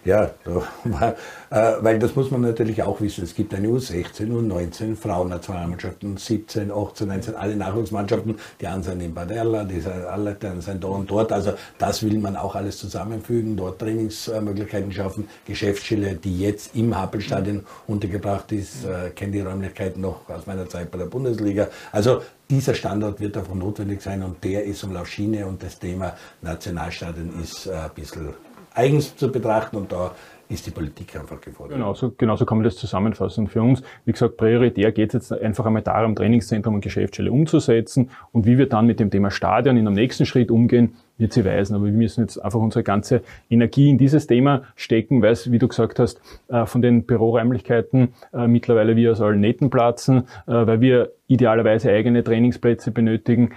Ja, 0.05 0.31
äh, 1.51 1.73
weil 1.81 1.99
das 1.99 2.15
muss 2.15 2.31
man 2.31 2.43
natürlich 2.43 2.83
auch 2.83 3.01
wissen. 3.01 3.25
Es 3.25 3.35
gibt 3.35 3.55
eine 3.55 3.69
U16, 3.69 4.29
U19, 4.29 4.97
Frauennationalmannschaften, 4.97 6.17
17, 6.17 6.71
18, 6.71 7.09
19, 7.09 7.35
alle 7.37 7.57
Nachwuchsmannschaften, 7.57 8.39
die 8.61 8.67
einen 8.67 8.83
sind 8.83 9.01
in 9.01 9.15
Baderla, 9.15 9.65
die 9.65 9.81
sind 9.81 10.05
alle, 10.05 10.35
die 10.35 10.61
sind 10.61 10.85
da 10.85 10.89
und 10.89 11.11
dort. 11.11 11.33
Also 11.33 11.55
das 11.79 12.03
will 12.03 12.19
man 12.19 12.37
auch 12.37 12.55
alles 12.55 12.79
zusammenfügen, 12.79 13.57
dort 13.57 13.79
Trainingsmöglichkeiten 13.79 14.93
schaffen, 14.93 15.29
Geschäftsstelle, 15.47 16.17
die 16.17 16.41
jetzt 16.41 16.77
im 16.77 16.97
Happelstadion 16.97 17.65
untergebracht 17.87 18.53
ist, 18.53 18.85
äh, 18.85 19.11
kenne 19.11 19.33
die 19.33 19.41
Räumlichkeiten 19.41 20.01
noch 20.01 20.29
aus 20.29 20.47
meiner 20.47 20.69
Zeit 20.69 20.91
bei 20.91 20.99
der 20.99 21.07
Bundesliga. 21.07 21.69
Also 21.93 22.23
dieser 22.51 22.75
Standort 22.75 23.21
wird 23.21 23.37
einfach 23.37 23.55
notwendig 23.55 24.03
sein 24.03 24.23
und 24.23 24.45
der 24.45 24.65
ist 24.65 24.85
um 24.85 24.93
Lauschine 24.93 25.47
und 25.47 25.63
das 25.63 25.79
Thema 25.79 26.15
Nationalstadion 26.43 27.41
ist 27.43 27.67
äh, 27.67 27.73
ein 27.73 27.91
bisschen 27.95 28.35
eigens 28.75 29.17
zu 29.17 29.31
betrachten 29.31 29.77
und 29.77 29.93
da 29.93 30.13
ist 30.53 30.67
die 30.67 30.71
Politik 30.71 31.17
einfach 31.19 31.41
gefordert. 31.41 31.79
Genau 31.79 31.95
so, 31.95 32.13
genau 32.17 32.37
so 32.37 32.45
kann 32.45 32.59
man 32.59 32.65
das 32.65 32.77
zusammenfassen. 32.77 33.49
Für 33.49 33.63
uns, 33.63 33.83
wie 34.05 34.13
gesagt, 34.13 34.37
prioritär 34.37 34.93
geht 34.93 35.15
es 35.15 35.31
jetzt 35.31 35.33
einfach 35.33 35.65
einmal 35.67 35.83
darum, 35.83 36.15
Trainingszentrum 36.15 36.75
und 36.75 36.81
Geschäftsstelle 36.83 37.33
umzusetzen 37.33 38.11
und 38.33 38.47
wie 38.47 38.59
wir 38.59 38.69
dann 38.69 38.87
mit 38.87 39.01
dem 39.01 39.11
Thema 39.11 39.31
Stadion 39.31 39.77
in 39.77 39.87
einem 39.87 39.97
nächsten 39.97 40.27
Schritt 40.27 40.51
umgehen, 40.51 40.97
wird 41.19 41.33
sie 41.33 41.45
weisen. 41.45 41.75
Aber 41.75 41.87
wir 41.87 41.93
müssen 41.93 42.23
jetzt 42.23 42.39
einfach 42.39 42.61
unsere 42.61 42.83
ganze 42.83 43.23
Energie 43.49 43.89
in 43.89 43.99
dieses 43.99 44.27
Thema 44.27 44.63
stecken, 44.77 45.23
weil 45.23 45.33
es, 45.33 45.51
wie 45.51 45.59
du 45.59 45.69
gesagt 45.69 45.99
hast, 45.99 46.21
äh, 46.49 46.67
von 46.67 46.83
den 46.83 47.05
Büroräumlichkeiten 47.05 48.15
äh, 48.33 48.47
mittlerweile 48.47 48.97
wir 48.97 49.13
aus 49.13 49.21
allen 49.21 49.41
Nähten 49.41 49.71
platzen, 49.71 50.25
äh, 50.47 50.53
weil 50.67 50.81
wir 50.81 51.13
idealerweise 51.33 51.91
eigene 51.91 52.23
Trainingsplätze 52.23 52.91
benötigen. 52.91 53.51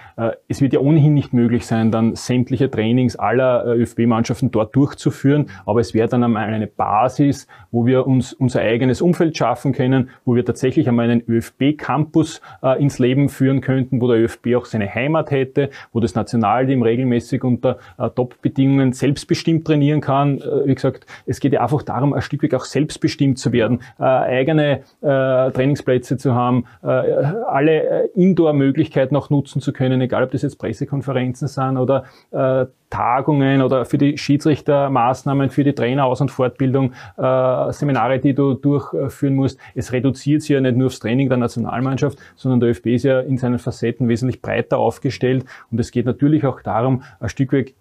Es 0.48 0.62
wird 0.62 0.74
ja 0.74 0.80
ohnehin 0.80 1.14
nicht 1.14 1.34
möglich 1.34 1.66
sein, 1.66 1.92
dann 1.92 2.16
sämtliche 2.16 2.70
Trainings 2.70 3.16
aller 3.16 3.66
ÖFB-Mannschaften 3.66 4.52
dort 4.52 4.76
durchzuführen, 4.76 5.48
aber 5.66 5.80
es 5.80 5.94
wäre 5.94 6.08
dann 6.08 6.24
einmal 6.24 6.46
eine 6.46 6.68
Basis, 6.68 7.48
wo 7.72 7.86
wir 7.86 8.08
uns 8.08 8.34
unser 8.34 8.62
eigenes 8.62 9.02
Umfeld 9.02 9.38
schaffen 9.38 9.74
können, 9.74 10.10
wo 10.24 10.36
wir 10.36 10.46
tatsächlich 10.46 10.88
einmal 10.88 11.10
einen 11.10 11.24
ÖFB-Campus 11.28 12.42
ins 12.80 13.00
Leben 13.00 13.30
führen 13.30 13.62
könnten, 13.62 14.02
wo 14.02 14.08
der 14.08 14.18
ÖFB 14.18 14.56
auch 14.56 14.66
seine 14.66 14.94
Heimat 14.94 15.32
hätte, 15.32 15.70
wo 15.92 16.00
das 16.00 16.16
Nationalteam 16.16 16.82
regelmäßig 16.82 17.44
unter 17.44 17.78
äh, 17.98 18.10
Top-Bedingungen 18.10 18.94
selbstbestimmt 18.94 19.66
trainieren 19.66 20.02
kann. 20.02 20.40
Äh, 20.40 20.68
wie 20.68 20.76
gesagt, 20.76 21.06
es 21.26 21.40
geht 21.40 21.54
ja 21.54 21.62
einfach 21.62 21.84
darum, 21.84 22.14
ein 22.14 22.22
Stück 22.22 22.44
weit 22.44 22.54
auch 22.54 22.66
selbstbestimmt 22.66 23.38
zu 23.38 23.52
werden, 23.52 23.82
äh, 24.00 24.04
eigene 24.04 24.82
äh, 25.02 25.52
Trainingsplätze 25.52 26.18
zu 26.18 26.36
haben, 26.36 26.66
äh, 26.84 26.88
alle 26.88 27.65
alle 27.66 28.10
Indoor-Möglichkeiten 28.16 29.16
auch 29.16 29.30
nutzen 29.30 29.62
zu 29.62 29.74
können, 29.74 30.02
egal 30.02 30.24
ob 30.24 30.32
das 30.32 30.42
jetzt 30.42 30.58
Pressekonferenzen 30.58 31.48
sind 31.48 31.78
oder 31.78 32.06
äh, 32.32 32.66
Tagungen 32.90 33.62
oder 33.62 33.86
für 33.86 33.98
die 33.98 34.18
Schiedsrichtermaßnahmen, 34.18 35.50
für 35.50 35.64
die 35.64 35.74
Traineraus- 35.74 36.22
und 36.22 36.30
Fortbildung, 36.30 36.94
äh, 37.18 37.72
Seminare, 37.72 38.20
die 38.20 38.34
du 38.34 38.54
durchführen 38.54 39.36
musst. 39.36 39.60
Es 39.74 39.92
reduziert 39.92 40.42
sich 40.42 40.52
ja 40.52 40.62
nicht 40.62 40.78
nur 40.78 40.88
aufs 40.88 41.00
Training 41.00 41.30
der 41.30 41.38
Nationalmannschaft, 41.38 42.18
sondern 42.36 42.60
der 42.60 42.70
ÖFB 42.70 42.88
ist 42.88 43.04
ja 43.04 43.20
in 43.20 43.38
seinen 43.38 43.60
Facetten 43.60 44.08
wesentlich 44.08 44.42
breiter 44.42 44.78
aufgestellt 44.78 45.46
und 45.72 45.80
es 45.80 45.92
geht 45.92 46.06
natürlich 46.06 46.46
auch 46.46 46.62
darum, 46.62 47.04
ein 47.20 47.30
Stück 47.30 47.54
weit 47.54 47.74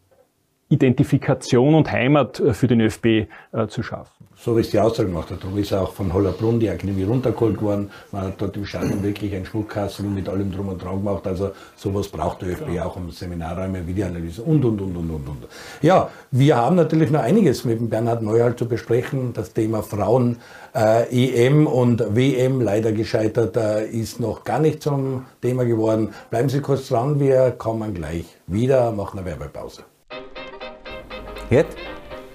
Identifikation 0.68 1.75
und 1.75 1.92
Heimat 1.92 2.40
äh, 2.40 2.55
für 2.55 2.66
den 2.66 2.81
ÖFB 2.81 3.07
äh, 3.07 3.27
zu 3.68 3.83
schaffen. 3.83 4.23
So 4.37 4.57
wie 4.57 4.61
es 4.61 4.70
die 4.70 4.79
Aussage 4.79 5.09
gemacht 5.09 5.31
hat, 5.31 5.38
da 5.42 5.59
ist 5.59 5.73
auch 5.73 5.92
von 5.92 6.12
Hollerbrunn 6.12 6.61
die 6.61 6.68
Akademie 6.68 7.05
runtergeholt 7.05 7.62
worden. 7.62 7.90
Man 8.12 8.25
hat 8.25 8.35
dort 8.38 8.57
im 8.57 8.66
Stadion 8.66 9.03
wirklich 9.03 9.35
ein 9.35 9.47
Schmuckkasten 9.47 10.12
mit 10.12 10.29
allem 10.29 10.53
drum 10.53 10.68
und 10.68 10.83
dran 10.83 10.97
gemacht. 10.97 11.27
Also 11.27 11.53
sowas 11.77 12.09
braucht 12.09 12.42
der 12.42 12.51
ÖFB 12.51 12.70
ja. 12.75 12.85
auch 12.85 12.97
um 12.97 13.11
Seminarräume, 13.11 13.87
Videoanalyse 13.87 14.42
und, 14.42 14.64
und, 14.64 14.81
und, 14.81 14.97
und, 14.97 15.11
und, 15.11 15.29
und. 15.29 15.47
Ja, 15.83 16.11
wir 16.31 16.57
haben 16.57 16.77
natürlich 16.77 17.11
noch 17.11 17.20
einiges 17.20 17.64
mit 17.64 17.79
dem 17.79 17.88
Bernhard 17.88 18.23
Neuhalt 18.23 18.59
zu 18.59 18.66
besprechen. 18.66 19.33
Das 19.33 19.53
Thema 19.53 19.83
Frauen, 19.83 20.38
äh, 20.75 21.07
EM 21.11 21.66
und 21.66 22.14
WM 22.14 22.61
leider 22.61 22.92
gescheitert, 22.92 23.57
äh, 23.57 23.87
ist 23.87 24.20
noch 24.20 24.44
gar 24.44 24.59
nicht 24.59 24.83
zum 24.83 25.25
Thema 25.40 25.64
geworden. 25.64 26.11
Bleiben 26.31 26.49
Sie 26.49 26.61
kurz 26.61 26.88
dran, 26.88 27.20
wir 27.20 27.53
kommen 27.53 27.94
gleich 27.94 28.27
wieder, 28.47 28.92
machen 28.92 29.18
eine 29.20 29.27
Werbepause. 29.27 29.85
Jetzt? 31.51 31.77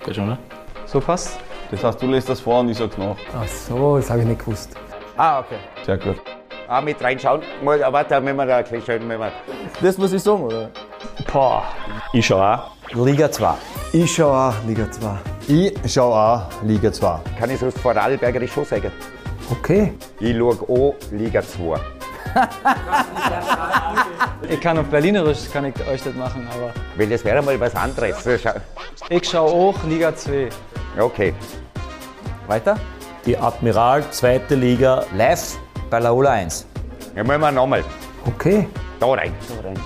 Geht 0.05 0.15
schon, 0.15 0.27
ne? 0.27 0.37
So 0.85 0.99
passt. 0.99 1.48
Das 1.71 1.83
heißt, 1.83 2.01
du 2.01 2.07
lässt 2.07 2.29
das 2.29 2.39
vor 2.39 2.61
und 2.61 2.69
ich 2.69 2.77
sag's 2.77 2.97
nach. 2.97 3.15
Ach 3.33 3.47
so, 3.47 3.97
das 3.97 4.09
habe 4.09 4.21
ich 4.21 4.27
nicht 4.27 4.39
gewusst. 4.39 4.71
Ah, 5.15 5.39
okay. 5.39 5.57
Sehr 5.85 5.97
gut. 5.97 6.15
Ah, 6.67 6.81
mit 6.81 7.01
reinschauen. 7.01 7.41
Mal, 7.63 7.79
warte, 7.91 8.23
wenn 8.23 8.35
wir 8.35 8.45
da 8.45 8.57
ein 8.57 8.63
bisschen 8.63 8.81
schön, 8.81 9.09
wenn 9.09 9.19
wir. 9.19 9.31
Das 9.81 9.97
muss 9.97 10.13
ich 10.13 10.21
sagen, 10.21 10.43
oder? 10.43 10.69
Boah. 11.31 11.63
Ich 12.13 12.25
schau 12.25 12.41
auch. 12.41 12.71
Liga 12.93 13.31
2. 13.31 13.53
Ich 13.93 14.15
schau 14.15 14.31
auch 14.31 14.53
Liga 14.65 14.89
2. 14.89 15.07
Ich 15.47 15.93
schau 15.93 16.13
auch 16.13 16.41
Liga 16.63 16.91
2. 16.91 17.19
Kann 17.37 17.51
ich 17.51 17.59
so 17.59 17.67
das 17.67 17.79
Vorarlbergerisch 17.79 18.51
schon 18.51 18.65
sagen? 18.65 18.91
Okay. 19.51 19.93
Ich 20.19 20.35
schau 20.35 20.55
auch 20.67 20.95
Liga 21.11 21.41
2. 21.41 21.79
ich 24.49 24.61
kann 24.61 24.77
auf 24.77 24.85
Berlinerisch 24.87 25.49
kann 25.51 25.65
ich 25.65 25.75
euch 25.87 26.03
das 26.03 26.13
machen, 26.13 26.47
aber. 26.53 26.73
Weil 26.95 27.09
das 27.09 27.25
wäre 27.25 27.41
mal 27.41 27.59
was 27.59 27.75
anderes. 27.75 28.23
Ich 29.09 29.29
schaue 29.29 29.51
auch 29.51 29.83
Liga 29.85 30.15
2. 30.15 30.49
Okay. 30.99 31.33
Weiter? 32.47 32.77
Die 33.25 33.37
Admiral, 33.37 34.03
zweite 34.11 34.55
Liga, 34.55 35.03
live 35.15 35.57
bei 35.89 35.99
Laola 35.99 36.31
1. 36.31 36.65
Ja, 37.15 37.23
machen 37.23 37.41
wir 37.41 37.51
nochmal. 37.51 37.83
Okay. 38.25 38.67
Da 38.99 39.07
rein. 39.07 39.33
Da 39.47 39.67
rein. 39.67 39.77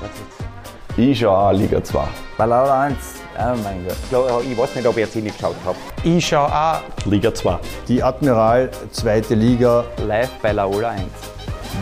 Ich 0.97 1.19
schaue 1.19 1.37
auch 1.37 1.51
Liga 1.51 1.83
2. 1.83 2.07
Bei 2.37 2.45
Laola 2.45 2.83
1. 2.83 2.95
Oh 3.37 3.55
mein 3.63 3.85
Gott. 3.87 4.43
Ich 4.43 4.57
weiß 4.57 4.75
nicht, 4.75 4.87
ob 4.87 4.97
ich 4.97 5.05
jetzt 5.05 5.15
nicht 5.15 5.37
geschaut 5.37 5.55
habe. 5.65 5.77
Ich 6.03 6.27
schaue 6.27 6.47
auch 6.47 6.81
Liga 7.05 7.33
2. 7.33 7.59
Die 7.87 8.01
Admiral, 8.01 8.69
zweite 8.91 9.35
Liga, 9.35 9.85
live 10.05 10.31
bei 10.41 10.51
Laola 10.51 10.89
1. 10.89 11.03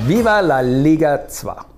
Viva 0.06 0.39
la 0.39 0.62
Liga 0.62 1.28
2! 1.28 1.70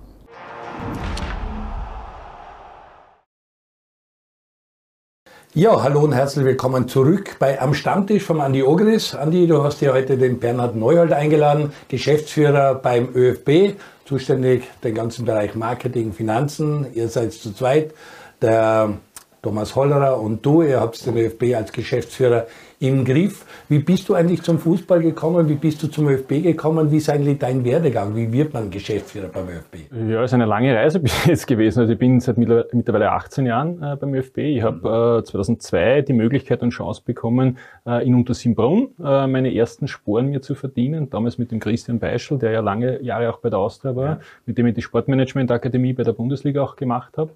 Ja, 5.56 5.84
hallo 5.84 6.00
und 6.00 6.12
herzlich 6.12 6.44
willkommen 6.44 6.88
zurück 6.88 7.36
bei 7.38 7.60
Am 7.60 7.74
Stammtisch 7.74 8.24
von 8.24 8.40
Andi 8.40 8.64
Ogris. 8.64 9.14
Andi, 9.14 9.46
du 9.46 9.62
hast 9.62 9.78
hier 9.78 9.92
heute 9.92 10.18
den 10.18 10.40
Bernhard 10.40 10.74
Neuhold 10.74 11.12
eingeladen, 11.12 11.72
Geschäftsführer 11.86 12.74
beim 12.74 13.10
ÖFB, 13.14 13.78
zuständig 14.04 14.64
den 14.82 14.96
ganzen 14.96 15.24
Bereich 15.24 15.54
Marketing, 15.54 16.12
Finanzen. 16.12 16.88
Ihr 16.94 17.08
seid 17.08 17.34
zu 17.34 17.54
zweit, 17.54 17.94
der 18.42 18.94
Thomas 19.44 19.76
Hollerer 19.76 20.18
und 20.18 20.44
du, 20.46 20.62
ihr 20.62 20.80
habt 20.80 21.04
den 21.04 21.18
ÖFB 21.18 21.54
als 21.54 21.70
Geschäftsführer 21.70 22.46
im 22.80 23.04
Griff. 23.04 23.44
Wie 23.68 23.78
bist 23.78 24.08
du 24.08 24.14
eigentlich 24.14 24.42
zum 24.42 24.58
Fußball 24.58 25.02
gekommen? 25.02 25.50
Wie 25.50 25.54
bist 25.54 25.82
du 25.82 25.88
zum 25.88 26.08
ÖFB 26.08 26.42
gekommen? 26.42 26.90
Wie 26.90 26.96
ist 26.96 27.10
eigentlich 27.10 27.38
dein 27.38 27.62
Werdegang? 27.62 28.16
Wie 28.16 28.32
wird 28.32 28.54
man 28.54 28.70
Geschäftsführer 28.70 29.28
beim 29.28 29.46
ÖFB? 29.48 29.92
Ja, 30.08 30.22
es 30.22 30.30
ist 30.30 30.34
eine 30.34 30.46
lange 30.46 30.74
Reise 30.74 30.98
bis 30.98 31.24
jetzt 31.26 31.46
gewesen. 31.46 31.80
Also 31.80 31.92
ich 31.92 31.98
bin 31.98 32.20
seit 32.20 32.38
mittlerweile 32.38 33.12
18 33.12 33.44
Jahren 33.44 33.82
äh, 33.82 33.96
beim 33.96 34.14
ÖFB. 34.14 34.38
Ich 34.38 34.62
habe 34.62 35.20
äh, 35.20 35.24
2002 35.24 36.00
die 36.00 36.14
Möglichkeit 36.14 36.62
und 36.62 36.70
Chance 36.70 37.02
bekommen, 37.04 37.58
äh, 37.86 38.06
in 38.06 38.14
Untersimbrunn 38.14 38.88
äh, 38.98 39.26
meine 39.26 39.54
ersten 39.54 39.88
Sporen 39.88 40.28
mir 40.28 40.40
zu 40.40 40.54
verdienen. 40.54 41.10
Damals 41.10 41.36
mit 41.36 41.52
dem 41.52 41.60
Christian 41.60 41.98
Beischel, 41.98 42.38
der 42.38 42.52
ja 42.52 42.60
lange 42.60 43.02
Jahre 43.02 43.28
auch 43.28 43.40
bei 43.40 43.50
der 43.50 43.58
Austria 43.58 43.94
war, 43.94 44.06
ja. 44.06 44.20
mit 44.46 44.56
dem 44.56 44.66
ich 44.68 44.74
die 44.74 44.82
Sportmanagement 44.82 45.50
Akademie 45.50 45.92
bei 45.92 46.02
der 46.02 46.12
Bundesliga 46.12 46.62
auch 46.62 46.76
gemacht 46.76 47.18
habe. 47.18 47.32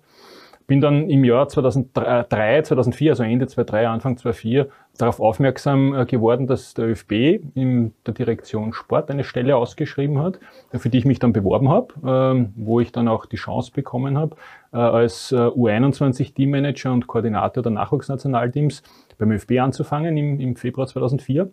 Bin 0.68 0.82
dann 0.82 1.08
im 1.08 1.24
Jahr 1.24 1.48
2003, 1.48 2.60
2004, 2.62 3.12
also 3.12 3.22
Ende 3.22 3.46
2003, 3.46 3.88
Anfang 3.88 4.18
2004, 4.18 4.68
darauf 4.98 5.18
aufmerksam 5.18 5.94
äh, 5.94 6.04
geworden, 6.04 6.46
dass 6.46 6.74
der 6.74 6.88
ÖFB 6.88 7.12
in 7.54 7.94
der 8.06 8.12
Direktion 8.12 8.74
Sport 8.74 9.10
eine 9.10 9.24
Stelle 9.24 9.56
ausgeschrieben 9.56 10.18
hat, 10.18 10.38
für 10.74 10.90
die 10.90 10.98
ich 10.98 11.06
mich 11.06 11.20
dann 11.20 11.32
beworben 11.32 11.70
habe, 11.70 11.94
ähm, 12.06 12.52
wo 12.54 12.80
ich 12.80 12.92
dann 12.92 13.08
auch 13.08 13.24
die 13.24 13.36
Chance 13.36 13.72
bekommen 13.72 14.18
habe, 14.18 14.36
äh, 14.74 14.76
als 14.76 15.32
äh, 15.32 15.36
U21-Teammanager 15.36 16.92
und 16.92 17.06
Koordinator 17.06 17.62
der 17.62 17.72
Nachwuchsnationalteams 17.72 18.82
beim 19.16 19.32
ÖFB 19.32 19.52
anzufangen 19.60 20.18
im, 20.18 20.38
im 20.38 20.54
Februar 20.54 20.86
2004 20.86 21.50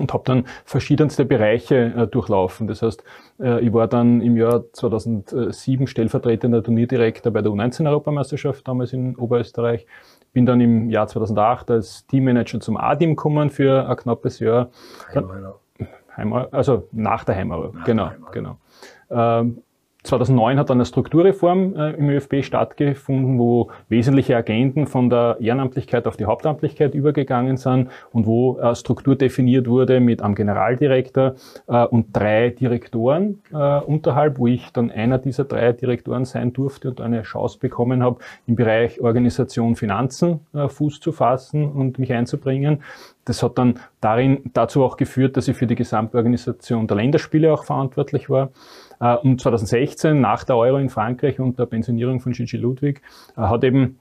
und 0.00 0.12
habe 0.12 0.22
dann 0.24 0.46
verschiedenste 0.64 1.24
Bereiche 1.24 1.92
äh, 1.96 2.06
durchlaufen. 2.06 2.66
Das 2.66 2.82
heißt, 2.82 3.04
äh, 3.40 3.60
ich 3.60 3.72
war 3.72 3.88
dann 3.88 4.20
im 4.20 4.36
Jahr 4.36 4.64
2007 4.72 5.86
stellvertretender 5.86 6.62
Turnierdirektor 6.62 7.32
bei 7.32 7.42
der 7.42 7.52
U19-Europameisterschaft, 7.52 8.66
damals 8.66 8.92
in 8.92 9.16
Oberösterreich. 9.16 9.86
Bin 10.32 10.46
dann 10.46 10.60
im 10.60 10.88
Jahr 10.88 11.08
2008 11.08 11.70
als 11.70 12.06
Teammanager 12.06 12.60
zum 12.60 12.78
A-Team 12.78 13.10
gekommen 13.10 13.50
für 13.50 13.86
ein 13.86 13.96
knappes 13.96 14.38
Jahr. 14.38 14.70
Heim, 16.16 16.32
also 16.32 16.88
nach 16.92 17.24
der 17.24 17.36
Heimeuro, 17.36 17.72
genau, 17.84 18.10
genau. 18.32 18.58
Ähm, 19.10 19.62
2009 20.04 20.58
hat 20.58 20.68
dann 20.68 20.78
eine 20.78 20.84
Strukturreform 20.84 21.76
äh, 21.76 21.90
im 21.92 22.08
ÖFB 22.10 22.42
stattgefunden, 22.42 23.38
wo 23.38 23.70
wesentliche 23.88 24.36
Agenten 24.36 24.88
von 24.88 25.08
der 25.08 25.36
Ehrenamtlichkeit 25.40 26.08
auf 26.08 26.16
die 26.16 26.24
Hauptamtlichkeit 26.24 26.94
übergegangen 26.94 27.56
sind 27.56 27.88
und 28.10 28.26
wo 28.26 28.58
äh, 28.58 28.74
Struktur 28.74 29.14
definiert 29.14 29.68
wurde 29.68 30.00
mit 30.00 30.20
einem 30.20 30.34
Generaldirektor 30.34 31.36
äh, 31.68 31.84
und 31.84 32.08
drei 32.12 32.50
Direktoren 32.50 33.42
äh, 33.52 33.78
unterhalb, 33.80 34.38
wo 34.38 34.48
ich 34.48 34.72
dann 34.72 34.90
einer 34.90 35.18
dieser 35.18 35.44
drei 35.44 35.72
Direktoren 35.72 36.24
sein 36.24 36.52
durfte 36.52 36.88
und 36.88 37.00
eine 37.00 37.22
Chance 37.22 37.58
bekommen 37.60 38.02
habe, 38.02 38.18
im 38.48 38.56
Bereich 38.56 39.00
Organisation 39.00 39.76
Finanzen 39.76 40.40
äh, 40.52 40.68
Fuß 40.68 40.98
zu 40.98 41.12
fassen 41.12 41.70
und 41.70 42.00
mich 42.00 42.12
einzubringen. 42.12 42.82
Das 43.24 43.42
hat 43.42 43.56
dann 43.56 43.78
darin 44.00 44.40
dazu 44.52 44.82
auch 44.82 44.96
geführt, 44.96 45.36
dass 45.36 45.46
ich 45.46 45.56
für 45.56 45.68
die 45.68 45.76
Gesamtorganisation 45.76 46.88
der 46.88 46.96
Länderspiele 46.96 47.52
auch 47.52 47.64
verantwortlich 47.64 48.28
war. 48.28 48.50
Äh, 49.02 49.16
und 49.16 49.40
2016, 49.40 50.20
nach 50.20 50.44
der 50.44 50.56
Euro 50.56 50.78
in 50.78 50.88
Frankreich 50.88 51.40
und 51.40 51.58
der 51.58 51.66
Pensionierung 51.66 52.20
von 52.20 52.32
Gigi 52.32 52.56
Ludwig, 52.56 53.02
äh, 53.36 53.40
hat 53.40 53.64
eben 53.64 53.98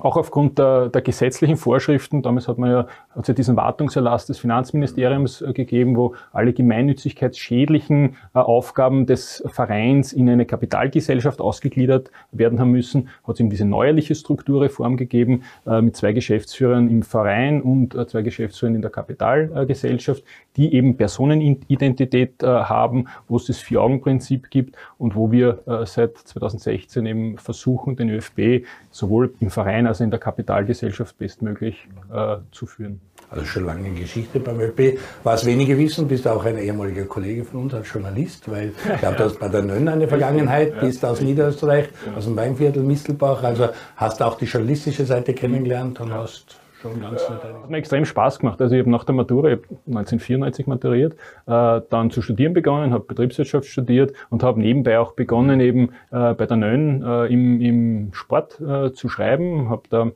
auch 0.00 0.16
aufgrund 0.16 0.58
der, 0.58 0.88
der, 0.88 1.00
gesetzlichen 1.00 1.56
Vorschriften, 1.56 2.22
damals 2.22 2.48
hat 2.48 2.58
man 2.58 2.70
ja, 2.70 2.86
hat 3.10 3.28
ja 3.28 3.34
diesen 3.34 3.56
Wartungserlass 3.56 4.26
des 4.26 4.38
Finanzministeriums 4.38 5.40
äh, 5.40 5.52
gegeben, 5.52 5.96
wo 5.96 6.14
alle 6.32 6.52
gemeinnützigkeitsschädlichen 6.52 8.16
äh, 8.34 8.38
Aufgaben 8.38 9.06
des 9.06 9.42
Vereins 9.46 10.12
in 10.12 10.28
eine 10.28 10.44
Kapitalgesellschaft 10.44 11.40
ausgegliedert 11.40 12.10
werden 12.30 12.60
haben 12.60 12.72
müssen, 12.72 13.08
hat 13.26 13.34
es 13.34 13.40
eben 13.40 13.50
diese 13.50 13.64
neuerliche 13.64 14.14
Strukturreform 14.14 14.96
gegeben 14.96 15.42
äh, 15.66 15.80
mit 15.80 15.96
zwei 15.96 16.12
Geschäftsführern 16.12 16.90
im 16.90 17.02
Verein 17.02 17.62
und 17.62 17.96
zwei 18.08 18.22
Geschäftsführern 18.22 18.74
in 18.74 18.82
der 18.82 18.90
Kapitalgesellschaft, 18.90 20.22
die 20.56 20.74
eben 20.74 20.96
Personenidentität 20.96 22.42
haben, 22.42 23.08
wo 23.28 23.36
es 23.36 23.46
das 23.46 23.58
Vier-Augen-Prinzip 23.58 24.50
gibt 24.50 24.76
und 24.98 25.14
wo 25.14 25.30
wir 25.30 25.84
seit 25.84 26.16
2016 26.16 27.06
eben 27.06 27.38
versuchen, 27.38 27.96
den 27.96 28.10
ÖFB 28.10 28.66
sowohl 28.90 29.34
im 29.40 29.50
Verein 29.50 29.85
also 29.86 30.04
in 30.04 30.10
der 30.10 30.20
Kapitalgesellschaft 30.20 31.16
bestmöglich 31.18 31.88
äh, 32.12 32.36
zu 32.52 32.66
führen. 32.66 33.00
Also 33.30 33.44
schon 33.44 33.64
lange 33.64 33.90
Geschichte 33.90 34.38
beim 34.38 34.60
ÖP. 34.60 34.98
Was 35.24 35.44
wenige 35.44 35.76
wissen, 35.78 36.06
bist 36.06 36.26
du 36.26 36.30
auch 36.30 36.44
ein 36.44 36.58
ehemaliger 36.58 37.04
Kollege 37.04 37.44
von 37.44 37.62
uns 37.62 37.74
als 37.74 37.92
Journalist, 37.92 38.48
weil 38.50 38.68
ich 38.68 39.00
glaube, 39.00 39.16
du 39.16 39.24
hast 39.24 39.40
bei 39.40 39.48
der 39.48 39.62
Nönn 39.62 39.88
eine 39.88 40.06
Vergangenheit, 40.06 40.78
bist 40.80 41.04
aus 41.04 41.20
Niederösterreich, 41.20 41.88
aus 42.16 42.24
dem 42.24 42.36
Weinviertel 42.36 42.82
Mistelbach, 42.82 43.42
also 43.42 43.70
hast 43.96 44.22
auch 44.22 44.36
die 44.36 44.44
journalistische 44.44 45.04
Seite 45.04 45.34
kennengelernt 45.34 46.00
und 46.00 46.12
hast 46.12 46.56
schon 46.80 47.00
ganz 47.00 47.22
ja, 47.28 47.62
Hat 47.62 47.70
mir 47.70 47.76
extrem 47.76 48.04
Spaß 48.04 48.38
gemacht. 48.38 48.60
Also 48.60 48.74
ich 48.74 48.80
habe 48.80 48.90
nach 48.90 49.04
der 49.04 49.14
Matura, 49.14 49.48
ich 49.48 49.58
habe 49.58 49.68
1994 49.86 50.66
maturiert, 50.66 51.14
äh, 51.46 51.80
dann 51.90 52.10
zu 52.10 52.22
studieren 52.22 52.52
begonnen, 52.52 52.92
habe 52.92 53.04
Betriebswirtschaft 53.04 53.66
studiert 53.66 54.12
und 54.30 54.42
habe 54.42 54.60
nebenbei 54.60 54.98
auch 54.98 55.12
begonnen, 55.12 55.60
eben 55.60 55.90
äh, 56.10 56.34
bei 56.34 56.46
der 56.46 56.56
Nön 56.56 57.02
äh, 57.02 57.26
im, 57.26 57.60
im 57.60 58.12
Sport 58.12 58.60
äh, 58.60 58.92
zu 58.92 59.08
schreiben. 59.08 59.70
Habe 59.70 59.82
da 59.90 60.10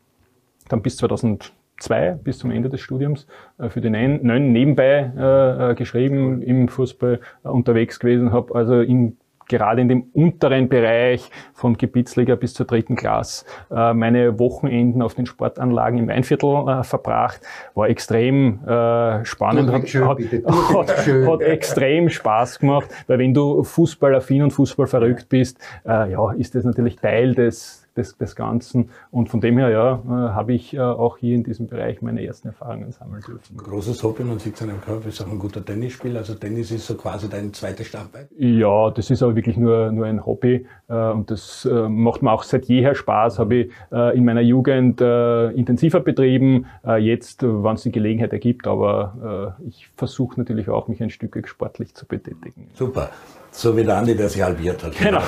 dann 0.69 0.83
bis 0.83 0.97
2002, 0.99 2.19
bis 2.23 2.39
zum 2.39 2.51
Ende 2.51 2.69
des 2.69 2.81
Studiums, 2.81 3.27
äh, 3.59 3.69
für 3.69 3.81
die 3.81 3.91
Nön 3.91 4.53
nebenbei 4.53 5.71
äh, 5.71 5.75
geschrieben, 5.75 6.43
im 6.43 6.69
Fußball 6.69 7.21
unterwegs 7.43 7.99
gewesen, 7.99 8.33
habe 8.33 8.55
also 8.55 8.81
in 8.81 9.17
gerade 9.51 9.83
in 9.83 9.89
dem 9.89 10.05
unteren 10.15 10.69
Bereich 10.69 11.31
von 11.53 11.77
Gebietsliga 11.77 12.37
bis 12.37 12.55
zur 12.55 12.67
dritten 12.67 12.97
Klasse 12.97 13.45
äh, 13.71 13.93
meine 13.93 14.39
Wochenenden 14.39 15.03
auf 15.03 15.15
den 15.15 15.27
Sportanlagen 15.27 15.99
im 15.99 16.09
Weinviertel 16.09 16.69
äh, 16.69 16.83
verbracht. 16.85 17.41
War 17.75 17.89
extrem 17.89 18.65
äh, 18.65 19.25
spannend, 19.25 19.71
hat, 19.71 19.89
schön, 19.89 20.09
hat, 20.09 20.19
hat, 20.19 21.07
hat, 21.07 21.41
extrem 21.43 22.09
Spaß 22.09 22.61
gemacht, 22.61 22.89
weil 23.07 23.19
wenn 23.19 23.35
du 23.35 23.63
Fußballaffin 23.63 24.45
und 24.45 24.53
Fußballverrückt 24.53 25.29
bist, 25.29 25.59
ja, 25.85 26.33
ist 26.33 26.55
das 26.55 26.65
natürlich 26.65 26.97
Teil 26.97 27.35
des, 27.35 27.80
des, 27.97 28.17
des 28.17 28.37
Ganzen. 28.37 28.91
Und 29.11 29.29
von 29.29 29.41
dem 29.41 29.59
her, 29.59 29.71
ja, 29.71 30.03
äh, 30.05 30.09
habe 30.33 30.53
ich 30.53 30.75
äh, 30.75 30.81
auch 30.81 31.19
hier 31.19 31.35
in 31.35 31.45
diesem 31.45 31.67
Bereich 31.67 32.03
meine 32.03 32.25
ersten 32.25 32.49
Erfahrungen 32.49 32.93
sammeln 32.93 33.23
dürfen. 33.27 33.57
Großes 33.57 34.03
Hobby, 34.03 34.25
man 34.25 34.39
sieht 34.39 34.55
es 34.55 34.63
an 34.63 34.69
dem 34.69 34.81
Körper, 34.81 35.09
ist 35.09 35.21
auch 35.21 35.31
ein 35.31 35.39
guter 35.39 35.65
Tennisspieler. 35.65 36.21
Also 36.21 36.35
Tennis 36.35 36.71
ist 36.71 36.87
so 36.87 36.95
quasi 36.95 37.29
dein 37.29 37.53
zweites 37.53 37.89
Standbein? 37.89 38.29
Ja, 38.39 38.91
das 38.91 39.11
ist 39.11 39.23
aber 39.23 39.37
wirklich 39.37 39.57
nur, 39.57 39.91
nur 39.93 40.07
ein 40.07 40.25
Hobby. 40.25 40.67
Äh, 40.89 41.11
und 41.11 41.31
das 41.31 41.65
äh, 41.65 41.89
macht 41.89 42.23
mir 42.23 42.33
auch 42.33 42.43
seit 42.43 42.67
jeher 42.67 42.95
Spaß. 42.95 43.39
Habe 43.39 43.55
ich 43.55 43.73
äh, 43.93 44.17
in 44.17 44.25
meiner 44.25 44.41
Jugend 44.41 45.01
äh, 45.01 45.51
intensiver 45.51 46.01
betrieben. 46.01 46.67
jetzt, 46.99 47.43
wenn 47.43 47.75
es 47.75 47.83
die 47.83 47.93
Gelegenheit 47.93 48.33
ergibt. 48.33 48.67
Aber 48.67 49.57
ich 49.67 49.89
versuche 49.97 50.39
natürlich 50.39 50.69
auch, 50.69 50.89
mich 50.89 51.03
ein 51.03 51.11
Stück 51.11 51.47
sportlich 51.47 51.95
zu 51.95 52.07
betätigen. 52.07 52.69
Super. 52.75 53.11
So 53.53 53.77
wie 53.77 53.85
der 53.85 53.97
Andi, 53.97 54.17
der 54.17 54.29
sich 54.29 54.43
halbiert 54.43 54.83
hat. 54.83 54.97
Genau. 54.97 55.21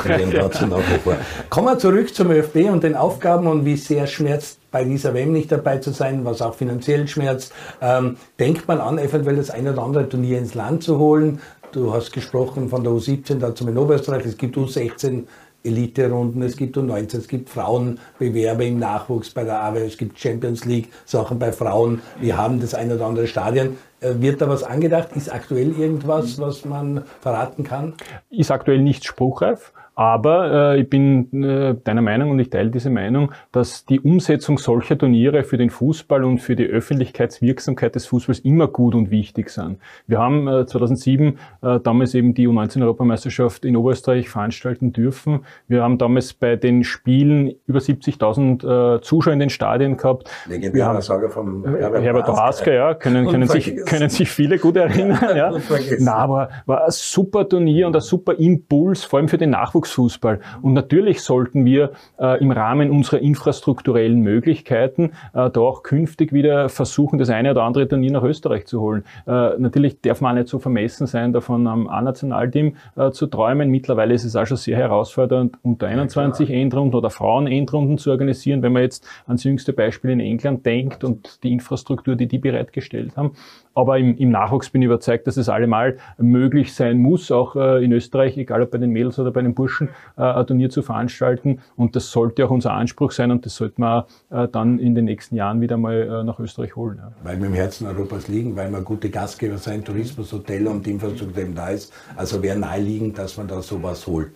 Kommen 1.50 1.66
wir 1.66 1.78
zurück 1.78 2.14
zum 2.14 2.30
ÖFB 2.30 2.70
und 2.70 2.82
den 2.84 2.94
Aufgaben 2.94 3.46
und 3.46 3.64
wie 3.64 3.76
sehr 3.76 4.06
schmerzt 4.06 4.58
bei 4.70 4.84
dieser 4.84 5.12
WM 5.14 5.32
nicht 5.32 5.50
dabei 5.50 5.78
zu 5.78 5.90
sein, 5.90 6.24
was 6.24 6.40
auch 6.40 6.54
finanziell 6.54 7.06
schmerzt. 7.08 7.52
Ähm, 7.80 8.16
denkt 8.38 8.68
man 8.68 8.80
an, 8.80 8.98
eventuell 8.98 9.36
das 9.36 9.50
ein 9.50 9.68
oder 9.68 9.82
andere 9.82 10.08
Turnier 10.08 10.38
ins 10.38 10.54
Land 10.54 10.82
zu 10.82 10.98
holen. 10.98 11.40
Du 11.72 11.92
hast 11.92 12.12
gesprochen 12.12 12.68
von 12.68 12.84
der 12.84 12.92
U17 12.92 13.38
dazu 13.38 13.66
in 13.66 13.76
Oberösterreich. 13.76 14.24
Es 14.26 14.36
gibt 14.36 14.56
U16 14.56 15.24
Elite-Runden, 15.64 16.42
es 16.42 16.56
gibt 16.56 16.76
U19, 16.76 17.18
es 17.18 17.28
gibt 17.28 17.48
Frauenbewerbe 17.48 18.66
im 18.66 18.78
Nachwuchs 18.78 19.30
bei 19.30 19.44
der 19.44 19.62
AWE, 19.62 19.84
es 19.84 19.96
gibt 19.96 20.18
Champions 20.18 20.64
League 20.64 20.88
Sachen 21.04 21.38
bei 21.38 21.52
Frauen. 21.52 22.02
Wir 22.20 22.36
haben 22.36 22.60
das 22.60 22.74
ein 22.74 22.90
oder 22.92 23.06
andere 23.06 23.26
Stadion. 23.26 23.76
Äh, 24.00 24.14
wird 24.20 24.40
da 24.40 24.48
was 24.48 24.64
angedacht? 24.64 25.10
Ist 25.14 25.32
aktuell 25.32 25.78
irgendwas, 25.78 26.38
was 26.38 26.64
man 26.64 27.04
verraten 27.20 27.64
kann? 27.64 27.94
Ist 28.30 28.50
aktuell 28.50 28.80
nicht 28.80 29.04
spruchreif. 29.04 29.72
Aber 29.94 30.72
äh, 30.72 30.80
ich 30.80 30.88
bin 30.88 31.44
äh, 31.44 31.74
deiner 31.84 32.00
Meinung 32.00 32.30
und 32.30 32.38
ich 32.38 32.48
teile 32.48 32.70
diese 32.70 32.88
Meinung, 32.88 33.32
dass 33.52 33.84
die 33.84 34.00
Umsetzung 34.00 34.56
solcher 34.56 34.96
Turniere 34.96 35.44
für 35.44 35.58
den 35.58 35.68
Fußball 35.68 36.24
und 36.24 36.38
für 36.38 36.56
die 36.56 36.66
Öffentlichkeitswirksamkeit 36.66 37.94
des 37.94 38.06
Fußballs 38.06 38.38
immer 38.40 38.68
gut 38.68 38.94
und 38.94 39.10
wichtig 39.10 39.50
sind. 39.50 39.78
Wir 40.06 40.18
haben 40.18 40.48
äh, 40.48 40.66
2007 40.66 41.38
äh, 41.62 41.80
damals 41.80 42.14
eben 42.14 42.32
die 42.32 42.48
U19-Europameisterschaft 42.48 43.66
in 43.66 43.76
Oberösterreich 43.76 44.30
veranstalten 44.30 44.94
dürfen. 44.94 45.40
Wir 45.68 45.82
haben 45.82 45.98
damals 45.98 46.32
bei 46.32 46.56
den 46.56 46.84
Spielen 46.84 47.54
über 47.66 47.80
70.000 47.80 48.96
äh, 48.96 49.02
Zuschauer 49.02 49.34
in 49.34 49.40
den 49.40 49.50
Stadien 49.50 49.98
gehabt. 49.98 50.30
Legendärer 50.48 51.02
Sager 51.02 51.28
vom 51.28 51.66
äh, 51.66 51.80
Herbert, 51.80 52.02
Herbert 52.02 52.28
Hasker, 52.28 52.72
ja, 52.72 52.94
können, 52.94 53.28
können, 53.28 53.46
sich, 53.46 53.76
können 53.84 54.08
sich 54.08 54.30
viele 54.30 54.58
gut 54.58 54.76
erinnern. 54.76 55.36
ja. 55.36 55.52
Na, 55.98 56.14
aber 56.14 56.48
war 56.64 56.86
ein 56.86 56.90
super 56.90 57.46
Turnier 57.46 57.86
und 57.86 57.94
ein 57.94 58.00
super 58.00 58.38
Impuls, 58.38 59.04
vor 59.04 59.18
allem 59.18 59.28
für 59.28 59.38
den 59.38 59.50
Nachwuchs 59.50 59.81
Nachwuchsfußball. 59.82 60.40
Und 60.62 60.72
natürlich 60.72 61.20
sollten 61.20 61.64
wir 61.64 61.92
äh, 62.18 62.40
im 62.40 62.50
Rahmen 62.50 62.90
unserer 62.90 63.20
infrastrukturellen 63.20 64.20
Möglichkeiten 64.20 65.12
äh, 65.34 65.50
da 65.50 65.60
auch 65.60 65.82
künftig 65.82 66.32
wieder 66.32 66.68
versuchen, 66.68 67.18
das 67.18 67.30
eine 67.30 67.50
oder 67.50 67.62
andere 67.62 67.88
Turnier 67.88 68.12
nach 68.12 68.22
Österreich 68.22 68.66
zu 68.66 68.80
holen. 68.80 69.04
Äh, 69.26 69.58
natürlich 69.58 70.00
darf 70.00 70.20
man 70.20 70.32
auch 70.32 70.38
nicht 70.40 70.48
so 70.48 70.58
vermessen 70.58 71.06
sein, 71.06 71.32
davon 71.32 71.66
am 71.66 71.88
A-Nationalteam 71.88 72.76
äh, 72.96 73.10
zu 73.10 73.26
träumen. 73.26 73.70
Mittlerweile 73.70 74.14
ist 74.14 74.24
es 74.24 74.36
auch 74.36 74.46
schon 74.46 74.56
sehr 74.56 74.76
herausfordernd, 74.76 75.56
unter 75.62 75.86
21 75.86 76.48
ja, 76.48 76.56
Endrunden 76.56 76.96
oder 76.96 77.10
Frauen-Endrunden 77.10 77.98
zu 77.98 78.10
organisieren, 78.10 78.62
wenn 78.62 78.72
man 78.72 78.82
jetzt 78.82 79.06
ans 79.26 79.44
jüngste 79.44 79.72
Beispiel 79.72 80.10
in 80.10 80.20
England 80.20 80.64
denkt 80.64 81.04
und 81.04 81.42
die 81.42 81.52
Infrastruktur, 81.52 82.16
die 82.16 82.26
die 82.26 82.38
bereitgestellt 82.38 83.16
haben. 83.16 83.32
Aber 83.74 83.98
im, 83.98 84.16
im 84.16 84.30
Nachwuchs 84.30 84.70
bin 84.70 84.82
ich 84.82 84.86
überzeugt, 84.86 85.26
dass 85.26 85.36
es 85.36 85.48
allemal 85.48 85.96
möglich 86.18 86.74
sein 86.74 86.98
muss, 86.98 87.30
auch 87.30 87.56
äh, 87.56 87.84
in 87.84 87.92
Österreich, 87.92 88.36
egal 88.36 88.62
ob 88.62 88.70
bei 88.70 88.78
den 88.78 88.90
Mädels 88.90 89.18
oder 89.18 89.30
bei 89.30 89.42
den 89.42 89.54
Burschen, 89.54 89.88
äh, 90.16 90.22
ein 90.22 90.46
Turnier 90.46 90.70
zu 90.70 90.82
veranstalten. 90.82 91.60
Und 91.76 91.96
das 91.96 92.10
sollte 92.10 92.44
auch 92.44 92.50
unser 92.50 92.72
Anspruch 92.72 93.12
sein 93.12 93.30
und 93.30 93.46
das 93.46 93.56
sollte 93.56 93.80
man 93.80 94.04
äh, 94.30 94.48
dann 94.48 94.78
in 94.78 94.94
den 94.94 95.06
nächsten 95.06 95.36
Jahren 95.36 95.60
wieder 95.60 95.76
mal 95.76 95.94
äh, 95.94 96.24
nach 96.24 96.38
Österreich 96.38 96.76
holen. 96.76 96.98
Ja. 96.98 97.12
Weil 97.22 97.38
wir 97.38 97.46
im 97.46 97.54
Herzen 97.54 97.86
Europas 97.86 98.28
liegen, 98.28 98.56
weil 98.56 98.70
wir 98.70 98.80
gute 98.82 99.10
Gastgeber 99.10 99.58
sein, 99.58 99.84
Tourismus, 99.84 100.32
Hotel 100.32 100.66
und 100.66 100.86
Infrastruktur 100.86 101.42
eben 101.42 101.54
da 101.54 101.68
ist. 101.68 101.92
Also 102.16 102.42
wäre 102.42 102.58
naheliegend, 102.58 103.18
dass 103.18 103.36
man 103.36 103.48
da 103.48 103.62
sowas 103.62 104.06
holt. 104.06 104.32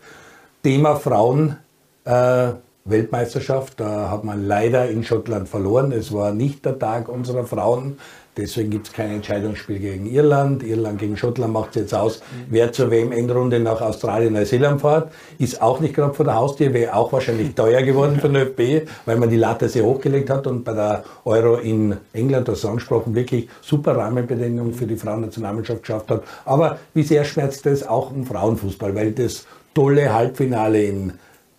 Thema 0.63 0.97
Frauen. 0.97 1.57
Äh, 2.05 2.53
Weltmeisterschaft. 2.87 3.81
Da 3.81 4.11
hat 4.11 4.25
man 4.25 4.47
leider 4.47 4.89
in 4.89 5.05
Schottland 5.05 5.49
verloren. 5.49 5.93
Es 5.93 6.13
war 6.13 6.33
nicht 6.33 6.65
der 6.65 6.79
Tag 6.79 7.09
unserer 7.09 7.45
Frauen. 7.45 7.99
Deswegen 8.37 8.69
gibt 8.69 8.89
es 8.89 8.93
kein 8.93 9.13
Entscheidungsspiel 9.13 9.79
gegen 9.79 10.07
Irland. 10.07 10.63
Irland 10.63 10.99
gegen 10.99 11.17
Schottland 11.17 11.55
macht 11.55 11.71
es 11.71 11.77
jetzt 11.77 11.95
aus. 11.95 12.21
Wer 12.51 12.71
zur 12.71 12.91
WM-Endrunde 12.91 13.61
nach 13.61 13.81
Australien, 13.81 14.35
Neuseeland 14.35 14.83
fährt, 14.83 15.11
ist 15.39 15.63
auch 15.63 15.81
nicht 15.81 15.95
gerade 15.95 16.13
vor 16.13 16.27
der 16.27 16.35
Haustür, 16.35 16.75
wäre 16.75 16.95
auch 16.95 17.11
wahrscheinlich 17.13 17.55
teuer 17.55 17.81
geworden 17.83 18.21
für 18.21 18.29
den 18.29 18.37
ÖFB, 18.37 18.91
weil 19.07 19.17
man 19.17 19.31
die 19.31 19.37
Latte 19.37 19.71
sehr 19.71 19.85
hochgelegt 19.85 20.29
hat 20.29 20.47
und 20.47 20.65
bei 20.65 20.75
der 20.75 21.05
Euro 21.25 21.57
in 21.57 21.97
England, 22.13 22.49
das 22.49 22.65
angesprochen, 22.67 23.15
wirklich 23.15 23.49
super 23.63 23.97
Rahmenbedingungen 23.97 24.75
für 24.75 24.87
die 24.87 24.97
Frauennationalmannschaft 24.97 25.83
geschafft 25.83 26.11
hat. 26.11 26.23
Aber 26.45 26.79
wie 26.93 27.05
sehr 27.05 27.25
schmerzt 27.25 27.65
es 27.65 27.87
auch 27.87 28.15
im 28.15 28.27
Frauenfußball, 28.27 28.95
weil 28.95 29.13
das 29.13 29.47
tolle 29.73 30.13
Halbfinale 30.13 30.83
in 30.83 31.13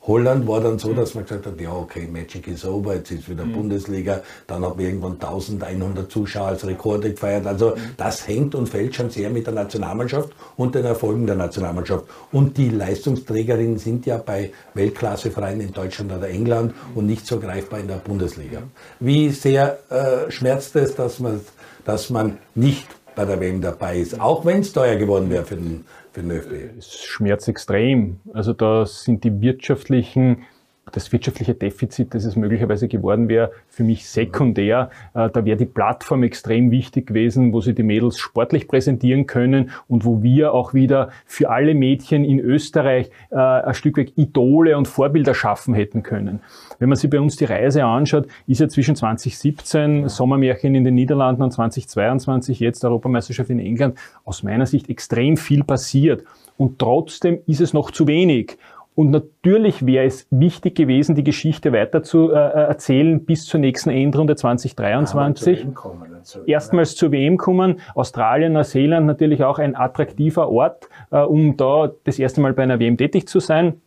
Holland 0.08 0.48
war 0.48 0.62
dann 0.62 0.80
so, 0.80 0.94
dass 0.94 1.16
man 1.16 1.26
gesagt 1.26 1.46
hat, 1.46 1.60
ja 1.60 1.72
okay, 1.72 2.08
Magic 2.10 2.48
is 2.48 2.66
over, 2.66 2.96
jetzt 2.96 3.12
ist 3.12 3.30
wieder 3.30 3.44
mhm. 3.44 3.54
Bundesliga, 3.54 4.22
dann 4.48 4.64
haben 4.64 4.80
wir 4.80 4.88
irgendwann 4.88 5.14
1100 5.14 6.10
Zuschauer 6.10 6.48
als 6.48 6.66
Rekorde 6.66 7.12
gefeiert. 7.12 7.46
Also 7.46 7.72
mhm. 7.72 7.80
das 7.98 8.26
hängt 8.28 8.56
und 8.56 8.70
fällt 8.70 8.96
schon 8.96 9.10
sehr 9.10 9.30
mit 9.30 9.46
der 9.46 9.54
Nationalmannschaft 9.54 10.30
und 10.56 10.76
den 10.76 10.86
Erfolgen 10.86 11.28
der 11.28 11.36
Nationalmannschaft. 11.36 12.06
Und 12.32 12.58
die 12.58 12.70
Leistungsträgerinnen 12.70 13.78
sind 13.78 14.06
ja 14.06 14.18
bei 14.18 14.52
Weltklassevereinen 14.74 15.62
in 15.62 15.74
Deutschland 15.74 16.14
oder 16.14 16.30
England 16.30 16.74
und 16.96 17.06
nicht 17.06 17.28
so 17.28 17.40
greifbar 17.40 17.80
in 17.80 17.88
der 17.88 17.96
Bundesliga. 17.96 18.64
Wie 19.02 19.30
sehr 19.30 19.80
äh, 19.90 20.32
schmerzt 20.32 20.76
es, 20.78 20.96
dass 20.96 21.20
man, 21.20 21.42
dass 21.84 22.10
man 22.10 22.38
nicht 22.56 22.88
bei 23.18 23.26
der 23.26 23.40
WM 23.42 23.62
dabei 23.62 23.98
ist, 23.98 24.22
auch 24.22 24.46
wenn 24.46 24.62
es 24.62 24.72
teuer 24.72 24.96
geworden 24.96 25.30
wäre 25.30 25.44
für 25.44 25.56
den 25.56 25.86
für 26.18 26.24
den 26.24 26.32
ÖFB? 26.32 26.78
Es 26.78 27.04
schmerzt 27.04 27.48
extrem. 27.48 28.20
Also 28.34 28.54
da 28.54 28.86
sind 28.86 29.24
die 29.24 29.42
wirtschaftlichen 29.42 30.46
das 30.92 31.12
wirtschaftliche 31.12 31.54
Defizit, 31.54 32.14
das 32.14 32.26
es 32.26 32.36
möglicherweise 32.36 32.88
geworden 32.88 33.30
wäre, 33.30 33.52
für 33.68 33.84
mich 33.84 34.08
sekundär. 34.08 34.90
Äh, 35.14 35.30
da 35.30 35.46
wäre 35.46 35.58
die 35.58 35.66
Plattform 35.66 36.24
extrem 36.24 36.72
wichtig 36.72 37.08
gewesen, 37.08 37.54
wo 37.54 37.62
sie 37.62 37.74
die 37.74 37.84
Mädels 37.84 38.18
sportlich 38.18 38.68
präsentieren 38.68 39.28
können 39.28 39.72
und 39.88 40.06
wo 40.06 40.24
wir 40.24 40.54
auch 40.54 40.74
wieder 40.74 41.10
für 41.26 41.50
alle 41.50 41.74
Mädchen 41.74 42.24
in 42.24 42.40
Österreich 42.40 43.10
äh, 43.32 43.36
ein 43.38 43.74
Stück 43.74 43.98
weit 43.98 44.14
Idole 44.16 44.78
und 44.78 44.88
Vorbilder 44.88 45.34
schaffen 45.34 45.74
hätten 45.74 46.04
können. 46.04 46.40
Wenn 46.80 46.90
man 46.90 46.98
sich 46.98 47.10
bei 47.10 47.20
uns 47.20 47.36
die 47.36 47.46
Reise 47.46 47.84
anschaut, 47.84 48.28
ist 48.48 48.62
ja 48.62 48.68
zwischen 48.68 48.96
2017 48.96 50.10
Sommermärchen 50.10 50.76
in 50.76 50.84
den 50.84 50.96
Niederlanden 50.96 51.44
und 51.44 51.52
2022 51.52 52.60
jetzt 52.60 52.84
Europameisterschaft 52.86 53.50
in 53.50 53.60
England 53.60 53.98
aus 54.26 54.44
meiner 54.44 54.66
Sicht 54.66 54.90
extrem 54.90 55.38
viel 55.38 55.64
passiert. 55.64 56.24
Und 56.58 56.80
trotzdem 56.80 57.40
ist 57.46 57.62
es 57.62 57.74
noch 57.74 57.92
zu 57.92 58.08
wenig. 58.08 58.58
Und 58.98 59.12
natürlich 59.12 59.86
wäre 59.86 60.06
es 60.06 60.26
wichtig 60.32 60.74
gewesen, 60.74 61.14
die 61.14 61.24
Geschichte 61.24 61.72
weiter 61.72 62.02
zu 62.02 62.32
äh, 62.32 62.34
äh 62.34 62.64
erzählen 62.68 63.24
bis 63.24 63.46
zur 63.46 63.60
nächsten 63.60 63.92
Endrunde 63.92 64.36
2023. 64.36 65.68
Ja, 65.68 66.42
Erstmals 66.48 66.96
zur 66.96 67.12
WM 67.12 67.38
kommen. 67.38 67.80
Australien, 67.94 68.54
Neuseeland 68.54 69.06
natürlich 69.06 69.44
auch 69.44 69.60
ein 69.60 69.76
attraktiver 69.76 70.50
Ort, 70.50 70.90
äh, 71.12 71.20
um 71.20 71.58
da 71.58 71.92
das 72.06 72.18
erste 72.18 72.42
Mal 72.42 72.54
bei 72.54 72.64
einer 72.64 72.80
WM 72.80 72.98
tätig 72.98 73.28
zu 73.28 73.40
sein 73.40 73.80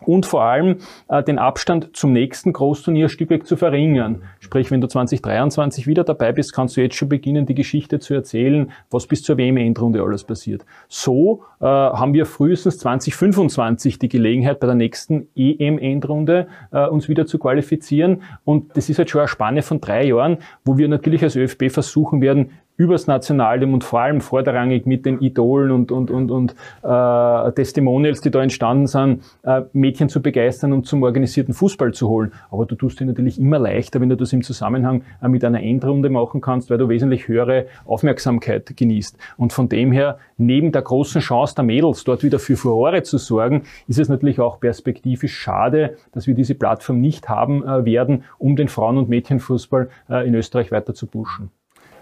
und 0.00 0.26
vor 0.26 0.42
allem 0.42 0.76
äh, 1.08 1.22
den 1.22 1.38
Abstand 1.38 1.96
zum 1.96 2.12
nächsten 2.12 2.52
Großturnier 2.52 3.08
Stückweg 3.08 3.46
zu 3.46 3.56
verringern. 3.56 4.22
Sprich, 4.40 4.70
wenn 4.70 4.80
du 4.80 4.86
2023 4.88 5.86
wieder 5.86 6.04
dabei 6.04 6.32
bist, 6.32 6.52
kannst 6.52 6.76
du 6.76 6.80
jetzt 6.80 6.96
schon 6.96 7.08
beginnen, 7.08 7.46
die 7.46 7.54
Geschichte 7.54 7.98
zu 7.98 8.14
erzählen, 8.14 8.70
was 8.90 9.06
bis 9.06 9.22
zur 9.22 9.38
WM-Endrunde 9.38 10.02
alles 10.02 10.24
passiert. 10.24 10.64
So 10.88 11.44
äh, 11.60 11.64
haben 11.64 12.14
wir 12.14 12.26
frühestens 12.26 12.78
2025 12.78 13.98
die 13.98 14.08
Gelegenheit, 14.08 14.60
bei 14.60 14.66
der 14.66 14.76
nächsten 14.76 15.28
EM-Endrunde 15.34 16.48
äh, 16.72 16.86
uns 16.86 17.08
wieder 17.08 17.26
zu 17.26 17.38
qualifizieren. 17.38 18.22
Und 18.44 18.76
das 18.76 18.88
ist 18.88 18.98
halt 18.98 19.10
schon 19.10 19.20
eine 19.20 19.28
Spanne 19.28 19.62
von 19.62 19.80
drei 19.80 20.04
Jahren, 20.06 20.38
wo 20.64 20.76
wir 20.78 20.88
natürlich 20.88 21.22
als 21.22 21.36
ÖFB 21.36 21.70
versuchen 21.70 22.20
werden, 22.20 22.50
übers 22.76 23.06
Nationalteam 23.06 23.72
und 23.72 23.84
vor 23.84 24.00
allem 24.00 24.20
vorderrangig 24.20 24.84
mit 24.86 25.06
den 25.06 25.20
Idolen 25.20 25.70
und, 25.70 25.92
und, 25.92 26.10
und, 26.10 26.30
und 26.30 26.54
äh, 26.82 27.52
Testimonials, 27.52 28.20
die 28.20 28.30
da 28.30 28.42
entstanden 28.42 28.86
sind, 28.86 29.22
äh, 29.44 29.62
Mädchen 29.72 30.08
zu 30.08 30.20
begeistern 30.20 30.72
und 30.72 30.86
zum 30.86 31.02
organisierten 31.02 31.54
Fußball 31.54 31.92
zu 31.92 32.08
holen. 32.08 32.32
Aber 32.50 32.66
du 32.66 32.74
tust 32.74 32.98
dir 32.98 33.06
natürlich 33.06 33.38
immer 33.38 33.58
leichter, 33.58 34.00
wenn 34.00 34.08
du 34.08 34.16
das 34.16 34.32
im 34.32 34.42
Zusammenhang 34.42 35.02
äh, 35.22 35.28
mit 35.28 35.44
einer 35.44 35.62
Endrunde 35.62 36.10
machen 36.10 36.40
kannst, 36.40 36.68
weil 36.70 36.78
du 36.78 36.88
wesentlich 36.88 37.28
höhere 37.28 37.66
Aufmerksamkeit 37.84 38.76
genießt. 38.76 39.18
Und 39.36 39.52
von 39.52 39.68
dem 39.68 39.92
her, 39.92 40.18
neben 40.36 40.72
der 40.72 40.82
großen 40.82 41.20
Chance 41.20 41.54
der 41.54 41.64
Mädels, 41.64 42.02
dort 42.02 42.24
wieder 42.24 42.40
für 42.40 42.56
Furore 42.56 43.02
zu 43.04 43.18
sorgen, 43.18 43.62
ist 43.86 43.98
es 44.00 44.08
natürlich 44.08 44.40
auch 44.40 44.58
perspektivisch 44.58 45.36
schade, 45.36 45.96
dass 46.12 46.26
wir 46.26 46.34
diese 46.34 46.56
Plattform 46.56 47.00
nicht 47.00 47.28
haben 47.28 47.64
äh, 47.64 47.84
werden, 47.84 48.24
um 48.38 48.56
den 48.56 48.68
Frauen- 48.68 48.98
und 48.98 49.08
Mädchenfußball 49.08 49.88
äh, 50.10 50.26
in 50.26 50.34
Österreich 50.34 50.72
weiter 50.72 50.94
zu 50.94 51.06
pushen. 51.06 51.50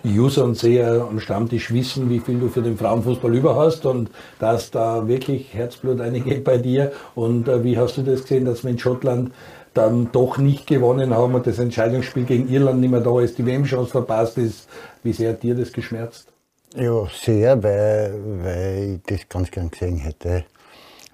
User 0.04 0.44
und 0.44 0.56
Seher 0.56 1.06
am 1.08 1.20
Stammtisch 1.20 1.72
wissen, 1.72 2.10
wie 2.10 2.18
viel 2.18 2.38
du 2.38 2.48
für 2.48 2.62
den 2.62 2.76
Frauenfußball 2.76 3.34
über 3.34 3.56
hast 3.56 3.86
und 3.86 4.10
dass 4.38 4.70
da 4.70 5.06
wirklich 5.06 5.54
Herzblut 5.54 6.00
eingeht 6.00 6.44
bei 6.44 6.58
dir. 6.58 6.92
Und 7.14 7.48
äh, 7.48 7.62
wie 7.62 7.78
hast 7.78 7.96
du 7.96 8.02
das 8.02 8.22
gesehen, 8.22 8.44
dass 8.44 8.64
wir 8.64 8.70
in 8.70 8.78
Schottland 8.78 9.32
dann 9.74 10.10
doch 10.12 10.38
nicht 10.38 10.66
gewonnen 10.66 11.14
haben 11.14 11.34
und 11.34 11.46
das 11.46 11.58
Entscheidungsspiel 11.58 12.24
gegen 12.24 12.48
Irland 12.48 12.80
nicht 12.80 12.90
mehr 12.90 13.00
da 13.00 13.20
ist, 13.20 13.38
die 13.38 13.46
WM-Chance 13.46 13.90
verpasst 13.90 14.38
ist? 14.38 14.68
Wie 15.02 15.12
sehr 15.12 15.30
hat 15.30 15.42
dir 15.42 15.54
das 15.54 15.72
geschmerzt? 15.72 16.28
Ja, 16.74 17.06
sehr, 17.12 17.62
weil, 17.62 18.14
weil 18.42 18.94
ich 18.94 19.00
das 19.06 19.28
ganz 19.28 19.50
gern 19.50 19.70
gesehen 19.70 19.98
hätte. 19.98 20.44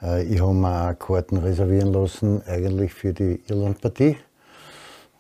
Äh, 0.03 0.25
ich 0.25 0.41
habe 0.41 0.55
mir 0.55 0.91
auch 0.91 0.99
Karten 0.99 1.39
reservieren 1.39 1.93
lassen, 1.93 2.43
eigentlich 2.47 2.95
für 2.95 3.13
die 3.13 3.41
Irland-Partie. 3.49 4.17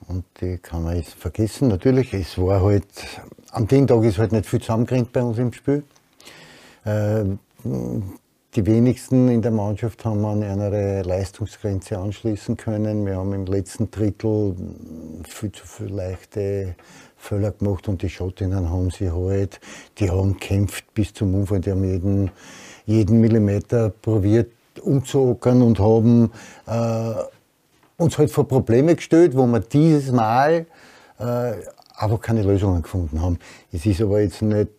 Und 0.06 0.24
die 0.40 0.58
kann 0.58 0.84
man 0.84 0.96
jetzt 0.96 1.14
vergessen. 1.14 1.68
Natürlich, 1.68 2.14
es 2.14 2.38
war 2.38 2.62
halt, 2.62 2.86
am 3.50 3.66
den 3.66 3.86
Tag 3.86 4.04
ist 4.04 4.18
halt 4.18 4.32
nicht 4.32 4.46
viel 4.46 4.60
zusammengerannt 4.60 5.12
bei 5.12 5.22
uns 5.22 5.38
im 5.38 5.52
Spiel. 5.52 5.82
Äh, 6.84 7.24
die 8.54 8.64
wenigsten 8.64 9.28
in 9.28 9.42
der 9.42 9.50
Mannschaft 9.50 10.04
haben 10.04 10.24
an 10.24 10.42
eine 10.42 11.02
Leistungsgrenze 11.02 11.98
anschließen 11.98 12.56
können. 12.56 13.04
Wir 13.04 13.16
haben 13.16 13.34
im 13.34 13.44
letzten 13.44 13.90
Drittel 13.90 14.56
viel 15.28 15.52
zu 15.52 15.66
viele 15.66 15.90
leichte 15.90 16.74
Fehler 17.18 17.52
gemacht 17.52 17.88
und 17.88 18.00
die 18.00 18.08
Schottinnen 18.08 18.70
haben 18.70 18.90
sie 18.90 19.10
halt, 19.10 19.60
die 19.98 20.10
haben 20.10 20.34
gekämpft 20.34 20.84
bis 20.94 21.12
zum 21.12 21.34
Umfall, 21.34 21.60
die 21.60 21.72
haben 21.72 21.84
jeden, 21.84 22.30
jeden 22.86 23.20
Millimeter 23.20 23.90
probiert 23.90 24.50
umzuockern 24.80 25.60
und 25.60 25.78
haben 25.78 26.30
äh, 26.66 27.12
uns 27.98 28.16
halt 28.16 28.30
vor 28.30 28.46
Probleme 28.46 28.94
gestellt, 28.94 29.36
wo 29.36 29.46
wir 29.46 29.60
dieses 29.60 30.12
Mal 30.12 30.66
äh, 31.18 31.52
einfach 31.96 32.20
keine 32.20 32.42
Lösungen 32.42 32.82
gefunden 32.82 33.20
haben. 33.20 33.38
Es 33.72 33.84
ist 33.84 34.00
aber 34.00 34.20
jetzt 34.20 34.40
nicht 34.40 34.70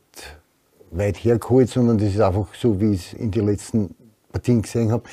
weit 0.91 1.17
hergeholt, 1.17 1.69
sondern 1.69 1.97
das 1.97 2.13
ist 2.13 2.21
einfach 2.21 2.47
so, 2.55 2.79
wie 2.79 2.93
ich 2.93 3.13
es 3.13 3.19
in 3.19 3.29
den 3.29 3.45
letzten 3.45 3.93
Partien 4.31 4.61
gesehen 4.61 4.91
habe. 4.91 5.03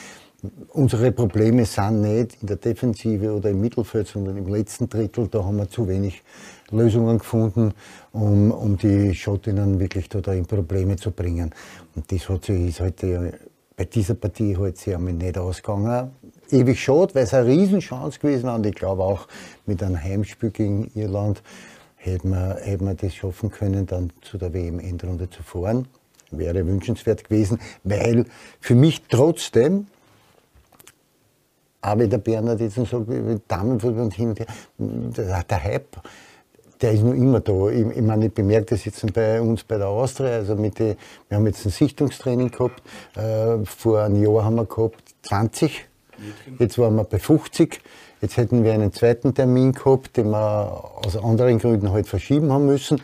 Unsere 0.69 1.11
Probleme 1.11 1.65
sind 1.65 2.03
nicht 2.03 2.41
in 2.41 2.47
der 2.47 2.57
Defensive 2.57 3.33
oder 3.33 3.51
im 3.51 3.61
Mittelfeld, 3.61 4.07
sondern 4.07 4.37
im 4.37 4.47
letzten 4.47 4.89
Drittel. 4.89 5.27
Da 5.27 5.45
haben 5.45 5.57
wir 5.57 5.69
zu 5.69 5.89
wenig 5.89 6.23
Lösungen 6.71 7.19
gefunden, 7.19 7.75
um, 8.13 8.53
um 8.53 8.77
die 8.77 9.13
Schottinnen 9.15 9.81
wirklich 9.81 10.09
da, 10.09 10.33
in 10.33 10.47
Probleme 10.47 10.95
zu 10.95 11.11
bringen. 11.11 11.53
Und 11.97 12.13
das 12.13 12.29
hat 12.29 12.45
sich, 12.45 12.81
halt 12.81 13.01
bei 13.77 13.85
dieser 13.85 14.15
Partie 14.15 14.57
halt 14.57 14.79
sehr 14.79 14.99
nicht 14.99 15.37
ausgegangen 15.37 16.13
ewig 16.53 16.81
schade, 16.81 17.15
weil 17.15 17.25
es 17.25 17.35
eine 17.35 17.47
Riesenchance 17.47 18.19
gewesen 18.19 18.45
war. 18.45 18.57
Und 18.57 18.67
ich 18.67 18.75
glaube 18.75 19.03
auch 19.03 19.27
mit 19.67 19.83
einem 19.83 20.03
Heimspiel 20.03 20.51
gegen 20.51 20.91
Irland 20.95 21.43
hätten 21.97 22.31
wir, 22.31 22.59
hätten 22.63 22.87
wir 22.87 22.95
das 22.95 23.15
schaffen 23.15 23.51
können, 23.51 23.87
dann 23.87 24.13
zu 24.23 24.39
der 24.39 24.53
WM-Endrunde 24.53 25.29
zu 25.31 25.43
fahren. 25.43 25.89
Wäre 26.31 26.67
wünschenswert 26.67 27.25
gewesen, 27.25 27.61
weil 27.85 28.27
für 28.61 28.75
mich 28.75 29.03
trotzdem, 29.09 29.87
aber 31.81 32.07
der 32.07 32.19
Bernhard 32.19 32.61
jetzt 32.61 32.75
so 32.75 33.07
Damenfußball 33.47 34.03
und 34.03 34.15
hin 34.15 34.31
und 34.31 34.41
her, 34.41 34.47
der 34.79 35.63
Hype, 35.63 35.97
der 36.81 36.93
ist 36.93 37.03
noch 37.03 37.15
immer 37.15 37.41
da. 37.41 37.69
Ich, 37.69 37.87
ich 37.87 38.03
meine, 38.03 38.27
ich 38.27 38.35
bemerke 38.35 38.67
das 38.67 38.85
jetzt 38.85 39.13
bei 39.13 39.41
uns 39.41 39.65
bei 39.65 39.79
der 39.79 39.89
Austria. 39.89 40.31
Also 40.31 40.57
mit 40.57 40.79
die, 40.79 40.97
wir 41.29 41.37
haben 41.37 41.47
jetzt 41.47 41.65
ein 41.65 41.71
Sichtungstraining 41.71 42.51
gehabt. 42.51 42.83
Äh, 43.15 43.65
vor 43.65 44.03
einem 44.03 44.23
Jahr 44.23 44.45
haben 44.45 44.57
wir 44.57 44.67
gehabt 44.67 45.03
20 45.23 45.87
Jetzt 46.59 46.79
waren 46.79 46.97
wir 46.97 47.05
bei 47.05 47.19
50. 47.19 47.81
Jetzt 48.21 48.37
hätten 48.37 48.65
wir 48.65 48.73
einen 48.73 48.93
zweiten 48.93 49.35
Termin 49.35 49.73
gehabt, 49.73 50.17
den 50.17 50.31
wir 50.31 51.01
aus 51.05 51.17
anderen 51.17 51.59
Gründen 51.59 51.93
halt 51.93 52.07
verschieben 52.07 52.53
haben 52.53 52.67
müssen. 52.67 53.01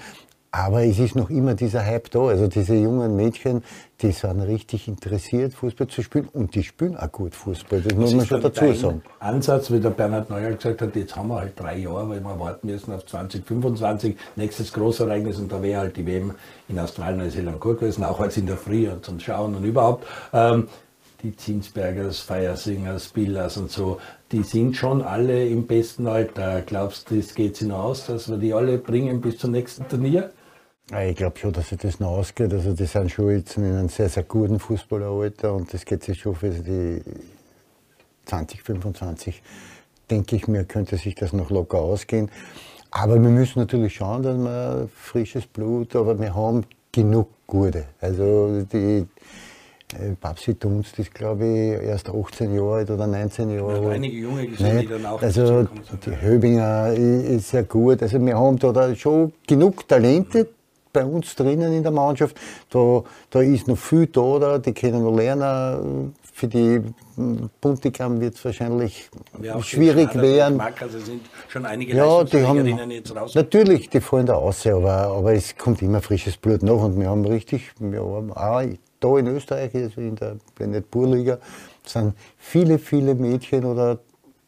Aber 0.54 0.84
es 0.84 0.98
ist 0.98 1.16
noch 1.16 1.30
immer 1.30 1.54
dieser 1.54 1.82
Hype 1.82 2.10
da. 2.10 2.26
Also 2.26 2.46
diese 2.46 2.74
jungen 2.74 3.16
Mädchen, 3.16 3.64
die 4.02 4.12
sind 4.12 4.38
richtig 4.42 4.86
interessiert, 4.86 5.54
Fußball 5.54 5.86
zu 5.86 6.02
spielen. 6.02 6.28
Und 6.30 6.54
die 6.54 6.62
spielen 6.62 6.94
auch 6.94 7.10
gut 7.10 7.34
Fußball. 7.34 7.80
Das, 7.80 7.88
das 7.88 7.98
muss 7.98 8.14
man 8.14 8.26
schon 8.26 8.42
dazu 8.42 8.72
sagen. 8.74 9.02
Ansatz, 9.18 9.70
wie 9.70 9.80
der 9.80 9.90
Bernhard 9.90 10.28
Neuer 10.28 10.50
gesagt 10.50 10.82
hat, 10.82 10.94
jetzt 10.94 11.16
haben 11.16 11.28
wir 11.28 11.36
halt 11.36 11.58
drei 11.58 11.78
Jahre, 11.78 12.10
weil 12.10 12.20
wir 12.20 12.38
warten 12.38 12.66
müssen 12.66 12.92
auf 12.92 13.06
2025. 13.06 14.14
Nächstes 14.36 14.74
Großereignis 14.74 15.38
und 15.38 15.50
da 15.50 15.62
wäre 15.62 15.80
halt 15.80 15.96
die 15.96 16.06
WM 16.06 16.34
in 16.68 16.78
Australien, 16.78 17.20
Neuseeland 17.20 17.58
gut 17.58 17.80
gewesen, 17.80 18.04
auch 18.04 18.20
als 18.20 18.36
in 18.36 18.44
der 18.44 18.58
Früh 18.58 18.90
und 18.90 19.02
zum 19.06 19.20
Schauen 19.20 19.54
und 19.54 19.64
überhaupt. 19.64 20.06
Ähm, 20.34 20.68
die 21.22 21.36
Zinsbergers, 21.36 22.20
Feiersingers, 22.20 23.08
Billers 23.08 23.56
und 23.56 23.70
so, 23.70 23.98
die 24.30 24.42
sind 24.42 24.76
schon 24.76 25.02
alle 25.02 25.46
im 25.46 25.66
besten 25.66 26.06
Alter. 26.06 26.62
Glaubst 26.62 27.10
du, 27.10 27.16
das 27.16 27.34
geht 27.34 27.56
sich 27.56 27.68
noch 27.68 27.84
aus, 27.84 28.06
dass 28.06 28.28
wir 28.28 28.38
die 28.38 28.52
alle 28.52 28.78
bringen 28.78 29.20
bis 29.20 29.38
zum 29.38 29.52
nächsten 29.52 29.86
Turnier? 29.88 30.32
Ich 31.08 31.16
glaube 31.16 31.38
schon, 31.38 31.52
dass 31.52 31.68
sich 31.68 31.78
das 31.78 32.00
noch 32.00 32.10
ausgeht. 32.10 32.52
Also 32.52 32.74
die 32.74 32.86
sind 32.86 33.10
schon 33.10 33.30
jetzt 33.30 33.56
in 33.56 33.64
einem 33.64 33.88
sehr, 33.88 34.08
sehr 34.08 34.24
guten 34.24 34.58
Fußballeralter 34.58 35.54
und 35.54 35.72
das 35.72 35.84
geht 35.84 36.02
sich 36.02 36.20
schon 36.20 36.34
für 36.34 36.50
die 36.50 37.02
20, 38.26 38.62
25, 38.62 39.42
denke 40.10 40.36
ich 40.36 40.48
mir, 40.48 40.64
könnte 40.64 40.96
sich 40.96 41.14
das 41.14 41.32
noch 41.32 41.50
locker 41.50 41.78
ausgehen. 41.78 42.30
Aber 42.90 43.14
wir 43.14 43.30
müssen 43.30 43.58
natürlich 43.58 43.94
schauen, 43.94 44.22
dass 44.22 44.36
wir 44.36 44.88
frisches 44.94 45.46
Blut, 45.46 45.96
aber 45.96 46.18
wir 46.20 46.34
haben 46.34 46.64
genug 46.92 47.28
Gute. 47.46 47.86
Also 48.00 48.62
die, 48.70 49.06
Babsi 50.20 50.54
Dunst 50.54 50.98
ist, 50.98 51.14
glaube 51.14 51.44
ich, 51.44 51.86
erst 51.86 52.08
18 52.08 52.54
Jahre 52.54 52.74
alt 52.74 52.90
oder 52.90 53.06
19 53.06 53.50
Jahre 53.50 53.80
alt. 53.80 53.94
einige 53.94 54.16
junge 54.16 54.46
gesehen, 54.46 54.80
die 54.80 54.86
dann 54.86 55.06
auch 55.06 55.22
Also 55.22 55.66
die 56.04 56.20
Höbinger 56.20 56.92
ist 56.92 57.50
sehr 57.50 57.64
gut. 57.64 58.02
Also 58.02 58.24
wir 58.24 58.36
haben 58.36 58.58
da, 58.58 58.94
schon 58.94 59.32
genug 59.46 59.86
Talente 59.88 60.48
bei 60.92 61.04
uns 61.04 61.34
drinnen 61.34 61.72
in 61.72 61.82
der 61.82 61.92
Mannschaft. 61.92 62.38
Da, 62.70 63.02
da 63.30 63.40
ist 63.40 63.66
noch 63.66 63.78
viel 63.78 64.06
da, 64.06 64.38
da 64.38 64.58
die 64.58 64.72
können 64.72 65.02
noch 65.02 65.16
lernen. 65.16 66.14
Für 66.34 66.48
die 66.48 66.80
Buntigam 67.60 68.20
wird 68.20 68.34
es 68.34 68.44
wahrscheinlich 68.44 69.10
schwierig 69.60 70.14
werden. 70.14 70.60
Also 70.60 70.98
sind 70.98 71.22
schon 71.48 71.66
einige 71.66 71.94
ja, 71.94 72.24
die 72.24 72.42
haben, 72.42 72.90
jetzt 72.90 73.14
raus. 73.14 73.34
Natürlich, 73.34 73.90
die 73.90 74.00
fallen 74.00 74.26
da 74.26 74.34
raus, 74.34 74.66
aber, 74.66 75.08
aber 75.08 75.34
es 75.34 75.56
kommt 75.56 75.82
immer 75.82 76.00
frisches 76.00 76.36
Blut 76.36 76.62
nach 76.62 76.82
und 76.82 76.98
wir 76.98 77.08
haben 77.08 77.24
richtig, 77.24 77.72
wir 77.78 78.00
haben 78.00 78.32
auch 78.32 78.62
da 79.02 79.18
in 79.18 79.26
Österreich, 79.26 79.74
also 79.74 80.00
in 80.00 80.16
der 80.16 80.36
Planet 80.54 80.90
Burliga, 80.90 81.38
sind 81.84 82.14
viele, 82.38 82.78
viele 82.78 83.14
Mädchen 83.14 83.64
oder 83.64 83.98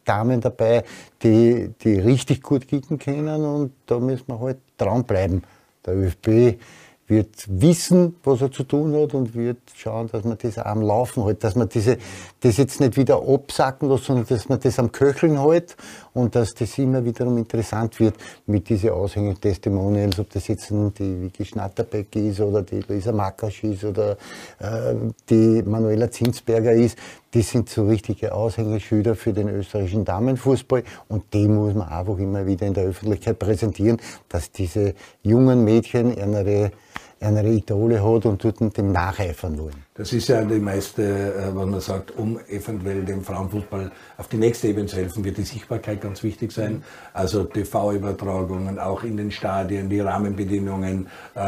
Damen 0.05 0.39
dabei, 0.39 0.83
die, 1.23 1.71
die 1.81 1.99
richtig 1.99 2.41
gut 2.41 2.67
kicken 2.67 2.99
können 2.99 3.43
und 3.43 3.71
da 3.87 3.99
müssen 3.99 4.27
wir 4.27 4.39
halt 4.39 4.57
dranbleiben. 4.77 5.43
Der 5.85 5.95
ÖFB 5.95 6.59
wird 7.07 7.45
wissen, 7.47 8.15
was 8.23 8.41
er 8.41 8.51
zu 8.51 8.63
tun 8.63 8.95
hat 8.95 9.13
und 9.13 9.35
wird 9.35 9.59
schauen, 9.75 10.09
dass 10.11 10.23
man 10.23 10.37
das 10.41 10.57
am 10.57 10.81
Laufen 10.81 11.23
hält, 11.23 11.43
dass 11.43 11.55
man 11.55 11.69
diese, 11.69 11.97
das 12.39 12.57
jetzt 12.57 12.79
nicht 12.79 12.97
wieder 12.97 13.21
absacken 13.21 13.89
lässt, 13.89 14.05
sondern 14.05 14.25
dass 14.27 14.49
man 14.49 14.59
das 14.59 14.79
am 14.79 14.91
Köcheln 14.91 15.39
hält 15.39 15.75
und 16.13 16.35
dass 16.35 16.55
das 16.55 16.77
immer 16.79 17.05
wiederum 17.05 17.37
interessant 17.37 17.99
wird 17.99 18.15
mit 18.47 18.69
diesen 18.69 18.89
Aushängen 18.89 19.39
Testimonials, 19.39 20.17
ob 20.17 20.31
das 20.31 20.47
jetzt 20.47 20.71
die 20.71 21.21
Vicky 21.21 21.45
Schnatterbeck 21.45 22.15
ist 22.15 22.39
oder 22.39 22.63
die 22.63 22.81
Lisa 22.87 23.11
Makasch 23.11 23.63
ist 23.63 23.83
oder 23.83 24.13
äh, 24.59 24.95
die 25.29 25.61
Manuela 25.63 26.09
Zinsberger 26.09 26.71
ist. 26.71 26.97
Das 27.31 27.49
sind 27.49 27.69
so 27.69 27.85
richtige 27.85 28.33
Aushängeschilder 28.33 29.13
für 29.13 29.33
den 29.33 29.49
österreichischen 29.49 30.05
Damenfußball 30.05 30.83
und 31.09 31.33
die 31.33 31.47
muss 31.47 31.75
man 31.75 31.89
einfach 31.89 32.17
immer 32.17 32.47
wieder 32.47 32.65
in 32.65 32.73
der 32.73 32.85
Öffentlichkeit 32.85 33.37
präsentieren, 33.37 33.97
dass 34.29 34.51
diese 34.51 34.95
jungen 35.21 35.63
Mädchen 35.65 36.15
ihre 36.15 36.71
eine 37.19 37.47
Idole 37.47 38.03
hat 38.03 38.25
und 38.25 38.43
dort 38.43 38.77
dem 38.77 38.91
nacheifern 38.91 39.57
wollen. 39.57 39.85
Das 39.93 40.11
ist 40.11 40.27
ja 40.27 40.43
die 40.43 40.59
meiste, 40.59 41.03
äh, 41.03 41.55
was 41.55 41.65
man 41.65 41.79
sagt, 41.79 42.17
um 42.17 42.37
eventuell 42.49 43.05
dem 43.05 43.23
Frauenfußball 43.23 43.91
auf 44.17 44.27
die 44.27 44.37
nächste 44.37 44.67
Ebene 44.67 44.87
zu 44.87 44.97
helfen, 44.97 45.23
wird 45.23 45.37
die 45.37 45.43
Sichtbarkeit 45.43 46.01
ganz 46.01 46.21
wichtig 46.21 46.51
sein. 46.51 46.83
Also 47.13 47.45
TV-Übertragungen, 47.45 48.77
auch 48.77 49.03
in 49.03 49.15
den 49.15 49.31
Stadien, 49.31 49.89
die 49.89 50.01
Rahmenbedingungen. 50.01 51.07
Äh, 51.33 51.39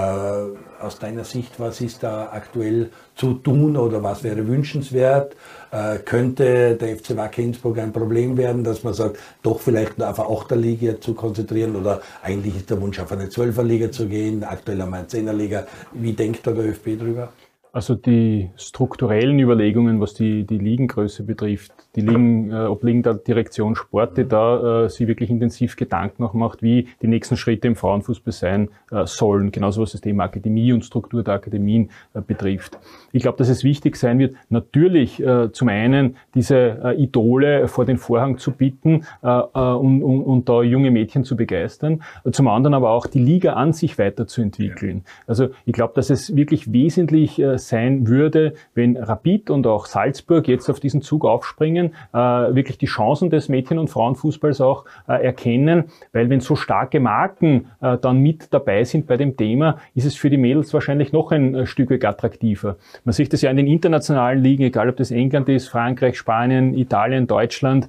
aus 0.79 0.99
deiner 0.99 1.23
Sicht, 1.23 1.59
was 1.59 1.81
ist 1.81 2.03
da 2.03 2.29
aktuell 2.31 2.91
zu 3.15 3.33
tun 3.33 3.75
oder 3.75 4.03
was 4.03 4.23
wäre 4.23 4.47
wünschenswert? 4.47 5.35
Äh, 5.71 5.97
könnte 5.99 6.75
der 6.75 6.97
FC 6.97 7.15
Wacker 7.17 7.41
Innsbruck 7.41 7.77
ein 7.79 7.91
Problem 7.91 8.37
werden, 8.37 8.63
dass 8.63 8.83
man 8.83 8.93
sagt, 8.93 9.17
doch 9.43 9.59
vielleicht 9.59 9.97
nur 9.97 10.09
auf 10.09 10.19
eine 10.19 10.29
Achterliga 10.29 10.99
zu 10.99 11.13
konzentrieren 11.13 11.75
oder 11.75 12.01
eigentlich 12.23 12.55
ist 12.55 12.69
der 12.69 12.79
Wunsch 12.79 12.99
auf 12.99 13.11
eine 13.11 13.29
Zwölferliga 13.29 13.91
zu 13.91 14.07
gehen, 14.07 14.43
aktuell 14.43 14.81
haben 14.81 14.91
wir 14.91 14.97
eine 14.97 15.07
Zehnerliga. 15.07 15.67
Wie 15.93 16.13
denkt 16.13 16.47
da 16.47 16.51
der 16.51 16.65
ÖFB 16.65 16.97
drüber? 16.97 17.33
Also 17.73 17.95
die 17.95 18.49
strukturellen 18.55 19.39
Überlegungen, 19.39 19.99
was 19.99 20.13
die, 20.13 20.45
die 20.45 20.57
Ligengröße 20.57 21.23
betrifft, 21.23 21.73
die 21.97 22.01
liegen, 22.01 22.51
äh, 22.51 22.67
obliegen 22.67 23.01
der 23.01 23.15
Direktion 23.15 23.75
Sport, 23.75 24.17
die 24.17 24.27
da 24.27 24.85
äh, 24.85 24.89
sie 24.89 25.07
wirklich 25.07 25.31
intensiv 25.31 25.75
Gedanken 25.75 26.21
noch 26.21 26.33
macht, 26.33 26.61
wie 26.61 26.87
die 27.01 27.07
nächsten 27.07 27.37
Schritte 27.37 27.67
im 27.67 27.75
Frauenfußball 27.75 28.31
sein 28.31 28.69
äh, 28.91 29.05
sollen, 29.05 29.51
genauso 29.51 29.81
was 29.81 29.93
das 29.93 30.01
Thema 30.01 30.25
Akademie 30.25 30.71
und 30.73 30.85
Struktur 30.85 31.23
der 31.23 31.33
Akademien 31.33 31.89
äh, 32.13 32.21
betrifft. 32.21 32.77
Ich 33.11 33.23
glaube, 33.23 33.39
dass 33.39 33.49
es 33.49 33.63
wichtig 33.63 33.95
sein 33.95 34.19
wird, 34.19 34.35
natürlich 34.49 35.19
äh, 35.19 35.51
zum 35.51 35.69
einen 35.69 36.17
diese 36.35 36.55
äh, 36.83 37.01
Idole 37.01 37.67
vor 37.67 37.85
den 37.85 37.97
Vorhang 37.97 38.37
zu 38.37 38.51
bitten 38.51 39.03
äh, 39.23 39.27
äh 39.27 39.59
und, 39.77 40.03
und, 40.03 40.21
und 40.21 40.49
da 40.49 40.61
junge 40.61 40.91
Mädchen 40.91 41.23
zu 41.23 41.35
begeistern, 41.35 42.03
zum 42.31 42.47
anderen 42.47 42.75
aber 42.75 42.91
auch 42.91 43.07
die 43.07 43.19
Liga 43.19 43.53
an 43.53 43.73
sich 43.73 43.97
weiterzuentwickeln. 43.97 45.03
Also 45.25 45.49
ich 45.65 45.73
glaube, 45.73 45.93
dass 45.95 46.11
es 46.11 46.35
wirklich 46.35 46.71
wesentlich 46.71 47.39
äh, 47.39 47.57
sein 47.57 48.07
würde, 48.07 48.53
wenn 48.75 48.97
Rapid 48.97 49.49
und 49.49 49.65
auch 49.65 49.87
Salzburg 49.87 50.47
jetzt 50.47 50.69
auf 50.69 50.79
diesen 50.79 51.01
Zug 51.01 51.25
aufspringen, 51.25 51.86
äh, 52.13 52.17
wirklich 52.17 52.77
die 52.77 52.85
Chancen 52.85 53.29
des 53.29 53.49
Mädchen- 53.49 53.79
und 53.79 53.89
Frauenfußballs 53.89 54.61
auch 54.61 54.85
äh, 55.07 55.23
erkennen, 55.23 55.85
weil 56.13 56.29
wenn 56.29 56.39
so 56.39 56.55
starke 56.55 56.99
Marken 56.99 57.67
äh, 57.81 57.97
dann 57.97 58.19
mit 58.19 58.53
dabei 58.53 58.83
sind 58.83 59.07
bei 59.07 59.17
dem 59.17 59.37
Thema, 59.37 59.77
ist 59.95 60.05
es 60.05 60.15
für 60.15 60.29
die 60.29 60.37
Mädels 60.37 60.73
wahrscheinlich 60.73 61.11
noch 61.11 61.31
ein 61.31 61.65
Stück 61.65 62.03
attraktiver. 62.03 62.77
Man 63.03 63.13
sieht 63.13 63.33
das 63.33 63.41
ja 63.41 63.51
in 63.51 63.57
den 63.57 63.67
internationalen 63.67 64.41
Ligen, 64.41 64.63
egal 64.63 64.89
ob 64.89 64.97
das 64.97 65.11
England 65.11 65.49
ist, 65.49 65.67
Frankreich, 65.69 66.17
Spanien, 66.17 66.73
Italien, 66.73 67.27
Deutschland, 67.27 67.87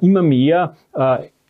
immer 0.00 0.22
mehr 0.22 0.74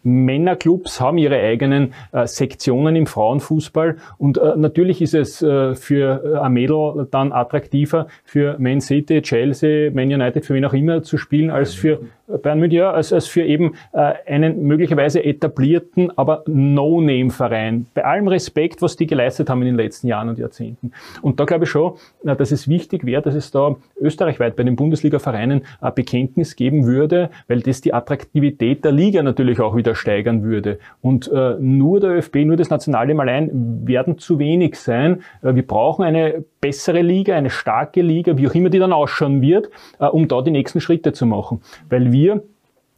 Männerclubs 0.07 1.01
haben 1.01 1.19
ihre 1.19 1.37
eigenen 1.37 1.93
äh, 2.13 2.27
Sektionen 2.27 2.95
im 2.95 3.07
Frauenfußball 3.07 3.97
und 4.19 4.39
äh, 4.39 4.55
natürlich 4.57 5.03
ist 5.03 5.15
es 5.15 5.43
äh, 5.43 5.75
für 5.75 6.23
äh, 6.25 6.39
ein 6.39 6.53
Mädel 6.53 7.09
dann 7.11 7.33
attraktiver, 7.33 8.07
für 8.25 8.57
Man 8.59 8.81
City, 8.81 9.21
Chelsea, 9.21 9.91
Man 9.91 10.13
United, 10.13 10.47
für 10.47 10.55
wen 10.55 10.65
auch 10.65 10.75
immer 10.75 11.03
zu 11.03 11.19
spielen, 11.19 11.51
als 11.51 11.75
für 11.75 12.01
Bayern 12.27 12.59
München, 12.59 12.79
ja, 12.79 12.91
als, 12.91 13.13
als 13.13 13.27
für 13.27 13.43
eben 13.43 13.75
äh, 13.93 14.15
einen 14.27 14.63
möglicherweise 14.63 15.25
etablierten, 15.25 16.11
aber 16.17 16.43
No-Name-Verein. 16.47 17.87
Bei 17.95 18.05
allem 18.05 18.29
Respekt, 18.29 18.83
was 18.83 18.97
die 18.97 19.07
geleistet 19.07 19.49
haben 19.49 19.63
in 19.63 19.67
den 19.67 19.77
letzten 19.77 20.09
Jahren 20.09 20.29
und 20.29 20.39
Jahrzehnten. 20.39 20.93
Und 21.23 21.39
da 21.39 21.45
glaube 21.45 21.65
ich 21.65 21.71
schon, 21.71 21.95
dass 22.25 22.51
es 22.51 22.69
wichtig 22.69 23.07
wäre, 23.07 23.23
dass 23.23 23.35
es 23.35 23.51
da 23.51 23.77
österreichweit 24.01 24.57
bei 24.57 24.65
den 24.65 24.77
Bundesliga-Vereinen 24.77 25.63
ein 25.81 25.95
Bekenntnis 25.95 26.57
geben 26.57 26.87
würde, 26.87 27.31
weil 27.49 27.61
das 27.61 27.81
die 27.81 27.95
Attraktivität 27.95 28.85
der 28.85 28.93
Liga 28.93 29.23
natürlich 29.23 29.61
auch 29.61 29.77
wieder 29.77 29.95
steigern 29.95 30.43
würde. 30.43 30.79
Und 31.03 31.31
äh, 31.33 31.57
nur 31.61 32.01
der 32.01 32.11
ÖFB, 32.11 32.37
nur 32.45 32.57
das 32.57 32.71
Nationalteam 32.71 33.21
allein 33.21 33.87
werden 33.87 34.19
zu 34.19 34.39
wenig 34.39 34.77
sein. 34.77 35.23
Äh, 35.43 35.55
wir 35.55 35.67
brauchen 35.67 36.05
eine 36.05 36.45
bessere 36.61 37.03
Liga, 37.03 37.37
eine 37.37 37.51
starke 37.51 38.03
Liga, 38.03 38.37
wie 38.37 38.49
auch 38.49 38.55
immer 38.55 38.71
die 38.71 38.79
dann 38.79 38.93
ausschauen 38.93 39.41
wird, 39.41 39.71
äh, 40.01 40.07
um 40.07 40.27
da 40.27 40.43
die 40.43 40.51
nächsten 40.51 40.81
Schritte 40.81 41.13
zu 41.13 41.27
machen. 41.27 41.61
Weil 41.89 42.13
wir 42.17 42.43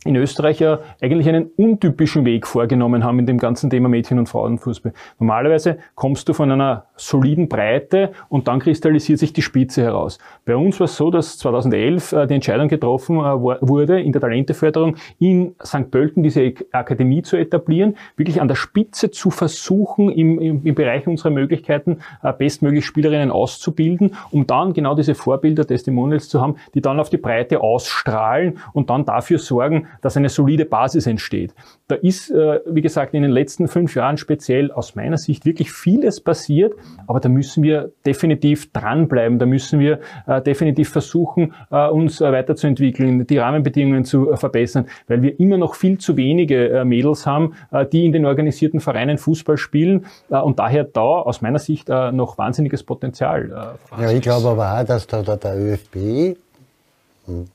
in 0.04 0.14
Österreich 0.14 0.60
ja 0.60 0.78
eigentlich 1.00 1.28
einen 1.28 1.50
untypischen 1.56 2.24
Weg 2.24 2.46
vorgenommen 2.46 3.02
haben 3.02 3.18
in 3.18 3.26
dem 3.26 3.38
ganzen 3.38 3.68
Thema 3.68 3.88
Mädchen- 3.88 4.20
und 4.20 4.28
Frauenfußball. 4.28 4.92
Normalerweise 5.18 5.78
kommst 5.96 6.28
du 6.28 6.34
von 6.34 6.52
einer 6.52 6.86
soliden 6.94 7.48
Breite 7.48 8.12
und 8.28 8.46
dann 8.46 8.60
kristallisiert 8.60 9.18
sich 9.18 9.32
die 9.32 9.42
Spitze 9.42 9.82
heraus. 9.82 10.18
Bei 10.44 10.54
uns 10.54 10.78
war 10.78 10.84
es 10.84 10.96
so, 10.96 11.10
dass 11.10 11.36
2011 11.38 12.12
äh, 12.12 12.26
die 12.28 12.34
Entscheidung 12.34 12.68
getroffen 12.68 13.18
äh, 13.18 13.40
wurde, 13.40 14.00
in 14.00 14.12
der 14.12 14.20
Talenteförderung 14.20 14.94
in 15.18 15.56
St. 15.64 15.90
Pölten 15.90 16.22
diese 16.22 16.54
Akademie 16.70 17.22
zu 17.22 17.36
etablieren, 17.36 17.96
wirklich 18.16 18.40
an 18.40 18.46
der 18.46 18.54
Spitze 18.54 19.10
zu 19.10 19.30
versuchen, 19.30 20.10
im, 20.10 20.38
im, 20.38 20.64
im 20.64 20.74
Bereich 20.76 21.08
unserer 21.08 21.30
Möglichkeiten 21.30 21.98
äh, 22.22 22.32
bestmöglich 22.32 22.86
Spielerinnen 22.86 23.32
auszubilden, 23.32 24.14
um 24.30 24.46
dann 24.46 24.74
genau 24.74 24.94
diese 24.94 25.16
Vorbilder, 25.16 25.66
Testimonials 25.66 26.28
zu 26.28 26.40
haben, 26.40 26.54
die 26.74 26.80
dann 26.80 27.00
auf 27.00 27.10
die 27.10 27.16
Breite 27.16 27.60
ausstrahlen 27.60 28.58
und 28.72 28.90
dann 28.90 29.04
dafür 29.04 29.40
sorgen, 29.40 29.87
dass 30.00 30.16
eine 30.16 30.28
solide 30.28 30.64
Basis 30.64 31.06
entsteht. 31.06 31.54
Da 31.88 31.94
ist, 31.94 32.30
äh, 32.30 32.60
wie 32.66 32.82
gesagt, 32.82 33.14
in 33.14 33.22
den 33.22 33.30
letzten 33.30 33.68
fünf 33.68 33.94
Jahren 33.94 34.16
speziell 34.16 34.70
aus 34.70 34.94
meiner 34.94 35.16
Sicht 35.18 35.44
wirklich 35.44 35.72
vieles 35.72 36.20
passiert, 36.20 36.74
aber 37.06 37.20
da 37.20 37.28
müssen 37.28 37.62
wir 37.62 37.92
definitiv 38.04 38.72
dranbleiben, 38.72 39.38
da 39.38 39.46
müssen 39.46 39.80
wir 39.80 40.00
äh, 40.26 40.40
definitiv 40.42 40.90
versuchen, 40.90 41.54
äh, 41.70 41.88
uns 41.88 42.20
weiterzuentwickeln, 42.20 43.26
die 43.26 43.38
Rahmenbedingungen 43.38 44.04
zu 44.04 44.34
verbessern, 44.36 44.86
weil 45.06 45.22
wir 45.22 45.38
immer 45.40 45.56
noch 45.56 45.74
viel 45.74 45.98
zu 45.98 46.16
wenige 46.16 46.82
Mädels 46.84 47.26
haben, 47.26 47.54
die 47.92 48.04
in 48.04 48.12
den 48.12 48.24
organisierten 48.24 48.80
Vereinen 48.80 49.18
Fußball 49.18 49.56
spielen 49.56 50.06
und 50.28 50.58
daher 50.58 50.84
da 50.84 51.00
aus 51.00 51.40
meiner 51.40 51.58
Sicht 51.58 51.88
noch 51.88 52.38
wahnsinniges 52.38 52.82
Potenzial. 52.82 53.76
Ja, 53.98 54.10
ich 54.10 54.20
glaube 54.20 54.48
aber 54.48 54.80
auch, 54.80 54.84
dass 54.84 55.06
da, 55.06 55.22
da 55.22 55.36
der 55.36 55.56
ÖFB 55.56 56.36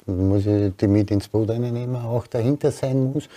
muss 0.06 0.46
ich 0.46 0.76
die 0.78 0.88
mit 0.88 1.12
ins 1.12 1.28
Boot 1.28 1.50
einnehmen, 1.52 1.96
auch 1.96 2.28
dahinter 2.28 2.72
sein 2.72 3.12
muss, 3.12 3.28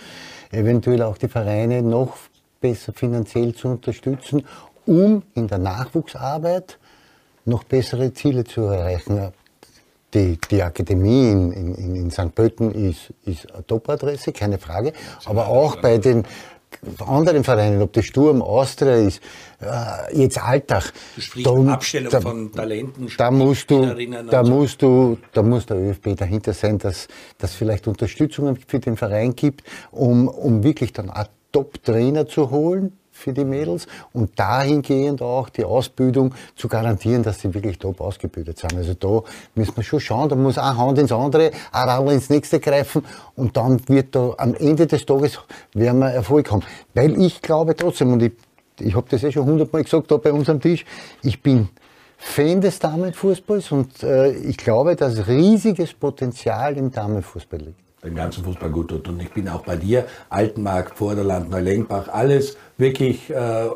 eventuell 0.51 1.01
auch 1.03 1.17
die 1.17 1.27
Vereine 1.27 1.81
noch 1.81 2.17
besser 2.59 2.93
finanziell 2.93 3.53
zu 3.53 3.67
unterstützen, 3.69 4.45
um 4.85 5.23
in 5.35 5.47
der 5.47 5.57
Nachwuchsarbeit 5.57 6.77
noch 7.45 7.63
bessere 7.63 8.13
Ziele 8.13 8.43
zu 8.43 8.61
erreichen. 8.61 9.31
Die, 10.13 10.39
die 10.49 10.63
Akademie 10.63 11.31
in, 11.31 11.51
in, 11.51 11.95
in 11.95 12.11
St. 12.11 12.33
Pölten 12.33 12.71
ist, 12.71 13.13
ist 13.25 13.51
eine 13.53 13.65
Top-Adresse, 13.67 14.31
keine 14.31 14.57
Frage. 14.57 14.93
Aber 15.25 15.47
auch 15.47 15.75
bei 15.77 15.97
den 15.97 16.23
anderen 17.05 17.43
Vereinen, 17.43 17.81
ob 17.81 17.93
das 17.93 18.05
Sturm, 18.05 18.41
Austria 18.41 18.95
ist, 18.95 19.21
äh, 19.61 20.17
jetzt 20.17 20.37
Alltag. 20.37 20.93
Du 21.15 21.21
sprichst 21.21 21.47
da, 21.47 21.73
Abstellung 21.73 22.11
da, 22.11 22.21
von 22.21 22.51
Talenten, 22.51 23.09
da 23.17 23.31
musst 23.31 23.71
du, 23.71 23.85
da 24.29 24.43
musst 24.43 24.81
du, 24.81 25.17
da 25.33 25.41
muss 25.41 25.65
der 25.65 25.77
ÖFB 25.77 26.15
dahinter 26.15 26.53
sein, 26.53 26.77
dass 26.77 27.07
dass 27.37 27.53
vielleicht 27.53 27.87
Unterstützungen 27.87 28.57
für 28.67 28.79
den 28.79 28.97
Verein 28.97 29.35
gibt, 29.35 29.63
um, 29.91 30.27
um 30.27 30.63
wirklich 30.63 30.93
dann 30.93 31.09
auch 31.09 31.27
Top-Trainer 31.51 32.27
zu 32.27 32.51
holen, 32.51 32.97
für 33.17 33.33
die 33.33 33.43
Mädels 33.43 33.87
und 34.13 34.39
dahingehend 34.39 35.21
auch 35.21 35.49
die 35.49 35.65
Ausbildung 35.65 36.33
zu 36.55 36.67
garantieren, 36.67 37.23
dass 37.23 37.39
sie 37.39 37.53
wirklich 37.53 37.79
top 37.79 37.99
ausgebildet 37.99 38.59
sind. 38.59 38.75
Also 38.75 38.93
da 38.93 39.21
müssen 39.55 39.75
wir 39.75 39.83
schon 39.83 39.99
schauen, 39.99 40.29
da 40.29 40.35
muss 40.35 40.57
eine 40.57 40.77
Hand 40.77 40.99
ins 40.99 41.11
andere, 41.11 41.51
ein 41.71 41.89
Radl 41.89 42.11
ins 42.11 42.29
nächste 42.29 42.59
greifen 42.59 43.03
und 43.35 43.57
dann 43.57 43.81
wird 43.89 44.15
da 44.15 44.33
am 44.37 44.53
Ende 44.53 44.87
des 44.87 45.05
Tages 45.05 45.39
werden 45.73 45.99
wir 45.99 46.09
Erfolg 46.09 46.51
haben. 46.51 46.63
Weil 46.93 47.19
ich 47.19 47.41
glaube 47.41 47.75
trotzdem, 47.75 48.13
und 48.13 48.21
ich, 48.21 48.33
ich 48.79 48.95
habe 48.95 49.07
das 49.09 49.23
ja 49.23 49.31
schon 49.31 49.45
hundertmal 49.45 49.83
gesagt 49.83 50.11
da 50.11 50.17
bei 50.17 50.31
uns 50.31 50.49
am 50.49 50.61
Tisch, 50.61 50.85
ich 51.23 51.41
bin 51.41 51.69
Fan 52.17 52.61
des 52.61 52.79
Damenfußballs 52.79 53.71
und 53.71 54.03
äh, 54.03 54.31
ich 54.31 54.57
glaube, 54.57 54.95
dass 54.95 55.27
riesiges 55.27 55.93
Potenzial 55.93 56.77
im 56.77 56.91
Damenfußball 56.91 57.59
liegt 57.59 57.86
dem 58.07 58.15
ganzen 58.15 58.43
Fußball 58.43 58.69
gut 58.69 58.89
tut. 58.89 59.07
Und 59.07 59.21
ich 59.21 59.31
bin 59.31 59.47
auch 59.49 59.61
bei 59.61 59.75
dir, 59.75 60.05
Altenmarkt, 60.29 60.97
Vorderland, 60.97 61.49
Neulenkbach, 61.49 62.07
alles 62.09 62.57
wirklich 62.77 63.29
äh, 63.29 63.67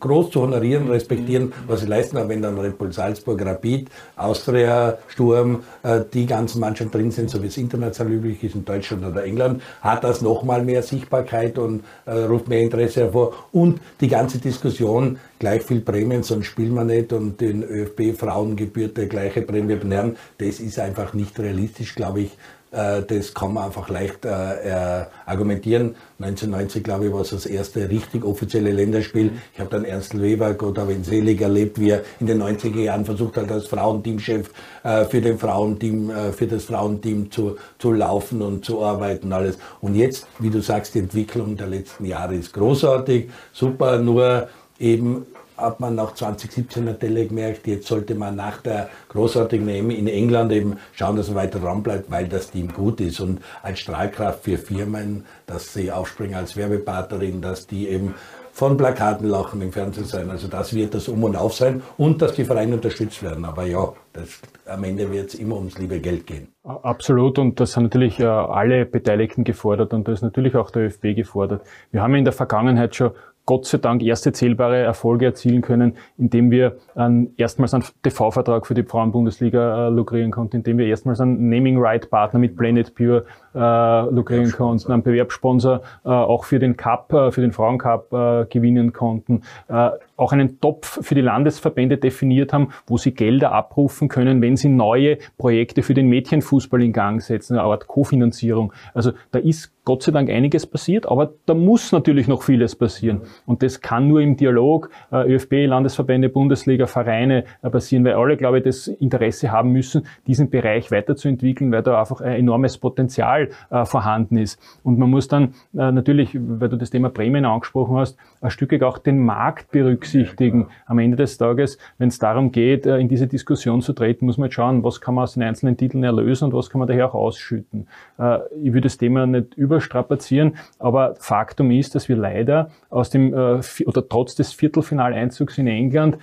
groß 0.00 0.30
zu 0.30 0.42
honorieren, 0.42 0.88
respektieren, 0.88 1.52
was 1.66 1.80
sie 1.80 1.86
leisten. 1.86 2.16
Aber 2.16 2.28
wenn 2.28 2.42
dann 2.42 2.58
Red 2.58 2.78
Bull 2.78 2.92
Salzburg, 2.92 3.44
Rapid, 3.44 3.88
Austria, 4.16 4.98
Sturm, 5.08 5.62
äh, 5.82 6.00
die 6.12 6.26
ganzen 6.26 6.60
Mannschaften 6.60 6.92
drin 6.92 7.10
sind, 7.10 7.30
so 7.30 7.42
wie 7.42 7.46
es 7.46 7.56
international 7.56 8.14
üblich 8.14 8.42
ist 8.42 8.54
in 8.54 8.64
Deutschland 8.64 9.04
oder 9.04 9.24
England, 9.24 9.62
hat 9.80 10.04
das 10.04 10.22
nochmal 10.22 10.64
mehr 10.64 10.82
Sichtbarkeit 10.82 11.58
und 11.58 11.84
äh, 12.06 12.12
ruft 12.12 12.48
mehr 12.48 12.60
Interesse 12.60 13.04
hervor. 13.04 13.34
Und 13.52 13.80
die 14.00 14.08
ganze 14.08 14.38
Diskussion, 14.38 15.18
gleich 15.38 15.62
viel 15.62 15.80
Prämien, 15.80 16.22
sonst 16.22 16.46
spielen 16.46 16.74
wir 16.74 16.84
nicht 16.84 17.12
und 17.12 17.40
den 17.40 17.62
ÖFB 17.62 18.18
Frauen 18.18 18.56
gebührt 18.56 18.96
der 18.96 19.06
gleiche 19.06 19.42
Prämie 19.42 19.76
den 19.76 19.92
Herren, 19.92 20.16
das 20.38 20.60
ist 20.60 20.78
einfach 20.78 21.12
nicht 21.14 21.38
realistisch, 21.38 21.94
glaube 21.94 22.20
ich, 22.20 22.30
das 22.70 23.32
kann 23.32 23.54
man 23.54 23.64
einfach 23.64 23.88
leicht 23.88 24.24
äh, 24.24 25.00
äh 25.00 25.06
argumentieren. 25.24 25.94
1990, 26.18 26.82
glaube 26.82 27.06
ich, 27.06 27.12
war 27.12 27.20
es 27.20 27.30
das 27.30 27.46
erste 27.46 27.88
richtig 27.88 28.24
offizielle 28.24 28.70
Länderspiel. 28.72 29.32
Ich 29.52 29.60
habe 29.60 29.70
dann 29.70 29.84
Ernst 29.84 30.20
Weber, 30.20 30.54
Gott 30.54 30.78
habe 30.78 30.92
ihn 30.92 31.04
selig 31.04 31.40
erlebt, 31.40 31.78
wie 31.78 31.90
er 31.90 32.02
in 32.20 32.26
den 32.26 32.42
90er 32.42 32.80
Jahren 32.80 33.04
versucht 33.04 33.36
hat, 33.36 33.50
als 33.50 33.66
Frauenteamchef 33.66 34.50
äh, 34.82 35.04
für, 35.04 35.20
den 35.20 35.38
Frauenteam, 35.38 36.10
äh, 36.10 36.32
für 36.32 36.46
das 36.46 36.64
Frauenteam 36.64 37.30
zu, 37.30 37.56
zu 37.78 37.92
laufen 37.92 38.42
und 38.42 38.64
zu 38.64 38.82
arbeiten 38.82 39.32
alles. 39.32 39.58
Und 39.80 39.94
jetzt, 39.94 40.26
wie 40.38 40.50
du 40.50 40.60
sagst, 40.60 40.94
die 40.94 41.00
Entwicklung 41.00 41.56
der 41.56 41.66
letzten 41.66 42.04
Jahre 42.04 42.34
ist 42.34 42.52
großartig, 42.52 43.30
super, 43.52 43.98
nur 43.98 44.48
eben 44.78 45.26
hat 45.56 45.80
man 45.80 45.94
nach 45.94 46.14
2017 46.14 46.84
natürlich 46.84 47.28
gemerkt, 47.28 47.66
jetzt 47.66 47.86
sollte 47.86 48.14
man 48.14 48.36
nach 48.36 48.58
der 48.62 48.88
großartigen 49.08 49.68
EM 49.68 49.90
in 49.90 50.08
England 50.08 50.52
eben 50.52 50.76
schauen, 50.92 51.16
dass 51.16 51.28
man 51.28 51.36
weiter 51.36 51.58
dran 51.58 51.82
bleibt, 51.82 52.10
weil 52.10 52.28
das 52.28 52.50
Team 52.50 52.72
gut 52.72 53.00
ist 53.00 53.20
und 53.20 53.40
als 53.62 53.80
Strahlkraft 53.80 54.44
für 54.44 54.58
Firmen, 54.58 55.24
dass 55.46 55.72
sie 55.72 55.90
aufspringen 55.90 56.36
als 56.36 56.56
Werbepartnerin, 56.56 57.40
dass 57.40 57.66
die 57.66 57.88
eben 57.88 58.14
von 58.56 58.78
Plakatenlachen 58.78 59.60
im 59.60 59.70
Fernsehen 59.70 60.06
sein. 60.06 60.30
Also 60.30 60.48
das 60.48 60.74
wird 60.74 60.94
das 60.94 61.08
Um 61.08 61.24
und 61.24 61.36
Auf 61.36 61.52
sein 61.52 61.82
und 61.98 62.22
dass 62.22 62.32
die 62.32 62.44
Vereine 62.44 62.76
unterstützt 62.76 63.22
werden. 63.22 63.44
Aber 63.44 63.66
ja, 63.66 63.92
das, 64.14 64.40
am 64.64 64.82
Ende 64.82 65.12
wird 65.12 65.28
es 65.28 65.34
immer 65.34 65.56
ums 65.56 65.78
liebe 65.78 66.00
Geld 66.00 66.26
gehen. 66.26 66.48
Absolut 66.64 67.38
und 67.38 67.60
das 67.60 67.72
sind 67.72 67.82
natürlich 67.82 68.18
äh, 68.18 68.24
alle 68.24 68.86
Beteiligten 68.86 69.44
gefordert 69.44 69.92
und 69.92 70.08
da 70.08 70.12
ist 70.12 70.22
natürlich 70.22 70.56
auch 70.56 70.70
der 70.70 70.86
ÖFB 70.86 71.14
gefordert. 71.14 71.66
Wir 71.90 72.00
haben 72.00 72.14
in 72.14 72.24
der 72.24 72.32
Vergangenheit 72.32 72.96
schon 72.96 73.10
Gott 73.46 73.64
sei 73.64 73.78
Dank 73.78 74.02
erste 74.02 74.32
zählbare 74.32 74.78
Erfolge 74.78 75.26
erzielen 75.26 75.62
können, 75.62 75.94
indem 76.18 76.50
wir 76.50 76.78
ähm, 76.96 77.30
erstmals 77.36 77.74
einen 77.74 77.84
TV-Vertrag 78.02 78.66
für 78.66 78.74
die 78.74 78.82
Frauenbundesliga 78.82 79.86
äh, 79.86 79.90
lukrieren 79.90 80.32
konnten, 80.32 80.56
indem 80.56 80.78
wir 80.78 80.86
erstmals 80.86 81.20
einen 81.20 81.48
Naming 81.48 81.78
Right 81.78 82.10
Partner 82.10 82.40
mit 82.40 82.56
Planet 82.56 82.92
Pure 82.96 83.24
äh, 83.54 84.10
lukrieren 84.10 84.50
konnten, 84.50 84.90
einen 84.90 85.04
Bewerbssponsor 85.04 85.80
äh, 86.04 86.08
auch 86.08 86.44
für 86.44 86.58
den 86.58 86.76
Cup, 86.76 87.12
äh, 87.12 87.30
für 87.30 87.40
den 87.40 87.52
Frauencup 87.52 88.12
äh, 88.12 88.46
gewinnen 88.46 88.92
konnten, 88.92 89.42
äh, 89.68 89.90
auch 90.16 90.32
einen 90.32 90.60
Topf 90.60 91.04
für 91.04 91.14
die 91.14 91.20
Landesverbände 91.20 91.98
definiert 91.98 92.52
haben, 92.52 92.70
wo 92.88 92.98
sie 92.98 93.14
Gelder 93.14 93.52
abrufen 93.52 94.08
können, 94.08 94.42
wenn 94.42 94.56
sie 94.56 94.70
neue 94.70 95.18
Projekte 95.38 95.84
für 95.84 95.94
den 95.94 96.08
Mädchenfußball 96.08 96.82
in 96.82 96.92
Gang 96.92 97.22
setzen, 97.22 97.54
eine 97.54 97.62
Art 97.62 97.86
Kofinanzierung. 97.86 98.72
Also 98.92 99.12
da 99.30 99.38
ist 99.38 99.75
Gott 99.86 100.02
sei 100.02 100.10
Dank 100.10 100.28
einiges 100.28 100.66
passiert, 100.66 101.06
aber 101.06 101.32
da 101.46 101.54
muss 101.54 101.92
natürlich 101.92 102.26
noch 102.26 102.42
vieles 102.42 102.74
passieren. 102.74 103.20
Und 103.46 103.62
das 103.62 103.80
kann 103.80 104.08
nur 104.08 104.20
im 104.20 104.36
Dialog 104.36 104.90
äh, 105.12 105.32
ÖFB, 105.32 105.68
Landesverbände, 105.68 106.28
Bundesliga, 106.28 106.88
Vereine 106.88 107.44
äh, 107.62 107.70
passieren, 107.70 108.04
weil 108.04 108.14
alle, 108.14 108.36
glaube 108.36 108.58
ich, 108.58 108.64
das 108.64 108.88
Interesse 108.88 109.52
haben 109.52 109.70
müssen, 109.70 110.04
diesen 110.26 110.50
Bereich 110.50 110.90
weiterzuentwickeln, 110.90 111.70
weil 111.70 111.84
da 111.84 112.00
einfach 112.00 112.20
ein 112.20 112.34
enormes 112.34 112.78
Potenzial 112.78 113.50
äh, 113.70 113.84
vorhanden 113.84 114.38
ist. 114.38 114.60
Und 114.82 114.98
man 114.98 115.08
muss 115.08 115.28
dann 115.28 115.54
äh, 115.72 115.92
natürlich, 115.92 116.30
weil 116.34 116.68
du 116.68 116.76
das 116.76 116.90
Thema 116.90 117.08
Prämien 117.08 117.44
angesprochen 117.44 117.96
hast, 117.96 118.18
ein 118.40 118.50
Stück 118.50 118.82
auch 118.82 118.98
den 118.98 119.24
Markt 119.24 119.70
berücksichtigen. 119.70 120.66
Am 120.86 120.98
Ende 120.98 121.16
des 121.16 121.38
Tages, 121.38 121.78
wenn 121.98 122.08
es 122.08 122.18
darum 122.18 122.50
geht, 122.50 122.86
äh, 122.86 122.98
in 122.98 123.08
diese 123.08 123.28
Diskussion 123.28 123.82
zu 123.82 123.92
treten, 123.92 124.26
muss 124.26 124.36
man 124.36 124.50
schauen, 124.50 124.82
was 124.82 125.00
kann 125.00 125.14
man 125.14 125.22
aus 125.22 125.34
den 125.34 125.44
einzelnen 125.44 125.76
Titeln 125.76 126.02
erlösen 126.02 126.46
und 126.46 126.54
was 126.54 126.70
kann 126.70 126.80
man 126.80 126.88
daher 126.88 127.06
auch 127.10 127.14
ausschütten. 127.14 127.86
Äh, 128.18 128.38
ich 128.64 128.72
würde 128.72 128.80
das 128.80 128.98
Thema 128.98 129.26
nicht 129.26 129.54
überstrapazieren, 129.76 130.56
aber 130.78 131.14
Faktum 131.18 131.70
ist, 131.70 131.94
dass 131.94 132.08
wir 132.08 132.16
leider 132.16 132.70
aus 132.90 133.10
dem 133.10 133.32
äh, 133.34 133.60
oder 133.84 134.08
trotz 134.08 134.34
des 134.34 134.52
Viertelfinaleinzugs 134.52 135.58
in 135.58 135.66
England 135.66 136.18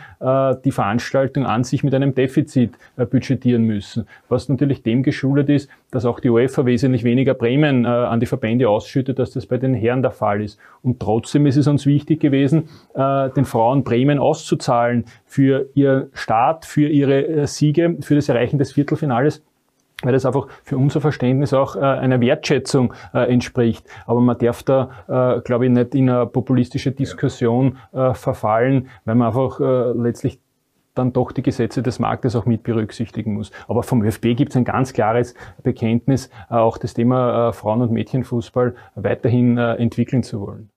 die 0.65 0.71
Veranstaltung 0.71 1.45
an 1.45 1.63
sich 1.63 1.83
mit 1.83 1.93
einem 1.93 2.15
Defizit 2.15 2.71
budgetieren 2.95 3.63
müssen, 3.63 4.07
was 4.29 4.49
natürlich 4.49 4.83
dem 4.83 5.03
geschuldet 5.03 5.49
ist, 5.49 5.69
dass 5.91 6.05
auch 6.05 6.19
die 6.19 6.29
UEFA 6.29 6.65
wesentlich 6.65 7.03
weniger 7.03 7.33
Prämien 7.33 7.85
an 7.85 8.19
die 8.19 8.25
Verbände 8.25 8.69
ausschüttet, 8.69 9.19
als 9.19 9.31
das 9.31 9.45
bei 9.45 9.57
den 9.57 9.73
Herren 9.73 10.01
der 10.01 10.11
Fall 10.11 10.41
ist. 10.41 10.59
Und 10.81 10.99
trotzdem 10.99 11.45
ist 11.45 11.57
es 11.57 11.67
uns 11.67 11.85
wichtig 11.85 12.19
gewesen, 12.19 12.69
den 12.95 13.45
Frauen 13.45 13.83
Prämien 13.83 14.19
auszuzahlen 14.19 15.05
für 15.25 15.67
ihr 15.73 16.09
Start, 16.13 16.65
für 16.65 16.87
ihre 16.87 17.45
Siege, 17.47 17.97
für 18.01 18.15
das 18.15 18.29
Erreichen 18.29 18.57
des 18.57 18.71
Viertelfinales 18.71 19.43
weil 20.03 20.13
das 20.13 20.25
einfach 20.25 20.47
für 20.63 20.77
unser 20.77 21.01
Verständnis 21.01 21.53
auch 21.53 21.75
äh, 21.75 21.79
einer 21.79 22.21
Wertschätzung 22.21 22.93
äh, 23.13 23.31
entspricht. 23.31 23.85
Aber 24.05 24.21
man 24.21 24.37
darf 24.37 24.63
da, 24.63 24.89
äh, 25.07 25.41
glaube 25.41 25.65
ich, 25.65 25.71
nicht 25.71 25.95
in 25.95 26.09
eine 26.09 26.25
populistische 26.25 26.91
Diskussion 26.91 27.77
äh, 27.93 28.13
verfallen, 28.13 28.89
weil 29.05 29.15
man 29.15 29.27
einfach 29.27 29.59
äh, 29.59 29.91
letztlich 29.97 30.39
dann 30.95 31.11
doch 31.11 31.31
die 31.31 31.41
Gesetze 31.41 31.81
des 31.81 31.97
Marktes 31.97 32.35
auch 32.35 32.45
mit 32.45 32.61
berücksichtigen 32.61 33.33
muss. 33.33 33.51
Aber 33.67 33.81
vom 33.81 34.03
ÖFB 34.03 34.35
gibt 34.35 34.51
es 34.51 34.57
ein 34.57 34.63
ganz 34.63 34.93
klares 34.93 35.33
Bekenntnis, 35.63 36.29
äh, 36.51 36.55
auch 36.55 36.77
das 36.77 36.93
Thema 36.93 37.51
Frauen- 37.51 37.81
und 37.81 37.91
Mädchenfußball 37.91 38.75
weiterhin 38.95 39.57
entwickeln 39.57 40.21
zu 40.21 40.41
wollen. 40.41 40.69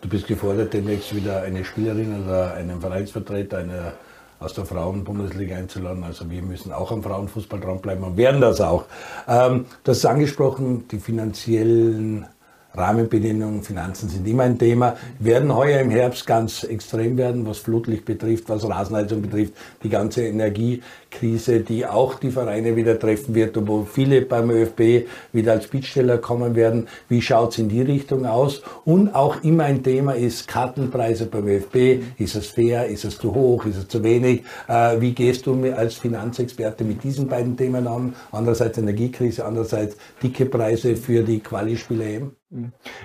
Du 0.00 0.08
bist 0.08 0.26
gefordert, 0.26 0.72
demnächst 0.72 1.14
wieder 1.14 1.42
eine 1.42 1.64
Spielerin 1.64 2.24
oder 2.24 2.54
einen 2.54 2.80
Vereinsvertreter, 2.80 3.58
eine 3.58 3.92
aus 4.40 4.54
der 4.54 4.64
Frauenbundesliga 4.64 5.56
einzuladen. 5.56 6.04
Also 6.04 6.30
wir 6.30 6.42
müssen 6.42 6.72
auch 6.72 6.92
am 6.92 7.02
Frauenfußball 7.02 7.60
dranbleiben 7.60 8.04
und 8.04 8.16
werden 8.16 8.40
das 8.40 8.60
auch. 8.60 8.84
Ähm, 9.26 9.66
das 9.84 9.98
ist 9.98 10.06
angesprochen, 10.06 10.86
die 10.88 10.98
finanziellen 10.98 12.26
Rahmenbedingungen, 12.74 13.62
Finanzen 13.62 14.08
sind 14.08 14.26
immer 14.28 14.44
ein 14.44 14.58
Thema, 14.58 14.96
werden 15.18 15.54
heuer 15.54 15.80
im 15.80 15.90
Herbst 15.90 16.26
ganz 16.26 16.64
extrem 16.64 17.16
werden, 17.16 17.46
was 17.46 17.58
Flutlicht 17.58 18.04
betrifft, 18.04 18.48
was 18.48 18.68
Rasenheizung 18.68 19.22
betrifft, 19.22 19.54
die 19.82 19.88
ganze 19.88 20.26
Energiekrise, 20.26 21.60
die 21.60 21.86
auch 21.86 22.14
die 22.16 22.30
Vereine 22.30 22.76
wieder 22.76 22.98
treffen 22.98 23.34
wird 23.34 23.56
wo 23.66 23.84
viele 23.84 24.22
beim 24.22 24.50
ÖFB 24.50 25.08
wieder 25.32 25.52
als 25.52 25.66
Bittsteller 25.66 26.18
kommen 26.18 26.54
werden. 26.54 26.88
Wie 27.08 27.20
schaut 27.20 27.52
es 27.52 27.58
in 27.58 27.68
die 27.68 27.82
Richtung 27.82 28.26
aus? 28.26 28.62
Und 28.84 29.14
auch 29.14 29.42
immer 29.42 29.64
ein 29.64 29.82
Thema 29.82 30.12
ist 30.12 30.46
Kartenpreise 30.46 31.26
beim 31.26 31.48
ÖFB. 31.48 32.02
Ist 32.18 32.36
es 32.36 32.46
fair? 32.46 32.86
Ist 32.86 33.04
es 33.04 33.18
zu 33.18 33.34
hoch? 33.34 33.64
Ist 33.64 33.76
es 33.76 33.88
zu 33.88 34.04
wenig? 34.04 34.44
Äh, 34.68 35.00
wie 35.00 35.12
gehst 35.12 35.46
du 35.46 35.60
als 35.72 35.94
Finanzexperte 35.94 36.84
mit 36.84 37.02
diesen 37.02 37.28
beiden 37.28 37.56
Themen 37.56 37.86
an? 37.86 38.14
Andererseits 38.30 38.78
Energiekrise, 38.78 39.44
andererseits 39.44 39.96
dicke 40.22 40.46
Preise 40.46 40.96
für 40.96 41.22
die 41.22 41.40
Quali-Spiele 41.40 42.08
eben? 42.08 42.37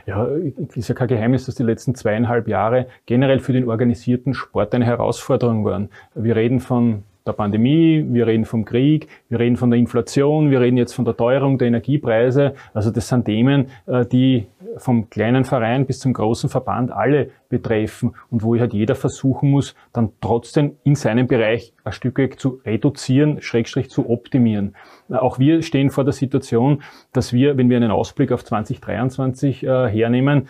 Ja, 0.05 0.25
ist 0.25 0.87
ja 0.87 0.95
kein 0.95 1.09
Geheimnis, 1.09 1.45
dass 1.45 1.55
die 1.55 1.63
letzten 1.63 1.95
zweieinhalb 1.95 2.47
Jahre 2.47 2.87
generell 3.05 3.39
für 3.39 3.51
den 3.51 3.67
organisierten 3.67 4.33
Sport 4.33 4.73
eine 4.73 4.85
Herausforderung 4.85 5.65
waren. 5.65 5.89
Wir 6.15 6.35
reden 6.35 6.61
von 6.61 7.03
der 7.26 7.34
Pandemie, 7.34 8.05
wir 8.09 8.28
reden 8.28 8.45
vom 8.45 8.65
Krieg, 8.65 9.07
wir 9.30 9.39
reden 9.39 9.55
von 9.55 9.69
der 9.69 9.80
Inflation, 9.80 10.51
wir 10.51 10.59
reden 10.59 10.78
jetzt 10.78 10.93
von 10.93 11.05
der 11.05 11.15
Teuerung 11.15 11.57
der 11.57 11.69
Energiepreise. 11.69 12.53
Also 12.74 12.91
das 12.91 13.07
sind 13.07 13.26
Themen, 13.26 13.67
äh, 13.86 14.05
die 14.05 14.47
vom 14.78 15.09
kleinen 15.09 15.45
Verein 15.45 15.86
bis 15.86 15.99
zum 15.99 16.13
großen 16.13 16.49
Verband 16.49 16.91
alle 16.91 17.30
betreffen 17.49 18.15
und 18.30 18.43
wo 18.43 18.57
halt 18.57 18.74
jeder 18.74 18.95
versuchen 18.95 19.51
muss, 19.51 19.76
dann 19.93 20.11
trotzdem 20.19 20.78
in 20.84 20.95
seinem 20.95 21.28
Bereich 21.28 21.74
ein 21.84 21.91
Stück 21.91 22.39
zu 22.39 22.59
reduzieren, 22.65 23.41
Schrägstrich 23.41 23.89
zu 23.89 24.09
optimieren. 24.09 24.76
Auch 25.09 25.39
wir 25.39 25.61
stehen 25.61 25.91
vor 25.91 26.03
der 26.03 26.13
Situation, 26.13 26.82
dass 27.11 27.34
wir, 27.34 27.57
wenn 27.57 27.69
wir 27.69 27.78
einen 27.78 27.91
Ausblick 27.91 28.32
auf 28.32 28.43
2023 28.43 29.63
äh, 29.63 29.88
hernehmen, 29.89 30.47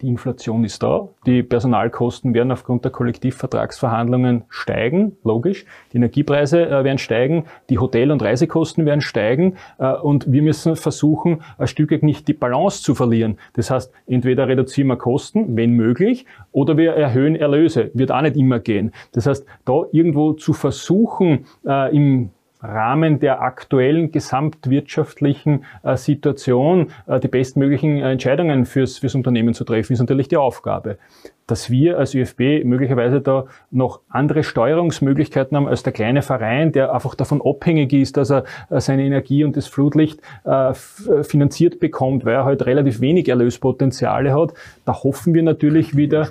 die 0.00 0.08
Inflation 0.08 0.64
ist 0.64 0.82
da, 0.82 1.08
die 1.26 1.42
Personalkosten 1.42 2.34
werden 2.34 2.50
aufgrund 2.50 2.84
der 2.84 2.92
Kollektivvertragsverhandlungen 2.92 4.44
steigen, 4.48 5.16
logisch, 5.22 5.64
die 5.92 5.98
Energiepreise 5.98 6.66
äh, 6.66 6.84
werden 6.84 6.98
steigen, 6.98 7.44
die 7.70 7.78
Hotel- 7.78 8.10
und 8.10 8.22
Reisekosten 8.22 8.84
werden 8.84 9.00
steigen 9.00 9.56
äh, 9.78 9.92
und 9.92 10.30
wir 10.30 10.42
müssen 10.42 10.76
versuchen, 10.76 11.42
ein 11.58 11.66
Stück 11.66 12.02
nicht 12.02 12.26
die 12.28 12.32
Balance 12.34 12.82
zu 12.82 12.94
verlieren. 12.94 13.38
Das 13.54 13.70
heißt, 13.70 13.92
entweder 14.06 14.48
reduzieren 14.48 14.88
wir 14.88 14.96
Kosten, 14.96 15.56
wenn 15.56 15.72
möglich, 15.72 16.26
oder 16.52 16.76
wir 16.76 16.92
erhöhen 16.92 17.36
Erlöse, 17.36 17.90
wird 17.94 18.10
auch 18.10 18.22
nicht 18.22 18.36
immer 18.36 18.58
gehen. 18.58 18.92
Das 19.12 19.26
heißt, 19.26 19.46
da 19.64 19.82
irgendwo 19.92 20.32
zu 20.32 20.52
versuchen, 20.52 21.46
äh, 21.64 21.94
im 21.94 22.30
Rahmen 22.66 23.20
der 23.20 23.42
aktuellen 23.42 24.10
gesamtwirtschaftlichen 24.10 25.64
äh, 25.82 25.96
Situation 25.96 26.90
äh, 27.06 27.20
die 27.20 27.28
bestmöglichen 27.28 27.98
äh, 27.98 28.12
Entscheidungen 28.12 28.66
fürs, 28.66 28.98
fürs 28.98 29.14
Unternehmen 29.14 29.54
zu 29.54 29.64
treffen, 29.64 29.92
ist 29.92 30.00
natürlich 30.00 30.28
die 30.28 30.36
Aufgabe 30.36 30.98
dass 31.46 31.70
wir 31.70 31.98
als 31.98 32.14
ÖFB 32.14 32.64
möglicherweise 32.64 33.20
da 33.20 33.46
noch 33.70 34.00
andere 34.08 34.42
Steuerungsmöglichkeiten 34.42 35.56
haben 35.56 35.68
als 35.68 35.82
der 35.82 35.92
kleine 35.92 36.22
Verein, 36.22 36.72
der 36.72 36.92
einfach 36.92 37.14
davon 37.14 37.40
abhängig 37.44 37.92
ist, 37.92 38.16
dass 38.16 38.30
er 38.30 38.44
äh, 38.70 38.80
seine 38.80 39.04
Energie 39.04 39.44
und 39.44 39.56
das 39.56 39.66
Flutlicht 39.66 40.20
äh, 40.44 40.74
finanziert 41.22 41.80
bekommt, 41.80 42.24
weil 42.24 42.34
er 42.34 42.44
halt 42.44 42.66
relativ 42.66 43.00
wenig 43.00 43.28
Erlöspotenziale 43.28 44.34
hat. 44.34 44.54
Da 44.84 44.92
hoffen 44.92 45.34
wir 45.34 45.42
natürlich 45.42 45.96
wieder, 45.96 46.28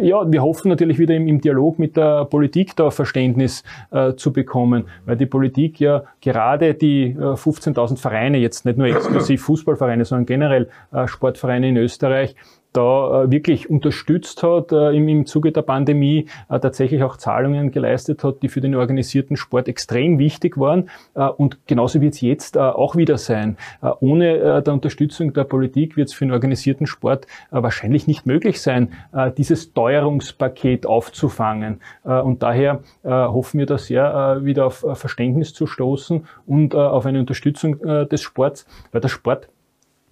ja, 0.00 0.30
wir 0.30 0.42
hoffen 0.42 0.68
natürlich 0.68 0.98
wieder 0.98 1.14
im, 1.14 1.26
im 1.26 1.40
Dialog 1.40 1.78
mit 1.78 1.96
der 1.96 2.24
Politik 2.26 2.76
da 2.76 2.90
Verständnis 2.90 3.64
äh, 3.90 4.14
zu 4.14 4.32
bekommen, 4.32 4.84
weil 5.06 5.16
die 5.16 5.26
Politik 5.26 5.80
ja 5.80 6.04
gerade 6.20 6.74
die 6.74 7.16
äh, 7.18 7.34
15.000 7.34 7.98
Vereine, 7.98 8.38
jetzt 8.38 8.66
nicht 8.66 8.76
nur 8.76 8.88
exklusiv 8.88 9.42
Fußballvereine, 9.42 10.04
sondern 10.04 10.26
generell 10.26 10.68
äh, 10.92 11.06
Sportvereine 11.06 11.68
in 11.68 11.76
Österreich, 11.76 12.36
da 12.72 13.24
äh, 13.24 13.30
wirklich 13.30 13.68
unterstützt 13.68 14.42
hat 14.42 14.72
äh, 14.72 14.90
im, 14.90 15.26
Zuge 15.26 15.52
der 15.52 15.62
Pandemie, 15.62 16.26
äh, 16.48 16.60
tatsächlich 16.60 17.02
auch 17.02 17.16
Zahlungen 17.16 17.72
geleistet 17.72 18.22
hat, 18.22 18.42
die 18.42 18.48
für 18.48 18.60
den 18.60 18.74
organisierten 18.74 19.36
Sport 19.36 19.68
extrem 19.68 20.18
wichtig 20.18 20.58
waren. 20.58 20.88
Und 21.14 21.66
genauso 21.66 22.00
wird 22.00 22.14
es 22.14 22.20
jetzt 22.20 22.56
auch 22.56 22.96
wieder 22.96 23.18
sein. 23.18 23.56
Ohne 24.00 24.62
der 24.62 24.72
Unterstützung 24.72 25.32
der 25.32 25.44
Politik 25.44 25.96
wird 25.96 26.08
es 26.08 26.14
für 26.14 26.24
den 26.24 26.32
organisierten 26.32 26.86
Sport 26.86 27.26
wahrscheinlich 27.50 28.06
nicht 28.06 28.26
möglich 28.26 28.60
sein, 28.60 28.92
dieses 29.36 29.72
Teuerungspaket 29.72 30.86
aufzufangen. 30.86 31.80
Und 32.04 32.42
daher 32.42 32.80
hoffen 33.04 33.58
wir 33.58 33.66
da 33.66 33.78
sehr, 33.78 34.40
wieder 34.42 34.66
auf 34.66 34.84
Verständnis 34.94 35.52
zu 35.52 35.66
stoßen 35.66 36.26
und 36.46 36.74
auf 36.74 37.06
eine 37.06 37.20
Unterstützung 37.20 37.78
des 37.80 38.20
Sports, 38.22 38.66
weil 38.92 39.00
der 39.00 39.08
Sport 39.08 39.48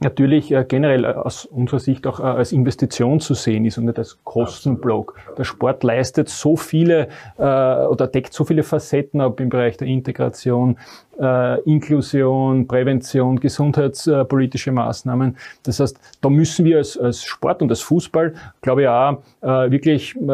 natürlich 0.00 0.52
äh, 0.52 0.64
generell 0.66 1.04
äh, 1.04 1.08
aus 1.08 1.44
unserer 1.44 1.80
Sicht 1.80 2.06
auch 2.06 2.20
äh, 2.20 2.24
als 2.24 2.52
Investition 2.52 3.20
zu 3.20 3.34
sehen 3.34 3.64
ist 3.64 3.78
und 3.78 3.86
nicht 3.86 3.98
als 3.98 4.18
Kostenblock. 4.24 5.14
Der 5.36 5.44
Sport 5.44 5.82
leistet 5.82 6.28
so 6.28 6.56
viele 6.56 7.08
oder 7.38 8.06
deckt 8.06 8.32
so 8.32 8.44
viele 8.44 8.62
Facetten 8.62 9.20
ab 9.20 9.40
im 9.40 9.48
Bereich 9.48 9.76
der 9.76 9.88
Integration, 9.88 10.78
äh, 11.18 11.60
Inklusion, 11.62 12.66
Prävention, 12.66 13.40
gesundheitspolitische 13.40 14.72
Maßnahmen. 14.72 15.36
Das 15.62 15.80
heißt, 15.80 15.98
da 16.20 16.28
müssen 16.28 16.64
wir 16.64 16.78
als, 16.78 16.96
als 16.96 17.24
Sport 17.24 17.62
und 17.62 17.70
als 17.70 17.80
Fußball, 17.80 18.34
glaube 18.60 18.82
ich, 18.82 18.88
auch 18.88 19.22
äh, 19.40 19.70
wirklich 19.70 20.16
äh, 20.16 20.24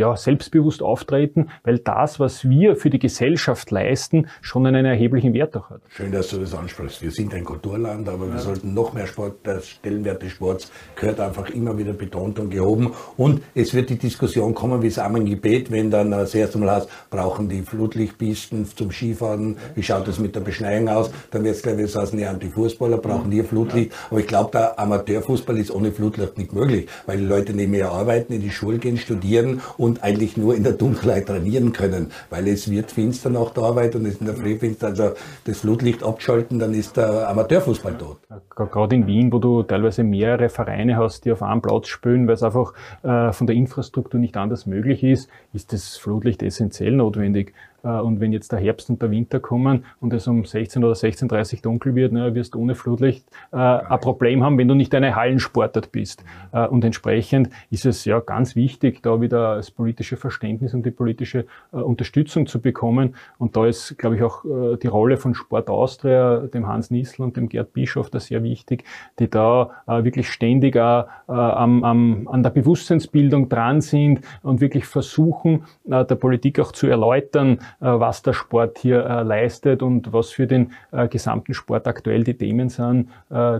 ja, 0.00 0.16
selbstbewusst 0.16 0.82
auftreten, 0.82 1.48
weil 1.62 1.78
das, 1.78 2.20
was 2.20 2.48
wir 2.48 2.76
für 2.76 2.90
die 2.90 2.98
Gesellschaft 2.98 3.70
leisten, 3.70 4.26
schon 4.40 4.66
einen 4.66 4.84
erheblichen 4.84 5.32
Wert 5.34 5.56
auch 5.56 5.70
hat. 5.70 5.80
Schön, 5.88 6.12
dass 6.12 6.28
du 6.28 6.38
das 6.38 6.54
ansprichst. 6.54 7.02
Wir 7.02 7.10
sind 7.10 7.34
ein 7.34 7.44
Kulturland, 7.44 8.08
aber 8.08 8.30
wir 8.32 8.38
sollten 8.38 8.74
noch 8.74 8.92
mehr 8.92 9.06
Sport, 9.06 9.46
der 9.46 9.60
Stellenwert 9.60 10.22
des 10.22 10.32
Sports 10.32 10.70
gehört 10.96 11.20
einfach 11.20 11.50
immer 11.50 11.76
wieder 11.78 11.92
betont 11.92 12.38
und 12.38 12.50
gehoben. 12.50 12.92
Und 13.16 13.42
es 13.54 13.74
wird 13.74 13.90
die 13.90 13.98
Diskussion 13.98 14.54
kommen, 14.54 14.82
wie 14.82 14.88
es 14.88 14.98
am 14.98 15.24
Gebet, 15.24 15.70
wenn 15.70 15.90
dann 15.90 16.10
das 16.10 16.34
erste 16.34 16.58
Mal 16.58 16.76
heißt, 16.76 16.88
brauchen 17.10 17.48
die 17.48 17.62
Flutlichtpisten 17.62 18.66
zum 18.66 18.90
Skifahren, 18.90 19.43
wie 19.74 19.82
schaut 19.82 20.08
es 20.08 20.18
mit 20.18 20.34
der 20.34 20.40
Beschneiung 20.40 20.88
aus, 20.88 21.10
dann 21.30 21.44
wird 21.44 21.56
es 21.56 21.62
gleich 21.62 21.78
wieder 21.78 21.88
heißen, 21.88 22.18
ja, 22.18 22.32
die 22.34 22.48
Fußballer 22.48 22.98
brauchen 22.98 23.30
hier 23.30 23.44
Flutlicht. 23.44 23.92
Aber 24.10 24.20
ich 24.20 24.26
glaube, 24.26 24.50
der 24.52 24.78
Amateurfußball 24.78 25.58
ist 25.58 25.70
ohne 25.70 25.92
Flutlicht 25.92 26.38
nicht 26.38 26.52
möglich, 26.52 26.88
weil 27.06 27.18
die 27.18 27.26
Leute 27.26 27.52
nicht 27.54 27.70
mehr 27.70 27.90
arbeiten, 27.90 28.32
in 28.32 28.40
die 28.40 28.50
Schule 28.50 28.78
gehen, 28.78 28.96
studieren 28.96 29.60
und 29.76 30.02
eigentlich 30.02 30.36
nur 30.36 30.54
in 30.54 30.62
der 30.62 30.72
Dunkelheit 30.72 31.26
trainieren 31.26 31.72
können, 31.72 32.10
weil 32.30 32.48
es 32.48 32.70
wird 32.70 32.90
finster 32.90 33.30
nach 33.30 33.50
der 33.50 33.64
Arbeit 33.64 33.94
und 33.96 34.06
es 34.06 34.16
in 34.16 34.26
der 34.26 34.34
Früh 34.34 34.56
finster. 34.58 34.88
Also 34.88 35.10
das 35.44 35.58
Flutlicht 35.58 36.02
abschalten, 36.02 36.58
dann 36.58 36.74
ist 36.74 36.96
der 36.96 37.28
Amateurfußball 37.28 37.96
tot. 37.98 38.18
Gerade 38.54 38.96
in 38.96 39.06
Wien, 39.06 39.32
wo 39.32 39.38
du 39.38 39.62
teilweise 39.62 40.04
mehrere 40.04 40.48
Vereine 40.48 40.96
hast, 40.96 41.24
die 41.24 41.32
auf 41.32 41.42
einem 41.42 41.62
Platz 41.62 41.88
spielen, 41.88 42.26
weil 42.26 42.34
es 42.34 42.42
einfach 42.42 42.72
äh, 43.02 43.32
von 43.32 43.46
der 43.46 43.56
Infrastruktur 43.56 44.20
nicht 44.20 44.36
anders 44.36 44.66
möglich 44.66 45.02
ist, 45.02 45.28
ist 45.52 45.72
das 45.72 45.96
Flutlicht 45.96 46.42
essentiell 46.42 46.92
notwendig. 46.92 47.52
Äh, 47.84 47.88
und 47.88 48.20
wenn 48.20 48.32
jetzt 48.32 48.52
der 48.52 48.58
Herbst 48.58 48.90
und 48.90 49.00
der 49.00 49.10
Winter 49.10 49.40
kommen 49.40 49.84
und 50.00 50.12
es 50.12 50.26
um 50.26 50.44
16 50.44 50.82
oder 50.82 50.94
16.30 50.94 51.56
Uhr 51.56 51.62
dunkel 51.62 51.94
wird, 51.94 52.12
ne, 52.12 52.34
wirst 52.34 52.54
du 52.54 52.60
ohne 52.60 52.74
Flutlicht 52.74 53.26
äh, 53.52 53.56
ein 53.56 54.00
Problem 54.00 54.42
haben, 54.42 54.58
wenn 54.58 54.68
du 54.68 54.74
nicht 54.74 54.94
eine 54.94 55.14
Hallensportart 55.14 55.92
bist. 55.92 56.24
Äh, 56.52 56.66
und 56.66 56.84
entsprechend 56.84 57.50
ist 57.70 57.86
es 57.86 58.04
ja 58.04 58.20
ganz 58.20 58.56
wichtig, 58.56 59.02
da 59.02 59.20
wieder 59.20 59.56
das 59.56 59.70
politische 59.70 60.16
Verständnis 60.16 60.74
und 60.74 60.84
die 60.84 60.90
politische 60.90 61.46
äh, 61.72 61.76
Unterstützung 61.76 62.46
zu 62.46 62.60
bekommen. 62.60 63.14
Und 63.38 63.56
da 63.56 63.66
ist, 63.66 63.98
glaube 63.98 64.16
ich, 64.16 64.22
auch 64.22 64.44
äh, 64.44 64.76
die 64.76 64.86
Rolle 64.86 65.16
von 65.16 65.34
Sport 65.34 65.68
Austria, 65.68 66.38
dem 66.38 66.66
Hans 66.66 66.90
Nissel 66.90 67.22
und 67.22 67.36
dem 67.36 67.48
Gerd 67.48 67.72
Bischof 67.72 68.10
da 68.10 68.20
sehr 68.20 68.42
wichtig, 68.42 68.84
die 69.18 69.28
da 69.28 69.70
äh, 69.86 70.04
wirklich 70.04 70.30
ständig 70.30 70.76
auch, 70.76 71.06
am, 71.26 71.84
am, 71.84 72.28
an 72.28 72.42
der 72.42 72.50
Bewusstseinsbildung 72.50 73.48
dran 73.48 73.80
sind 73.80 74.20
und 74.42 74.60
wirklich 74.60 74.86
versuchen, 74.86 75.64
der 75.84 76.04
Politik 76.04 76.60
auch 76.60 76.72
zu 76.72 76.86
erläutern, 76.86 77.58
was 77.80 78.22
der 78.22 78.32
Sport 78.32 78.78
hier 78.78 79.04
äh, 79.04 79.22
leistet 79.22 79.82
und 79.82 80.12
was 80.12 80.30
für 80.30 80.46
den 80.46 80.72
äh, 80.92 81.08
gesamten 81.08 81.54
Sport 81.54 81.86
aktuell 81.86 82.24
die 82.24 82.34
Themen 82.34 82.68
sind, 82.68 83.08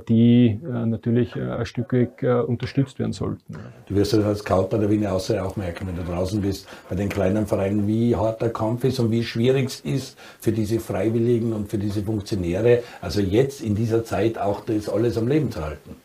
die 0.08 0.58
natürlich 0.62 1.34
ein 1.36 1.66
Stück 1.66 1.92
weit 1.92 2.22
unterstützt 2.22 2.98
werden 2.98 3.12
sollten. 3.12 3.56
Du 3.86 3.94
wirst 3.94 4.12
das 4.12 4.24
als 4.24 4.38
Scout 4.40 4.68
bei 4.70 4.78
der 4.78 4.90
Wiener 4.90 5.12
Austria 5.12 5.44
auch 5.44 5.56
merken, 5.56 5.86
wenn 5.86 5.96
du 5.96 6.02
draußen 6.02 6.40
bist, 6.40 6.68
bei 6.88 6.96
den 6.96 7.08
kleinen 7.08 7.46
Vereinen, 7.46 7.86
wie 7.86 8.14
hart 8.14 8.42
der 8.42 8.50
Kampf 8.50 8.84
ist 8.84 9.00
und 9.00 9.10
wie 9.10 9.22
schwierig 9.22 9.66
es 9.66 9.80
ist 9.80 10.18
für 10.40 10.52
diese 10.52 10.80
Freiwilligen 10.80 11.52
und 11.52 11.68
für 11.70 11.78
diese 11.78 12.02
Funktionäre, 12.02 12.82
also 13.00 13.20
jetzt 13.20 13.60
in 13.60 13.74
dieser 13.74 14.04
Zeit 14.04 14.38
auch 14.38 14.64
das 14.64 14.88
alles 14.88 15.16
am 15.18 15.28
Leben 15.28 15.50
zu 15.50 15.64
halten. 15.64 15.96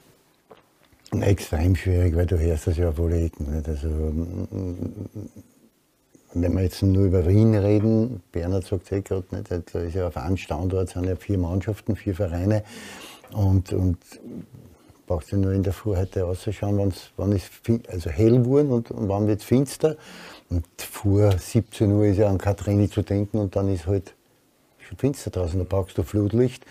Extrem 1.21 1.75
schwierig, 1.75 2.15
weil 2.15 2.27
du 2.27 2.37
hörst 2.37 2.67
das 2.67 2.77
ja 2.77 2.95
wohl 2.97 3.13
Ecken. 3.13 3.63
Also, 3.65 3.87
wenn 6.33 6.53
wir 6.53 6.63
jetzt 6.63 6.81
nur 6.83 7.05
über 7.05 7.27
Wien 7.27 7.55
reden, 7.55 8.21
Bernhard 8.31 8.65
sagt 8.65 8.85
es 8.85 8.91
eh 8.91 9.01
gerade 9.01 9.25
nicht, 9.35 9.49
da 9.73 9.79
ist 9.79 9.95
ja 9.95 10.07
auf 10.07 10.17
einem 10.17 10.37
Standort 10.37 10.89
sind 10.89 11.05
ja 11.05 11.15
vier 11.15 11.37
Mannschaften, 11.37 11.95
vier 11.95 12.15
Vereine 12.15 12.63
und, 13.33 13.73
und 13.73 13.97
braucht 15.07 15.25
sich 15.25 15.39
nur 15.39 15.53
in 15.53 15.63
der 15.63 15.73
Früh 15.73 15.95
heute 15.95 16.25
auszuschauen, 16.25 16.93
wann 17.17 17.31
es 17.31 17.49
also 17.87 18.09
hell 18.11 18.45
wurde 18.45 18.69
und, 18.69 18.91
und 18.91 19.09
wann 19.09 19.27
wird 19.27 19.39
es 19.39 19.45
finster. 19.45 19.97
Und 20.49 20.65
vor 20.77 21.31
17 21.31 21.91
Uhr 21.91 22.05
ist 22.05 22.17
ja 22.17 22.29
an 22.29 22.37
Katrini 22.37 22.89
zu 22.89 23.01
denken 23.01 23.39
und 23.39 23.55
dann 23.55 23.73
ist 23.73 23.87
halt 23.87 24.13
schon 24.77 24.97
finster 24.97 25.31
draußen, 25.31 25.57
da 25.57 25.65
brauchst 25.67 25.97
du 25.97 26.03
Flutlicht, 26.03 26.63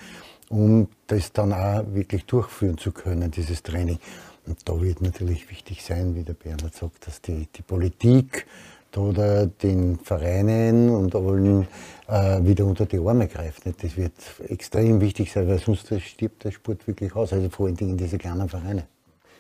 um 0.51 0.89
das 1.09 1.33
dann 1.33 1.53
auch 1.53 1.83
wirklich 1.93 2.27
durchführen 2.27 2.79
zu 2.79 2.93
können, 2.93 3.31
dieses 3.31 3.65
Training. 3.65 3.99
Und 4.47 4.57
da 4.65 4.81
wird 4.81 5.03
natürlich 5.03 5.51
wichtig 5.51 5.85
sein, 5.85 6.15
wie 6.15 6.23
der 6.23 6.35
Bernhard 6.35 6.75
sagt, 6.75 7.07
dass 7.07 7.21
die, 7.21 7.49
die 7.55 7.63
Politik 7.63 8.47
oder 8.97 9.47
den 9.47 9.99
Vereinen 9.99 10.91
und 10.91 11.15
allen 11.15 11.67
äh, 12.09 12.43
wieder 12.43 12.65
unter 12.65 12.87
die 12.87 12.99
Arme 12.99 13.29
greift. 13.29 13.67
Nicht? 13.67 13.83
Das 13.83 13.97
wird 13.97 14.15
extrem 14.49 15.01
wichtig 15.01 15.33
sein, 15.33 15.49
weil 15.49 15.59
sonst 15.59 15.93
stirbt 16.01 16.45
der 16.45 16.51
Sport 16.51 16.87
wirklich 16.87 17.15
aus. 17.15 17.33
Also 17.33 17.51
vor 17.51 17.67
allen 17.67 17.77
Dingen 17.77 17.97
diese 17.97 18.19
kleinen 18.19 18.49
Vereine. 18.49 18.87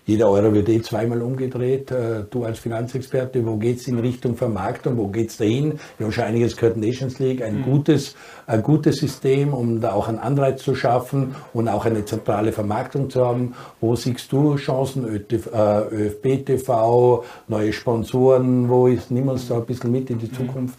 Jeder 0.08 0.30
Euro 0.30 0.54
wird 0.54 0.70
eh 0.70 0.80
zweimal 0.80 1.20
umgedreht. 1.20 1.90
Äh, 1.90 2.24
du 2.30 2.44
als 2.44 2.58
Finanzexperte, 2.60 3.44
wo 3.44 3.58
geht 3.58 3.76
es 3.76 3.88
in 3.88 3.98
Richtung 3.98 4.36
Vermarktung? 4.36 4.96
Wo 4.96 5.08
geht 5.08 5.28
es 5.28 5.36
dahin? 5.36 5.74
Wir 5.98 6.06
haben 6.06 6.12
schon 6.12 6.24
einiges 6.24 6.56
gehört, 6.56 6.78
Nations 6.78 7.18
League, 7.18 7.42
ein, 7.42 7.58
mhm. 7.58 7.64
gutes, 7.64 8.16
ein 8.46 8.62
gutes 8.62 8.96
System, 8.96 9.52
um 9.52 9.82
da 9.82 9.92
auch 9.92 10.08
einen 10.08 10.18
Anreiz 10.18 10.62
zu 10.62 10.74
schaffen 10.74 11.34
und 11.52 11.68
auch 11.68 11.84
eine 11.84 12.06
zentrale 12.06 12.52
Vermarktung 12.52 13.10
zu 13.10 13.22
haben. 13.22 13.52
Wo 13.82 13.96
siehst 13.96 14.32
du 14.32 14.56
Chancen? 14.56 15.04
ÖFB 15.04 16.46
TV, 16.46 17.22
neue 17.46 17.74
Sponsoren, 17.74 18.66
wo 18.70 18.86
ist, 18.86 19.10
nimm 19.10 19.28
uns 19.28 19.46
da 19.48 19.56
ein 19.56 19.66
bisschen 19.66 19.92
mit 19.92 20.08
in 20.08 20.18
die 20.18 20.32
Zukunft? 20.32 20.78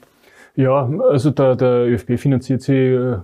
Ja, 0.56 0.90
also 1.08 1.30
der, 1.30 1.56
der 1.56 1.86
ÖFB 1.86 2.18
finanziert 2.18 2.64
sie 2.64 2.74
äh, 2.74 3.20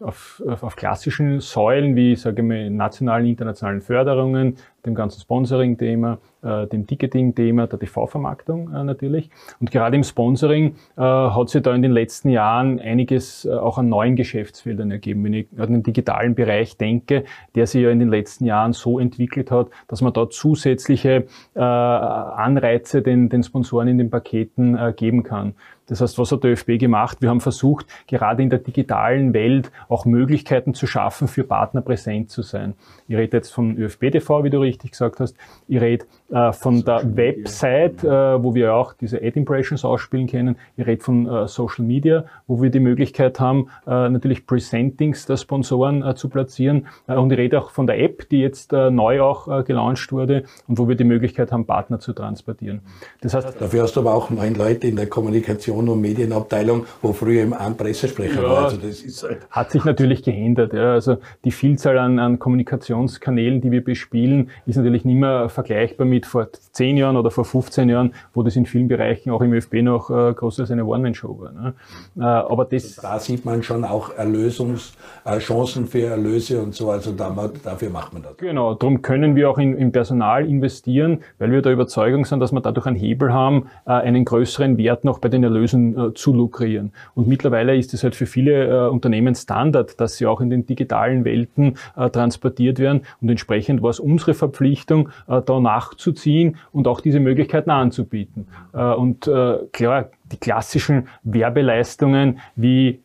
auf, 0.00 0.42
auf, 0.46 0.62
auf 0.62 0.76
klassischen 0.76 1.40
Säulen 1.40 1.96
wie, 1.96 2.16
sage 2.16 2.42
ich 2.42 2.48
mal, 2.48 2.70
nationalen, 2.70 3.26
internationalen 3.26 3.80
Förderungen, 3.80 4.56
dem 4.86 4.94
ganzen 4.94 5.20
Sponsoring-Thema, 5.20 6.18
äh, 6.42 6.66
dem 6.66 6.86
Ticketing-Thema, 6.86 7.66
der 7.66 7.78
TV-Vermarktung 7.78 8.72
äh, 8.72 8.82
natürlich. 8.82 9.30
Und 9.60 9.70
gerade 9.70 9.96
im 9.96 10.04
Sponsoring 10.04 10.74
äh, 10.96 11.00
hat 11.02 11.50
sich 11.50 11.62
da 11.62 11.74
in 11.74 11.82
den 11.82 11.92
letzten 11.92 12.30
Jahren 12.30 12.80
einiges 12.80 13.44
äh, 13.44 13.52
auch 13.52 13.78
an 13.78 13.88
neuen 13.88 14.16
Geschäftsfeldern 14.16 14.90
ergeben. 14.90 15.24
Wenn 15.24 15.34
ich 15.34 15.48
an 15.58 15.72
den 15.72 15.82
digitalen 15.82 16.34
Bereich 16.34 16.76
denke, 16.76 17.24
der 17.54 17.66
sich 17.66 17.82
ja 17.82 17.90
in 17.90 17.98
den 17.98 18.08
letzten 18.08 18.46
Jahren 18.46 18.72
so 18.72 18.98
entwickelt 18.98 19.50
hat, 19.50 19.68
dass 19.88 20.00
man 20.00 20.12
da 20.12 20.30
zusätzliche 20.30 21.26
äh, 21.54 21.60
Anreize 21.60 23.02
den, 23.02 23.28
den 23.28 23.42
Sponsoren 23.42 23.88
in 23.88 23.98
den 23.98 24.10
Paketen 24.10 24.76
äh, 24.76 24.94
geben 24.96 25.22
kann. 25.22 25.54
Das 25.90 26.00
heißt, 26.00 26.18
was 26.18 26.30
hat 26.30 26.44
der 26.44 26.52
ÖFB 26.52 26.78
gemacht? 26.78 27.18
Wir 27.20 27.28
haben 27.28 27.40
versucht, 27.40 27.86
gerade 28.06 28.42
in 28.42 28.48
der 28.48 28.60
digitalen 28.60 29.34
Welt 29.34 29.72
auch 29.88 30.04
Möglichkeiten 30.04 30.72
zu 30.72 30.86
schaffen, 30.86 31.26
für 31.26 31.42
Partner 31.42 31.82
präsent 31.82 32.30
zu 32.30 32.42
sein. 32.42 32.74
Ich 33.08 33.16
rede 33.16 33.36
jetzt 33.36 33.52
vom 33.52 33.76
ÖFB 33.76 34.12
TV, 34.12 34.44
wie 34.44 34.50
du 34.50 34.60
richtig 34.60 34.92
gesagt 34.92 35.18
hast. 35.18 35.36
Ich 35.66 35.80
rede 35.80 36.06
äh, 36.30 36.52
von 36.52 36.84
der 36.84 37.02
Website, 37.16 38.04
äh, 38.04 38.42
wo 38.42 38.54
wir 38.54 38.72
auch 38.72 38.92
diese 38.92 39.16
Ad 39.18 39.38
Impressions 39.38 39.84
ausspielen 39.84 40.28
können. 40.28 40.56
Ich 40.76 40.86
rede 40.86 41.02
von 41.02 41.26
äh, 41.26 41.48
Social 41.48 41.84
Media, 41.84 42.24
wo 42.46 42.62
wir 42.62 42.70
die 42.70 42.78
Möglichkeit 42.78 43.40
haben, 43.40 43.68
äh, 43.84 44.08
natürlich 44.08 44.46
Presentings 44.46 45.26
der 45.26 45.38
Sponsoren 45.38 46.04
äh, 46.06 46.14
zu 46.14 46.28
platzieren. 46.28 46.86
Äh, 47.08 47.16
und 47.16 47.32
ich 47.32 47.38
rede 47.38 47.60
auch 47.60 47.70
von 47.70 47.88
der 47.88 47.98
App, 47.98 48.28
die 48.28 48.40
jetzt 48.40 48.70
neu 48.72 49.22
auch 49.22 49.64
gelauncht 49.64 50.12
wurde 50.12 50.44
und 50.68 50.78
wo 50.78 50.86
wir 50.86 50.94
die 50.94 51.04
Möglichkeit 51.04 51.50
haben, 51.50 51.66
Partner 51.66 51.98
zu 51.98 52.12
transportieren. 52.12 52.82
Das 53.20 53.34
heißt, 53.34 53.60
Dafür 53.60 53.82
hast 53.82 53.96
du 53.96 54.00
aber 54.00 54.14
auch 54.14 54.30
neun 54.30 54.54
Leute 54.54 54.86
in 54.86 54.94
der 54.94 55.08
Kommunikation 55.08 55.79
und 55.88 56.00
Medienabteilung, 56.00 56.86
wo 57.02 57.12
früher 57.12 57.42
eben 57.42 57.54
ein 57.54 57.76
Pressesprecher 57.76 58.42
ja, 58.42 58.48
war. 58.48 58.64
Also 58.64 58.76
das 58.76 59.00
ist 59.00 59.22
halt 59.22 59.40
hat 59.50 59.70
sich 59.70 59.84
natürlich 59.84 60.22
geändert. 60.22 60.72
Ja. 60.72 60.92
Also 60.92 61.18
die 61.44 61.50
Vielzahl 61.50 61.98
an, 61.98 62.18
an 62.18 62.38
Kommunikationskanälen, 62.38 63.60
die 63.60 63.70
wir 63.70 63.84
bespielen, 63.84 64.50
ist 64.66 64.76
natürlich 64.76 65.04
nicht 65.04 65.16
mehr 65.16 65.48
vergleichbar 65.48 66.06
mit 66.06 66.26
vor 66.26 66.48
zehn 66.72 66.96
Jahren 66.96 67.16
oder 67.16 67.30
vor 67.30 67.44
15 67.44 67.88
Jahren, 67.88 68.14
wo 68.34 68.42
das 68.42 68.56
in 68.56 68.66
vielen 68.66 68.88
Bereichen 68.88 69.30
auch 69.30 69.42
im 69.42 69.52
ÖFB 69.52 69.82
noch 69.82 70.10
äh, 70.10 70.32
groß 70.32 70.60
als 70.60 70.70
eine 70.70 70.84
One-Man-Show 70.84 71.40
war. 71.40 71.52
Ne? 71.52 71.74
Äh, 72.18 72.22
aber 72.22 72.64
das 72.64 72.96
da 72.96 73.18
sieht 73.18 73.44
man 73.44 73.62
schon 73.62 73.84
auch 73.84 74.16
Erlösungschancen 74.16 75.84
äh, 75.84 75.86
für 75.86 76.06
Erlöse 76.06 76.60
und 76.60 76.74
so. 76.74 76.90
Also 76.90 77.12
da, 77.12 77.50
dafür 77.62 77.90
macht 77.90 78.12
man 78.12 78.22
das. 78.22 78.36
Genau, 78.36 78.74
darum 78.74 79.02
können 79.02 79.36
wir 79.36 79.50
auch 79.50 79.58
in, 79.58 79.76
in 79.76 79.92
Personal 79.92 80.46
investieren, 80.46 81.20
weil 81.38 81.52
wir 81.52 81.62
der 81.62 81.72
Überzeugung 81.72 82.24
sind, 82.24 82.40
dass 82.40 82.52
wir 82.52 82.60
dadurch 82.60 82.86
einen 82.86 82.96
Hebel 82.96 83.32
haben, 83.32 83.66
äh, 83.86 83.92
einen 83.92 84.24
größeren 84.24 84.78
Wert 84.78 85.04
noch 85.04 85.18
bei 85.18 85.28
den 85.28 85.44
Erlösen 85.44 85.69
äh, 85.74 86.14
zu 86.14 86.32
lukrieren. 86.32 86.92
Und 87.14 87.28
mittlerweile 87.28 87.76
ist 87.76 87.94
es 87.94 88.02
halt 88.02 88.14
für 88.14 88.26
viele 88.26 88.86
äh, 88.86 88.88
Unternehmen 88.88 89.34
Standard, 89.34 90.00
dass 90.00 90.16
sie 90.16 90.26
auch 90.26 90.40
in 90.40 90.50
den 90.50 90.66
digitalen 90.66 91.24
Welten 91.24 91.76
äh, 91.96 92.10
transportiert 92.10 92.78
werden. 92.78 93.02
Und 93.20 93.28
entsprechend 93.28 93.82
war 93.82 93.90
es 93.90 94.00
unsere 94.00 94.34
Verpflichtung, 94.34 95.10
da 95.26 95.60
nachzuziehen 95.60 96.56
und 96.72 96.86
auch 96.88 97.00
diese 97.00 97.20
Möglichkeiten 97.20 97.70
anzubieten. 97.70 98.46
Und 98.72 99.30
klar, 99.72 100.10
die 100.32 100.36
klassischen 100.36 101.08
Werbeleistungen 101.22 102.38
wie 102.56 103.00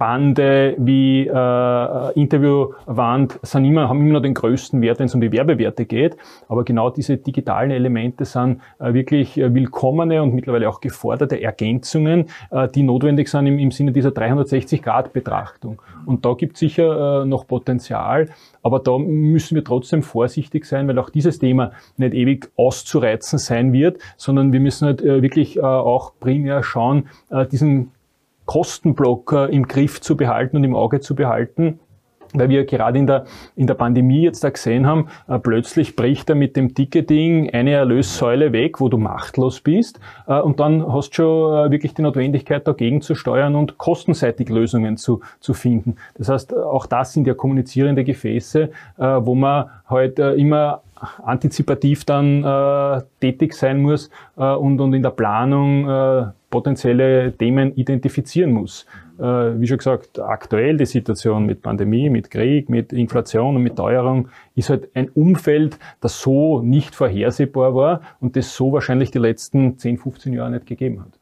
Bande 0.00 0.76
wie 0.78 1.26
äh, 1.26 2.12
Interviewwand 2.18 3.38
sind 3.42 3.66
immer, 3.66 3.90
haben 3.90 4.00
immer 4.00 4.14
noch 4.14 4.22
den 4.22 4.32
größten 4.32 4.80
Wert, 4.80 4.98
wenn 4.98 5.04
es 5.04 5.14
um 5.14 5.20
die 5.20 5.30
Werbewerte 5.30 5.84
geht. 5.84 6.16
Aber 6.48 6.64
genau 6.64 6.88
diese 6.88 7.18
digitalen 7.18 7.70
Elemente 7.70 8.24
sind 8.24 8.62
äh, 8.78 8.94
wirklich 8.94 9.36
äh, 9.36 9.52
willkommene 9.52 10.22
und 10.22 10.32
mittlerweile 10.34 10.70
auch 10.70 10.80
geforderte 10.80 11.42
Ergänzungen, 11.42 12.30
äh, 12.50 12.66
die 12.68 12.82
notwendig 12.82 13.28
sind 13.28 13.46
im, 13.46 13.58
im 13.58 13.72
Sinne 13.72 13.92
dieser 13.92 14.08
360-Grad-Betrachtung. 14.08 15.82
Und 16.06 16.24
da 16.24 16.32
gibt 16.32 16.54
es 16.54 16.60
sicher 16.60 17.20
äh, 17.20 17.26
noch 17.26 17.46
Potenzial, 17.46 18.30
aber 18.62 18.78
da 18.78 18.96
müssen 18.96 19.54
wir 19.54 19.64
trotzdem 19.64 20.02
vorsichtig 20.02 20.64
sein, 20.64 20.88
weil 20.88 20.98
auch 20.98 21.10
dieses 21.10 21.40
Thema 21.40 21.72
nicht 21.98 22.14
ewig 22.14 22.50
auszureizen 22.56 23.38
sein 23.38 23.74
wird, 23.74 23.98
sondern 24.16 24.54
wir 24.54 24.60
müssen 24.60 24.86
halt 24.86 25.02
äh, 25.02 25.20
wirklich 25.20 25.58
äh, 25.58 25.60
auch 25.60 26.12
primär 26.18 26.62
schauen, 26.62 27.10
äh, 27.28 27.44
diesen 27.44 27.90
Kostenblock 28.46 29.32
im 29.50 29.68
Griff 29.68 30.00
zu 30.00 30.16
behalten 30.16 30.56
und 30.56 30.64
im 30.64 30.74
Auge 30.74 31.00
zu 31.00 31.14
behalten 31.14 31.78
weil 32.34 32.48
wir 32.48 32.64
gerade 32.64 32.98
in 32.98 33.06
der, 33.06 33.24
in 33.56 33.66
der 33.66 33.74
Pandemie 33.74 34.22
jetzt 34.22 34.44
da 34.44 34.50
gesehen 34.50 34.86
haben, 34.86 35.08
äh, 35.28 35.38
plötzlich 35.38 35.96
bricht 35.96 36.28
er 36.28 36.36
mit 36.36 36.56
dem 36.56 36.74
Ticketing 36.74 37.50
eine 37.50 37.72
Erlössäule 37.72 38.52
weg, 38.52 38.80
wo 38.80 38.88
du 38.88 38.98
machtlos 38.98 39.60
bist 39.60 40.00
äh, 40.26 40.38
und 40.38 40.60
dann 40.60 40.92
hast 40.92 41.10
du 41.10 41.14
schon 41.14 41.66
äh, 41.66 41.70
wirklich 41.70 41.94
die 41.94 42.02
Notwendigkeit 42.02 42.66
dagegen 42.66 43.00
zu 43.02 43.14
steuern 43.14 43.54
und 43.54 43.78
kostenseitig 43.78 44.48
Lösungen 44.48 44.96
zu, 44.96 45.20
zu 45.40 45.54
finden. 45.54 45.96
Das 46.16 46.28
heißt, 46.28 46.56
auch 46.56 46.86
das 46.86 47.12
sind 47.12 47.26
ja 47.26 47.34
kommunizierende 47.34 48.04
Gefäße, 48.04 48.70
äh, 48.98 49.02
wo 49.02 49.34
man 49.34 49.66
halt 49.88 50.18
äh, 50.18 50.32
immer 50.34 50.82
antizipativ 51.22 52.04
dann 52.04 52.44
äh, 52.44 53.02
tätig 53.20 53.54
sein 53.54 53.80
muss 53.80 54.10
und, 54.36 54.82
und 54.82 54.92
in 54.92 55.02
der 55.02 55.10
Planung 55.10 56.34
potenzielle 56.50 57.32
Themen 57.32 57.74
identifizieren 57.76 58.52
muss. 58.52 58.86
Äh, 59.18 59.22
wie 59.60 59.66
schon 59.66 59.78
gesagt, 59.78 60.18
aktuell 60.18 60.76
die 60.76 60.86
Situation 60.86 61.46
mit 61.46 61.62
Pandemie, 61.62 62.10
mit 62.10 62.30
Krieg, 62.30 62.68
mit 62.68 62.92
Inflation 62.92 63.56
und 63.56 63.62
mit 63.62 63.76
Teuerung 63.76 64.28
ist 64.56 64.70
halt 64.70 64.88
ein 64.94 65.08
Umfeld, 65.10 65.78
das 66.00 66.20
so 66.20 66.60
nicht 66.60 66.94
vorhersehbar 66.94 67.74
war 67.74 68.00
und 68.20 68.36
das 68.36 68.54
so 68.54 68.72
wahrscheinlich 68.72 69.10
die 69.10 69.18
letzten 69.18 69.78
10, 69.78 69.98
15 69.98 70.32
Jahre 70.32 70.50
nicht 70.50 70.66
gegeben 70.66 71.00
hat. 71.00 71.19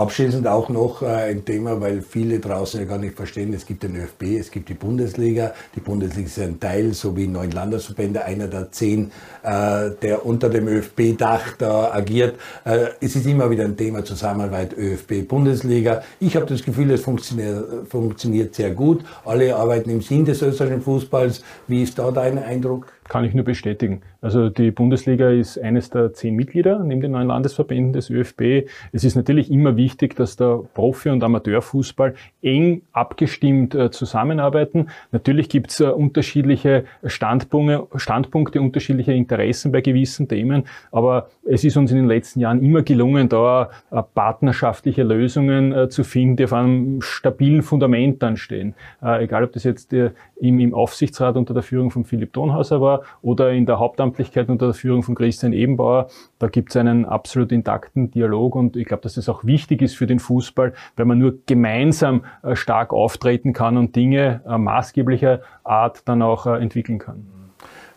Abschließend 0.00 0.46
auch 0.46 0.70
noch 0.70 1.02
äh, 1.02 1.08
ein 1.08 1.44
Thema, 1.44 1.78
weil 1.78 2.00
viele 2.00 2.40
draußen 2.40 2.80
ja 2.80 2.86
gar 2.86 2.96
nicht 2.96 3.14
verstehen, 3.14 3.52
es 3.52 3.66
gibt 3.66 3.82
den 3.82 3.94
ÖFB, 3.96 4.40
es 4.40 4.50
gibt 4.50 4.70
die 4.70 4.74
Bundesliga. 4.74 5.52
Die 5.74 5.80
Bundesliga 5.80 6.26
ist 6.26 6.38
ein 6.38 6.58
Teil, 6.58 6.94
so 6.94 7.14
wie 7.18 7.26
neun 7.26 7.50
Landesverbände, 7.50 8.24
einer 8.24 8.48
der 8.48 8.72
zehn, 8.72 9.12
äh, 9.42 9.90
der 10.00 10.24
unter 10.24 10.48
dem 10.48 10.68
ÖFB-Dach 10.68 11.58
da 11.58 11.92
agiert. 11.92 12.36
Äh, 12.64 12.86
es 13.02 13.14
ist 13.14 13.26
immer 13.26 13.50
wieder 13.50 13.66
ein 13.66 13.76
Thema 13.76 14.02
Zusammenarbeit 14.02 14.74
ÖFB-Bundesliga. 14.74 16.02
Ich 16.18 16.34
habe 16.34 16.46
das 16.46 16.62
Gefühl, 16.62 16.90
es 16.92 17.02
funktioniert, 17.02 17.86
funktioniert 17.90 18.54
sehr 18.54 18.70
gut. 18.70 19.04
Alle 19.26 19.54
arbeiten 19.54 19.90
im 19.90 20.00
Sinn 20.00 20.24
des 20.24 20.40
österreichischen 20.40 20.80
Fußballs. 20.80 21.42
Wie 21.68 21.82
ist 21.82 21.98
da 21.98 22.10
dein 22.10 22.42
Eindruck? 22.42 22.86
Kann 23.10 23.24
ich 23.24 23.34
nur 23.34 23.44
bestätigen. 23.44 24.02
Also 24.20 24.50
die 24.50 24.70
Bundesliga 24.70 25.30
ist 25.30 25.58
eines 25.58 25.90
der 25.90 26.12
zehn 26.12 26.36
Mitglieder 26.36 26.78
neben 26.78 27.00
den 27.00 27.10
neuen 27.10 27.26
Landesverbänden 27.26 27.92
des 27.92 28.08
ÖFB. 28.08 28.68
Es 28.92 29.02
ist 29.02 29.16
natürlich 29.16 29.50
immer 29.50 29.76
wichtig, 29.76 30.14
dass 30.14 30.36
der 30.36 30.62
Profi- 30.74 31.10
und 31.10 31.24
Amateurfußball 31.24 32.14
eng 32.40 32.82
abgestimmt 32.92 33.74
äh, 33.74 33.90
zusammenarbeiten. 33.90 34.90
Natürlich 35.10 35.48
gibt 35.48 35.72
es 35.72 35.80
äh, 35.80 35.86
unterschiedliche 35.86 36.84
Standpunkte, 37.04 37.88
Standpunkte, 37.96 38.60
unterschiedliche 38.60 39.12
Interessen 39.12 39.72
bei 39.72 39.80
gewissen 39.80 40.28
Themen, 40.28 40.62
aber 40.92 41.30
es 41.44 41.64
ist 41.64 41.76
uns 41.76 41.90
in 41.90 41.96
den 41.96 42.06
letzten 42.06 42.38
Jahren 42.38 42.62
immer 42.62 42.82
gelungen, 42.82 43.28
da 43.28 43.70
äh, 43.90 44.04
partnerschaftliche 44.14 45.02
Lösungen 45.02 45.90
zu 45.90 46.04
finden, 46.04 46.36
die 46.36 46.44
auf 46.44 46.52
einem 46.52 47.02
stabilen 47.02 47.62
Fundament 47.62 48.22
dann 48.22 48.36
stehen. 48.36 48.74
Egal, 49.00 49.42
ob 49.42 49.52
das 49.52 49.64
jetzt 49.64 49.92
im, 50.40 50.58
im 50.58 50.74
Aufsichtsrat 50.74 51.36
unter 51.36 51.54
der 51.54 51.62
Führung 51.62 51.90
von 51.90 52.04
Philipp 52.04 52.32
Donhauser 52.32 52.80
war 52.80 53.02
oder 53.22 53.52
in 53.52 53.66
der 53.66 53.78
Hauptamtlichkeit 53.78 54.48
unter 54.48 54.66
der 54.66 54.74
Führung 54.74 55.02
von 55.02 55.14
Christian 55.14 55.52
Ebenbauer. 55.52 56.08
Da 56.38 56.48
gibt 56.48 56.70
es 56.70 56.76
einen 56.76 57.04
absolut 57.04 57.52
intakten 57.52 58.10
Dialog 58.10 58.56
und 58.56 58.76
ich 58.76 58.86
glaube, 58.86 59.02
dass 59.02 59.14
das 59.14 59.28
auch 59.28 59.44
wichtig 59.44 59.82
ist 59.82 59.96
für 59.96 60.06
den 60.06 60.18
Fußball, 60.18 60.72
weil 60.96 61.06
man 61.06 61.18
nur 61.18 61.34
gemeinsam 61.46 62.24
äh, 62.42 62.56
stark 62.56 62.92
auftreten 62.92 63.52
kann 63.52 63.76
und 63.76 63.94
Dinge 63.94 64.40
äh, 64.46 64.58
maßgeblicher 64.58 65.40
Art 65.62 66.02
dann 66.06 66.22
auch 66.22 66.46
äh, 66.46 66.58
entwickeln 66.58 66.98
kann. 66.98 67.26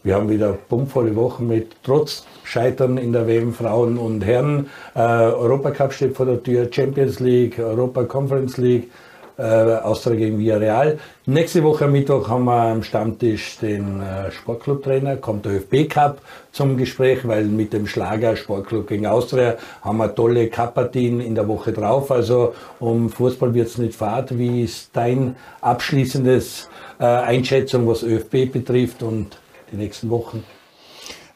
Wir 0.03 0.15
haben 0.15 0.29
wieder 0.29 0.57
bummvolle 0.67 1.15
Wochen 1.15 1.47
mit 1.47 1.77
trotz 1.81 2.25
Scheitern 2.43 2.97
in 2.97 3.13
der 3.13 3.25
WM 3.25 3.53
Frauen 3.53 3.97
und 3.97 4.25
Herren. 4.25 4.67
Äh, 4.95 4.99
Europacup 4.99 5.93
steht 5.93 6.17
vor 6.17 6.25
der 6.25 6.43
Tür, 6.43 6.67
Champions 6.69 7.21
League, 7.21 7.57
Europa 7.57 8.03
Conference 8.03 8.57
League 8.57 8.89
äh, 9.37 9.43
Austria 9.43 10.15
gegen 10.15 10.37
Villarreal. 10.37 10.99
Nächste 11.25 11.63
Woche 11.63 11.87
Mittwoch 11.87 12.27
haben 12.29 12.45
wir 12.45 12.53
am 12.53 12.83
Stammtisch 12.83 13.57
den 13.57 14.01
äh, 14.01 14.31
Sportclub-Trainer, 14.31 15.17
kommt 15.17 15.45
der 15.45 15.53
ÖFB 15.53 15.89
Cup 15.89 16.21
zum 16.51 16.77
Gespräch, 16.77 17.27
weil 17.27 17.45
mit 17.45 17.73
dem 17.73 17.87
Schlager 17.87 18.35
Sportclub 18.35 18.87
gegen 18.87 19.07
Austria 19.07 19.55
haben 19.81 19.97
wir 19.97 20.13
tolle 20.13 20.47
Cup-Partien 20.49 21.19
in 21.19 21.35
der 21.35 21.47
Woche 21.47 21.71
drauf. 21.71 22.11
Also 22.11 22.53
um 22.79 23.09
Fußball 23.09 23.53
wird 23.53 23.67
es 23.67 23.77
nicht 23.77 23.95
fad. 23.95 24.37
Wie 24.37 24.63
ist 24.63 24.89
dein 24.93 25.35
abschließendes 25.61 26.69
äh, 26.99 27.05
Einschätzung, 27.05 27.87
was 27.87 28.03
ÖFB 28.03 28.51
betrifft 28.51 29.01
und 29.03 29.37
die 29.71 29.77
nächsten 29.77 30.09
Wochen? 30.09 30.43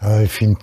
Äh, 0.02 0.26
ich 0.26 0.32
finde, 0.32 0.60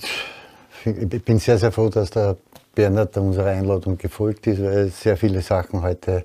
ich 0.85 1.25
bin 1.25 1.39
sehr, 1.39 1.59
sehr 1.59 1.73
froh, 1.73 1.89
dass 1.89 2.11
der 2.11 2.37
Bernhard 2.75 3.17
unserer 3.17 3.51
Einladung 3.51 3.97
gefolgt 3.97 4.47
ist, 4.47 4.63
weil 4.63 4.89
sehr 4.89 5.17
viele 5.17 5.41
Sachen 5.41 5.83
heute 5.83 6.25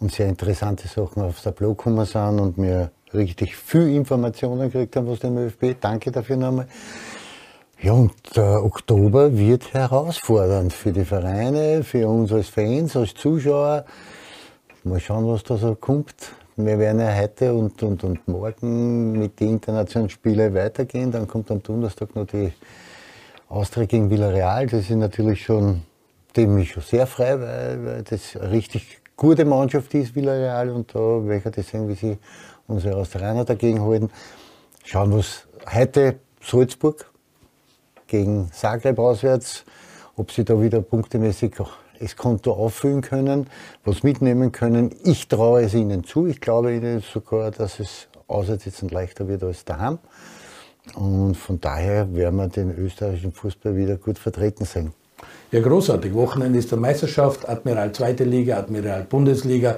und 0.00 0.12
sehr 0.12 0.28
interessante 0.28 0.88
Sachen 0.88 1.22
auf 1.22 1.40
der 1.42 1.52
Blog 1.52 1.78
gekommen 1.78 2.04
sind 2.04 2.40
und 2.40 2.58
mir 2.58 2.90
richtig 3.12 3.56
viel 3.56 3.94
Informationen 3.94 4.70
gekriegt 4.70 4.96
haben 4.96 5.08
aus 5.08 5.20
dem 5.20 5.38
ÖFB. 5.38 5.76
Danke 5.80 6.10
dafür 6.10 6.36
nochmal. 6.36 6.66
Ja, 7.80 7.92
und 7.92 8.12
der 8.34 8.64
Oktober 8.64 9.36
wird 9.36 9.74
herausfordernd 9.74 10.72
für 10.72 10.92
die 10.92 11.04
Vereine, 11.04 11.82
für 11.82 12.08
uns 12.08 12.32
als 12.32 12.48
Fans, 12.48 12.96
als 12.96 13.14
Zuschauer. 13.14 13.84
Mal 14.84 15.00
schauen, 15.00 15.26
was 15.26 15.42
da 15.44 15.56
so 15.56 15.74
kommt. 15.74 16.14
Wir 16.56 16.78
werden 16.78 17.00
ja 17.00 17.12
heute 17.14 17.52
und, 17.52 17.82
und, 17.82 18.04
und 18.04 18.28
morgen 18.28 19.12
mit 19.12 19.40
den 19.40 19.54
internationalen 19.54 20.08
Spielen 20.08 20.54
weitergehen. 20.54 21.10
Dann 21.10 21.26
kommt 21.26 21.50
am 21.50 21.62
Donnerstag 21.62 22.14
noch 22.14 22.26
die 22.26 22.52
Austria 23.48 23.86
gegen 23.86 24.08
Villarreal. 24.08 24.66
Das 24.66 24.88
ist 24.88 24.90
natürlich 24.90 25.44
schon, 25.44 25.82
dem 26.36 26.56
ist 26.58 26.68
schon 26.68 26.82
sehr 26.82 27.06
frei, 27.06 27.40
weil, 27.40 27.84
weil 27.84 28.02
das 28.02 28.36
richtig 28.36 29.00
gute 29.16 29.44
Mannschaft 29.44 29.94
ist, 29.94 30.14
Villarreal, 30.14 30.70
und 30.70 30.94
da 30.94 30.98
werde 30.98 31.48
ich 31.48 31.54
das 31.54 31.68
sehen, 31.68 31.88
wie 31.88 31.94
sie 31.94 32.18
unsere 32.66 32.96
Australier 32.96 33.44
dagegen 33.44 33.82
halten. 33.82 34.10
Schauen 34.84 35.10
wir 35.10 35.16
uns 35.16 35.46
heute 35.72 36.18
Salzburg 36.40 37.10
gegen 38.06 38.50
Zagreb 38.52 38.98
auswärts, 38.98 39.64
ob 40.16 40.30
sie 40.30 40.44
da 40.44 40.60
wieder 40.60 40.80
punktemäßig 40.80 41.54
das 42.00 42.16
Konto 42.16 42.52
auffüllen 42.52 43.00
können, 43.00 43.46
was 43.84 44.02
mitnehmen 44.02 44.52
können. 44.52 44.94
Ich 45.04 45.28
traue 45.28 45.62
es 45.62 45.74
ihnen 45.74 46.04
zu. 46.04 46.26
Ich 46.26 46.40
glaube 46.40 46.74
ihnen 46.74 47.00
sogar, 47.00 47.50
dass 47.50 47.80
es 47.80 48.08
jetzt 48.28 48.82
leichter 48.90 49.28
wird 49.28 49.42
als 49.42 49.64
daheim. 49.64 49.98
Und 50.94 51.34
von 51.36 51.60
daher 51.60 52.14
werden 52.14 52.36
wir 52.36 52.48
den 52.48 52.76
österreichischen 52.76 53.32
Fußball 53.32 53.74
wieder 53.76 53.96
gut 53.96 54.18
vertreten 54.18 54.66
sein. 54.66 54.92
Ja, 55.54 55.60
großartig. 55.60 56.12
Wochenende 56.14 56.58
ist 56.58 56.72
der 56.72 56.80
Meisterschaft, 56.80 57.48
Admiral 57.48 57.92
zweite 57.92 58.24
Liga, 58.24 58.58
Admiral 58.58 59.06
Bundesliga. 59.08 59.76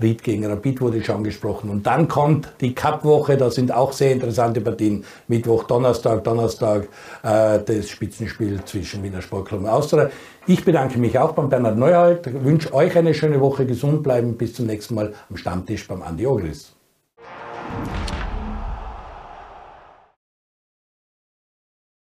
Ried 0.00 0.22
gegen 0.22 0.46
Rapid 0.46 0.80
wurde 0.80 1.02
schon 1.02 1.16
angesprochen. 1.16 1.70
Und 1.70 1.84
dann 1.88 2.06
kommt 2.06 2.48
die 2.60 2.72
Cup-Woche, 2.72 3.36
da 3.36 3.50
sind 3.50 3.74
auch 3.74 3.90
sehr 3.90 4.12
interessante 4.12 4.60
Partien. 4.60 5.04
Mittwoch, 5.26 5.64
Donnerstag, 5.64 6.22
Donnerstag 6.22 6.84
äh, 7.24 7.58
das 7.58 7.88
Spitzenspiel 7.88 8.60
zwischen 8.64 9.02
Wiener 9.02 9.20
Sportclub 9.20 9.62
und 9.62 9.68
Austria. 9.68 10.08
Ich 10.46 10.64
bedanke 10.64 11.00
mich 11.00 11.18
auch 11.18 11.32
beim 11.32 11.48
Bernhard 11.48 11.78
Neuhalt, 11.78 12.44
wünsche 12.44 12.72
euch 12.72 12.96
eine 12.96 13.12
schöne 13.12 13.40
Woche, 13.40 13.66
gesund 13.66 14.04
bleiben, 14.04 14.36
bis 14.36 14.54
zum 14.54 14.66
nächsten 14.66 14.94
Mal 14.94 15.14
am 15.28 15.36
Stammtisch 15.36 15.88
beim 15.88 16.00
Andi 16.02 16.28
Ogris. 16.28 16.76